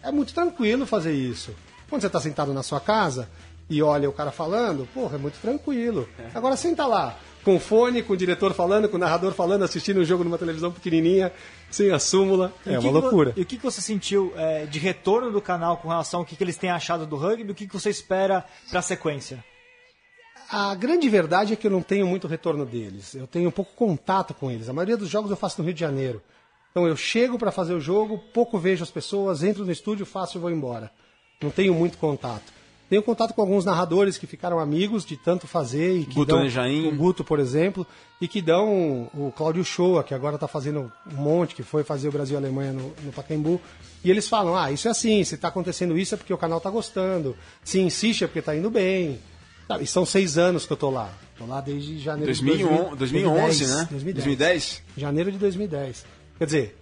é 0.03 0.11
muito 0.11 0.33
tranquilo 0.33 0.85
fazer 0.85 1.13
isso. 1.13 1.55
Quando 1.89 2.01
você 2.01 2.07
está 2.07 2.19
sentado 2.19 2.53
na 2.53 2.63
sua 2.63 2.79
casa 2.79 3.29
e 3.69 3.81
olha 3.81 4.09
o 4.09 4.13
cara 4.13 4.31
falando, 4.31 4.87
porra, 4.93 5.15
é 5.15 5.17
muito 5.19 5.39
tranquilo. 5.39 6.07
Agora 6.33 6.55
senta 6.55 6.85
lá, 6.85 7.17
com 7.43 7.55
o 7.55 7.59
fone, 7.59 8.03
com 8.03 8.13
o 8.13 8.17
diretor 8.17 8.53
falando, 8.53 8.89
com 8.89 8.97
o 8.97 8.99
narrador 8.99 9.33
falando, 9.33 9.63
assistindo 9.63 9.99
um 9.99 10.05
jogo 10.05 10.23
numa 10.23 10.37
televisão 10.37 10.71
pequenininha, 10.71 11.31
sem 11.69 11.91
a 11.91 11.99
súmula. 11.99 12.53
E 12.65 12.69
É 12.69 12.79
uma 12.79 12.81
que 12.81 12.89
loucura. 12.89 13.33
E 13.35 13.41
o 13.41 13.45
que, 13.45 13.57
que 13.57 13.63
você 13.63 13.81
sentiu 13.81 14.33
é, 14.35 14.65
de 14.65 14.79
retorno 14.79 15.31
do 15.31 15.41
canal 15.41 15.77
com 15.77 15.89
relação 15.89 16.21
ao 16.21 16.25
que, 16.25 16.35
que 16.35 16.43
eles 16.43 16.57
têm 16.57 16.69
achado 16.69 17.05
do 17.05 17.15
rugby? 17.15 17.51
O 17.51 17.55
que, 17.55 17.67
que 17.67 17.73
você 17.73 17.89
espera 17.89 18.45
para 18.69 18.79
a 18.79 18.83
sequência? 18.83 19.43
A 20.49 20.73
grande 20.75 21.09
verdade 21.09 21.51
é 21.51 21.55
que 21.57 21.67
eu 21.67 21.71
não 21.71 21.81
tenho 21.81 22.07
muito 22.07 22.25
retorno 22.25 22.65
deles. 22.65 23.15
Eu 23.15 23.27
tenho 23.27 23.51
pouco 23.51 23.73
contato 23.75 24.33
com 24.33 24.49
eles. 24.49 24.69
A 24.69 24.73
maioria 24.73 24.95
dos 24.95 25.09
jogos 25.09 25.29
eu 25.29 25.35
faço 25.35 25.61
no 25.61 25.65
Rio 25.65 25.73
de 25.73 25.79
Janeiro. 25.81 26.21
Então 26.71 26.87
eu 26.87 26.95
chego 26.95 27.37
para 27.37 27.51
fazer 27.51 27.73
o 27.73 27.81
jogo, 27.81 28.17
pouco 28.33 28.57
vejo 28.57 28.83
as 28.83 28.91
pessoas, 28.91 29.43
entro 29.43 29.65
no 29.65 29.71
estúdio, 29.71 30.05
faço 30.05 30.37
e 30.37 30.41
vou 30.41 30.51
embora. 30.51 30.91
Não 31.41 31.49
tenho 31.51 31.73
muito 31.73 31.97
contato. 31.97 32.57
Tenho 32.89 33.03
contato 33.03 33.33
com 33.33 33.41
alguns 33.41 33.65
narradores 33.65 34.17
que 34.17 34.25
ficaram 34.25 34.59
amigos 34.59 35.05
de 35.05 35.17
tanto 35.17 35.45
fazer 35.45 35.97
e 35.97 36.05
que 36.05 36.15
Guto 36.15 36.33
dão 36.33 36.43
Nejaim. 36.43 36.87
o 36.87 36.95
Guto, 36.95 37.23
por 37.23 37.37
exemplo, 37.37 37.85
e 38.21 38.27
que 38.29 38.41
dão 38.41 39.09
o 39.13 39.31
Cláudio 39.35 39.63
Shoa, 39.63 40.03
que 40.03 40.13
agora 40.13 40.35
está 40.35 40.47
fazendo 40.47 40.91
um 41.11 41.15
monte, 41.15 41.53
que 41.53 41.63
foi 41.63 41.83
fazer 41.83 42.07
o 42.07 42.11
Brasil 42.11 42.35
e 42.35 42.37
a 42.37 42.39
Alemanha 42.39 42.71
no, 42.71 42.93
no 43.03 43.11
Pacaembu. 43.11 43.59
E 44.03 44.09
eles 44.09 44.29
falam: 44.29 44.55
ah, 44.55 44.71
isso 44.71 44.87
é 44.87 44.91
assim, 44.91 45.21
se 45.25 45.35
está 45.35 45.49
acontecendo 45.49 45.97
isso 45.97 46.15
é 46.15 46.17
porque 46.17 46.33
o 46.33 46.37
canal 46.37 46.59
está 46.59 46.69
gostando, 46.69 47.35
se 47.61 47.79
insiste 47.79 48.23
é 48.23 48.27
porque 48.27 48.39
está 48.39 48.55
indo 48.55 48.69
bem. 48.69 49.19
E 49.81 49.85
são 49.85 50.05
seis 50.05 50.37
anos 50.37 50.65
que 50.65 50.71
eu 50.71 50.77
tô 50.77 50.89
lá. 50.89 51.11
Tô 51.37 51.45
lá 51.45 51.59
desde 51.59 51.99
janeiro 51.99 52.33
de 52.33 52.41
2011, 52.41 52.95
2011 52.95 53.67
né? 53.67 53.87
2010. 53.91 54.15
2010? 54.15 54.83
Janeiro 54.95 55.31
de 55.33 55.37
2010. 55.37 56.05
Quer 56.37 56.45
dizer, 56.45 56.77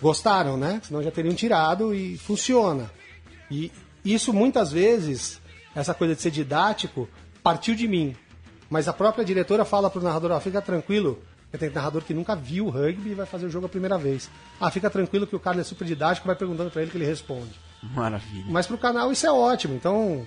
gostaram, 0.00 0.56
né? 0.56 0.80
Senão 0.82 1.02
já 1.02 1.10
teriam 1.10 1.34
tirado 1.34 1.94
e 1.94 2.16
funciona. 2.16 2.90
E 3.50 3.70
isso 4.04 4.32
muitas 4.32 4.72
vezes, 4.72 5.40
essa 5.74 5.94
coisa 5.94 6.14
de 6.14 6.22
ser 6.22 6.30
didático, 6.30 7.08
partiu 7.42 7.74
de 7.74 7.86
mim. 7.86 8.14
Mas 8.68 8.88
a 8.88 8.92
própria 8.92 9.24
diretora 9.24 9.64
fala 9.64 9.90
pro 9.90 10.02
narrador, 10.02 10.32
ó, 10.32 10.40
fica 10.40 10.60
tranquilo, 10.60 11.22
tem 11.58 11.70
narrador 11.70 12.02
que 12.02 12.12
nunca 12.12 12.34
viu 12.36 12.68
rugby 12.68 13.10
e 13.10 13.14
vai 13.14 13.26
fazer 13.26 13.46
o 13.46 13.50
jogo 13.50 13.66
a 13.66 13.68
primeira 13.68 13.96
vez. 13.96 14.28
Ah, 14.60 14.70
fica 14.70 14.90
tranquilo 14.90 15.26
que 15.26 15.36
o 15.36 15.40
cara 15.40 15.60
é 15.60 15.64
super 15.64 15.86
didático, 15.86 16.26
vai 16.26 16.36
perguntando 16.36 16.70
pra 16.70 16.82
ele 16.82 16.90
que 16.90 16.96
ele 16.96 17.06
responde. 17.06 17.52
Maravilha. 17.82 18.44
Mas 18.48 18.66
pro 18.66 18.76
canal 18.76 19.10
isso 19.12 19.26
é 19.26 19.32
ótimo, 19.32 19.74
então 19.74 20.26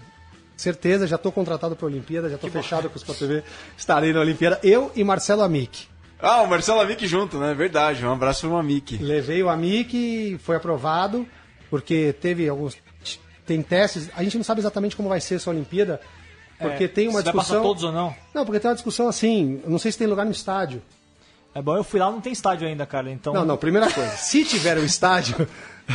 certeza, 0.56 1.08
já 1.08 1.18
tô 1.18 1.32
contratado 1.32 1.76
pra 1.76 1.86
Olimpíada, 1.86 2.30
já 2.30 2.38
tô 2.38 2.50
fechado 2.50 2.90
com 2.90 2.96
os 2.96 3.02
Sport 3.02 3.20
TV, 3.20 3.44
estarei 3.78 4.12
na 4.12 4.20
Olimpíada, 4.20 4.60
eu 4.64 4.92
e 4.96 5.04
Marcelo 5.04 5.42
Amick. 5.42 5.88
Ah, 6.22 6.42
o 6.42 6.48
Marcelo 6.48 6.82
Amick 6.82 7.08
junto, 7.08 7.38
né? 7.38 7.54
Verdade. 7.54 8.06
Um 8.06 8.12
abraço 8.12 8.46
pro 8.48 8.58
Amick. 8.58 8.98
Levei 8.98 9.42
o 9.42 9.48
Amic, 9.48 10.38
foi 10.44 10.58
aprovado, 10.58 11.26
porque 11.70 12.14
teve 12.20 12.50
alguns. 12.50 12.78
Tem 13.50 13.64
testes. 13.64 14.12
A 14.16 14.24
gente 14.24 14.38
não 14.38 14.44
sabe 14.44 14.62
exatamente 14.62 14.96
como 14.96 15.10
vai 15.10 15.20
ser 15.20 15.36
essa 15.36 15.50
Olimpíada, 15.50 16.00
porque 16.60 16.88
tem 16.88 17.08
uma 17.08 17.20
É, 17.20 17.24
se 17.24 17.26
vai 17.26 17.34
passar 17.34 17.42
discussão. 17.42 17.64
todos 17.64 17.84
ou 17.84 17.92
não? 17.92 18.16
Não, 18.32 18.46
porque 18.46 18.60
tem 18.60 18.70
uma 18.70 18.76
discussão 18.76 19.08
assim. 19.08 19.60
Não 19.66 19.80
sei 19.80 19.92
se 19.92 19.98
tem 19.98 20.06
lugar 20.06 20.24
no 20.24 20.32
estádio. 20.32 20.84
É 21.56 21.60
bom, 21.60 21.76
eu 21.76 21.84
fui 21.84 22.00
lá, 22.00 22.12
não 22.12 22.22
tem 22.22 22.32
estádio 22.32 22.68
ainda, 22.68 22.86
cara. 22.86 23.10
Então. 23.12 23.34
Não, 23.34 23.44
não, 23.44 23.58
primeira 23.58 23.90
coisa. 23.90 24.12
Se 24.18 24.46
tiver 24.46 24.78
o 24.78 24.86
estádio. 24.86 25.48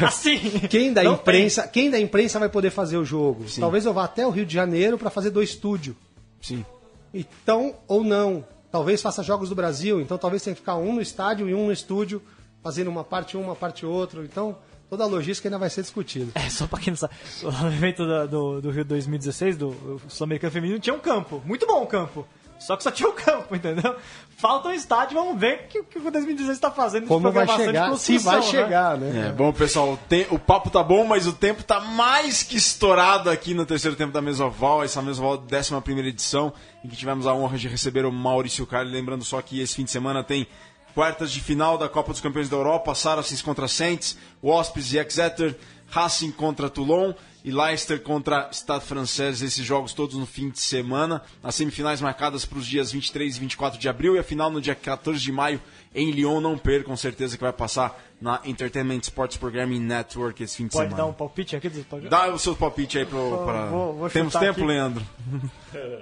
Assim. 0.04 0.36
Quem 0.68 0.92
da 0.92 1.04
imprensa, 1.04 1.68
quem 1.68 1.88
da 1.88 2.00
imprensa 2.00 2.40
vai 2.40 2.48
poder 2.48 2.70
fazer 2.70 2.96
o 2.96 3.04
jogo? 3.04 3.44
Talvez 3.60 3.86
eu 3.86 3.92
vá 3.94 4.02
até 4.02 4.26
o 4.26 4.30
Rio 4.30 4.44
de 4.44 4.52
Janeiro 4.52 4.98
para 4.98 5.10
fazer 5.10 5.30
do 5.30 5.40
estúdio. 5.40 5.96
Sim. 6.42 6.66
Então, 7.14 7.76
ou 7.86 8.02
não. 8.02 8.44
Talvez 8.72 9.00
faça 9.00 9.22
jogos 9.22 9.48
do 9.48 9.54
Brasil, 9.54 10.00
então 10.00 10.18
talvez 10.18 10.42
tenha 10.42 10.54
que 10.54 10.60
ficar 10.60 10.74
um 10.74 10.92
no 10.92 11.00
estádio 11.00 11.48
e 11.48 11.54
um 11.54 11.66
no 11.66 11.72
estúdio, 11.72 12.20
fazendo 12.64 12.90
uma 12.90 13.04
parte 13.04 13.36
um, 13.36 13.42
uma 13.42 13.54
parte 13.54 13.86
outro. 13.86 14.24
Então, 14.24 14.56
toda 14.88 15.04
a 15.04 15.06
logística 15.06 15.48
ainda 15.48 15.58
vai 15.58 15.70
ser 15.70 15.82
discutida. 15.82 16.30
É, 16.34 16.48
só 16.50 16.66
pra 16.66 16.78
quem 16.78 16.90
não 16.92 16.96
sabe, 16.96 17.14
o 17.42 17.66
evento 17.68 18.06
da- 18.06 18.26
do, 18.26 18.60
do 18.60 18.70
Rio 18.70 18.84
2016, 18.84 19.56
do 19.56 20.00
Sul-Americano 20.08 20.52
Feminino, 20.52 20.78
tinha 20.78 20.94
um 20.94 21.00
campo. 21.00 21.42
Muito 21.44 21.66
bom 21.66 21.82
o 21.82 21.86
campo. 21.86 22.26
Só 22.56 22.76
que 22.76 22.84
só 22.84 22.90
tinha 22.90 23.08
o 23.08 23.12
campo, 23.12 23.54
entendeu? 23.54 23.96
Falta 24.38 24.68
um 24.68 24.72
estádio, 24.72 25.16
vamos 25.18 25.38
ver 25.38 25.64
o 25.64 25.68
que, 25.68 25.82
que 25.82 25.98
o 25.98 26.10
2016 26.10 26.58
tá 26.58 26.70
fazendo 26.70 27.06
Como 27.06 27.30
vai 27.30 27.46
chegar, 27.48 27.94
se 27.96 28.16
vai 28.18 28.36
né? 28.36 28.42
chegar, 28.42 28.96
né? 28.96 29.28
É, 29.28 29.32
bom, 29.32 29.52
pessoal, 29.52 29.92
o, 29.94 29.96
te- 30.08 30.26
o 30.30 30.38
papo 30.38 30.70
tá 30.70 30.82
bom, 30.82 31.04
mas 31.04 31.26
o 31.26 31.32
tempo 31.32 31.62
tá 31.64 31.80
mais 31.80 32.42
que 32.44 32.56
estourado 32.56 33.28
aqui 33.28 33.52
no 33.54 33.66
terceiro 33.66 33.96
tempo 33.96 34.12
da 34.12 34.22
Mesoval, 34.22 34.84
essa 34.84 35.02
Mesoval 35.02 35.42
11 35.52 35.80
primeira 35.82 36.08
edição, 36.08 36.52
em 36.84 36.88
que 36.88 36.96
tivemos 36.96 37.26
a 37.26 37.34
honra 37.34 37.58
de 37.58 37.68
receber 37.68 38.06
o 38.06 38.12
Maurício 38.12 38.64
Carli. 38.66 38.90
Lembrando 38.92 39.24
só 39.24 39.42
que 39.42 39.60
esse 39.60 39.74
fim 39.74 39.84
de 39.84 39.90
semana 39.90 40.22
tem 40.22 40.46
quartas 40.94 41.32
de 41.32 41.40
final 41.40 41.76
da 41.76 41.88
Copa 41.88 42.12
dos 42.12 42.20
Campeões 42.20 42.48
da 42.48 42.56
Europa, 42.56 42.94
Saracens 42.94 43.42
contra 43.42 43.66
Saints, 43.68 44.16
Wasps 44.42 44.92
e 44.92 44.98
Exeter, 44.98 45.56
Racing 45.90 46.30
contra 46.32 46.70
Toulon 46.70 47.12
e 47.44 47.50
Leicester 47.52 48.00
contra 48.00 48.48
Stade 48.50 48.84
Français, 48.86 49.42
esses 49.42 49.64
jogos 49.64 49.92
todos 49.92 50.16
no 50.16 50.24
fim 50.24 50.48
de 50.48 50.58
semana. 50.58 51.20
As 51.42 51.54
semifinais 51.54 52.00
marcadas 52.00 52.44
para 52.46 52.58
os 52.58 52.66
dias 52.66 52.90
23 52.90 53.36
e 53.36 53.40
24 53.40 53.78
de 53.78 53.86
abril 53.88 54.16
e 54.16 54.18
a 54.18 54.22
final 54.22 54.50
no 54.50 54.60
dia 54.62 54.74
14 54.74 55.20
de 55.20 55.30
maio 55.30 55.60
em 55.94 56.10
Lyon. 56.10 56.40
Não 56.40 56.56
percam, 56.56 56.96
certeza 56.96 57.36
que 57.36 57.42
vai 57.44 57.52
passar 57.52 58.00
na 58.18 58.40
Entertainment 58.46 59.00
Sports 59.02 59.36
Programming 59.36 59.78
Network 59.80 60.42
esse 60.42 60.56
fim 60.56 60.64
de 60.66 60.70
Pode 60.72 60.84
semana. 60.88 61.02
dar 61.02 61.10
um 61.10 61.12
palpite 61.12 61.54
aqui? 61.54 61.68
Pode... 61.68 62.08
Dá 62.08 62.28
o 62.32 62.38
seu 62.38 62.56
palpite 62.56 62.96
aí 62.96 63.04
pro, 63.04 63.42
pra... 63.44 63.66
vou- 63.66 63.92
vou 63.92 64.08
Temos 64.10 64.32
tempo, 64.32 64.60
aqui. 64.60 64.64
Leandro? 64.64 65.04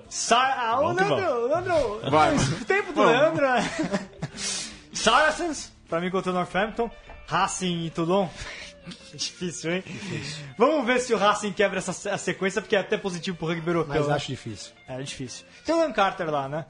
Sa 0.08 0.38
ah, 0.38 0.78
Leandro, 0.78 1.48
Leandro, 1.48 2.10
Vai. 2.10 2.36
o 2.36 2.64
tempo 2.64 2.92
do 2.92 3.02
Vamos. 3.02 3.12
Leandro 3.12 3.44
é... 3.46 3.62
Saracens, 4.92 5.72
pra 5.88 6.00
mim 6.00 6.10
contra 6.10 6.30
o 6.30 6.34
Northampton, 6.34 6.90
Racing 7.26 7.86
e 7.86 7.90
Toulon. 7.90 8.28
Difícil, 9.14 9.72
hein? 9.72 9.84
Vamos 10.58 10.84
ver 10.84 11.00
se 11.00 11.14
o 11.14 11.16
Racing 11.16 11.52
quebra 11.52 11.78
essa 11.78 12.18
sequência, 12.18 12.60
porque 12.60 12.74
é 12.74 12.80
até 12.80 12.96
positivo 12.96 13.36
pro 13.36 13.46
rugby 13.46 13.68
europeu. 13.68 13.94
Mas 13.94 14.08
né? 14.08 14.14
acho 14.14 14.26
difícil. 14.26 14.72
É 14.88 15.00
difícil. 15.00 15.46
Tem 15.64 15.74
o 15.74 15.78
Ian 15.78 15.92
Carter 15.92 16.28
lá, 16.28 16.48
né? 16.48 16.66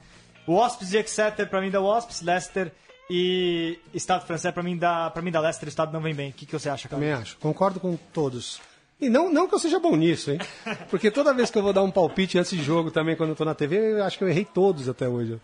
Wasps 0.47 0.93
e 0.93 0.97
Exeter, 0.97 1.49
pra 1.49 1.61
mim, 1.61 1.71
da 1.71 1.79
Wasps, 1.79 2.21
Leicester 2.21 2.71
E 3.09 3.79
Estado 3.93 4.25
francês, 4.25 4.53
pra 4.53 4.61
mim, 4.61 4.77
dá, 4.77 5.09
pra 5.09 5.21
mim, 5.21 5.31
da 5.31 5.39
Leicester, 5.39 5.67
o 5.67 5.69
Estado 5.69 5.91
não 5.91 6.01
vem 6.01 6.13
bem. 6.13 6.29
O 6.29 6.33
que, 6.33 6.45
que 6.45 6.51
você 6.53 6.69
acha, 6.69 6.87
cara? 6.87 7.01
Também 7.01 7.13
acho. 7.13 7.37
Concordo 7.37 7.79
com 7.79 7.95
todos. 8.13 8.61
E 8.99 9.09
não, 9.09 9.31
não 9.31 9.47
que 9.47 9.55
eu 9.55 9.59
seja 9.59 9.79
bom 9.79 9.95
nisso, 9.95 10.31
hein? 10.31 10.39
Porque 10.89 11.11
toda 11.11 11.33
vez 11.33 11.49
que 11.49 11.57
eu 11.57 11.63
vou 11.63 11.73
dar 11.73 11.83
um 11.83 11.91
palpite 11.91 12.37
antes 12.37 12.51
de 12.51 12.63
jogo 12.63 12.91
também, 12.91 13.15
quando 13.15 13.31
eu 13.31 13.35
tô 13.35 13.43
na 13.43 13.55
TV, 13.55 13.93
eu 13.93 14.03
acho 14.03 14.17
que 14.17 14.23
eu 14.23 14.29
errei 14.29 14.45
todos 14.45 14.87
até 14.87 15.07
hoje. 15.07 15.39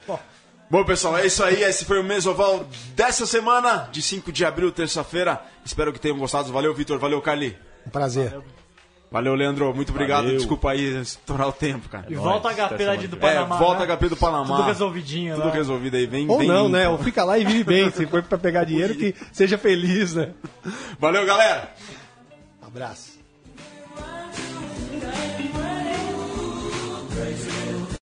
Bom, 0.70 0.84
pessoal, 0.84 1.18
é 1.18 1.26
isso 1.26 1.44
aí. 1.44 1.64
Esse 1.64 1.84
foi 1.84 2.00
o 2.00 2.04
Mesoval 2.04 2.66
dessa 2.96 3.26
semana, 3.26 3.90
de 3.92 4.02
5 4.02 4.32
de 4.32 4.46
abril, 4.46 4.72
terça-feira. 4.72 5.42
Espero 5.66 5.92
que 5.92 6.00
tenham 6.00 6.18
gostado. 6.18 6.52
Valeu, 6.54 6.74
Vitor. 6.76 7.00
Valeu, 7.00 7.20
Carli. 7.22 7.58
Um 7.88 7.90
prazer. 7.90 8.40
Valeu, 9.12 9.34
Leandro. 9.34 9.74
Muito 9.74 9.90
obrigado. 9.90 10.26
Valeu. 10.26 10.38
Desculpa 10.38 10.70
aí 10.70 11.02
estourar 11.02 11.48
o 11.48 11.52
tempo, 11.52 11.90
cara. 11.90 12.06
E 12.08 12.14
volta 12.14 12.50
a 12.50 12.54
HP 12.54 12.86
lá 12.86 12.96
de 12.96 13.08
do 13.08 13.16
É, 13.16 13.20
Panamá. 13.20 13.58
volta 13.58 13.84
né? 13.84 13.96
HP 13.96 14.10
do 14.10 14.16
Panamá. 14.18 14.58
Tudo 14.58 14.68
resolvidinho. 14.68 15.36
Tudo 15.36 15.48
né? 15.48 15.54
resolvido 15.54 15.98
aí. 15.98 16.06
Vem, 16.06 16.30
Ou 16.30 16.38
vem 16.38 16.48
não, 16.48 16.66
limpo. 16.66 16.70
né? 16.78 16.88
Ou 16.88 17.00
fica 17.00 17.24
lá 17.24 17.40
e 17.40 17.44
vive 17.44 17.64
bem. 17.64 17.90
Se 17.92 18.06
for 18.06 18.22
pra 18.22 18.38
pegar 18.38 18.64
dinheiro, 18.66 18.94
que 18.94 19.16
seja 19.32 19.58
feliz, 19.58 20.14
né? 20.14 20.34
Valeu, 21.00 21.26
galera. 21.26 21.74
Abraço. 22.62 23.19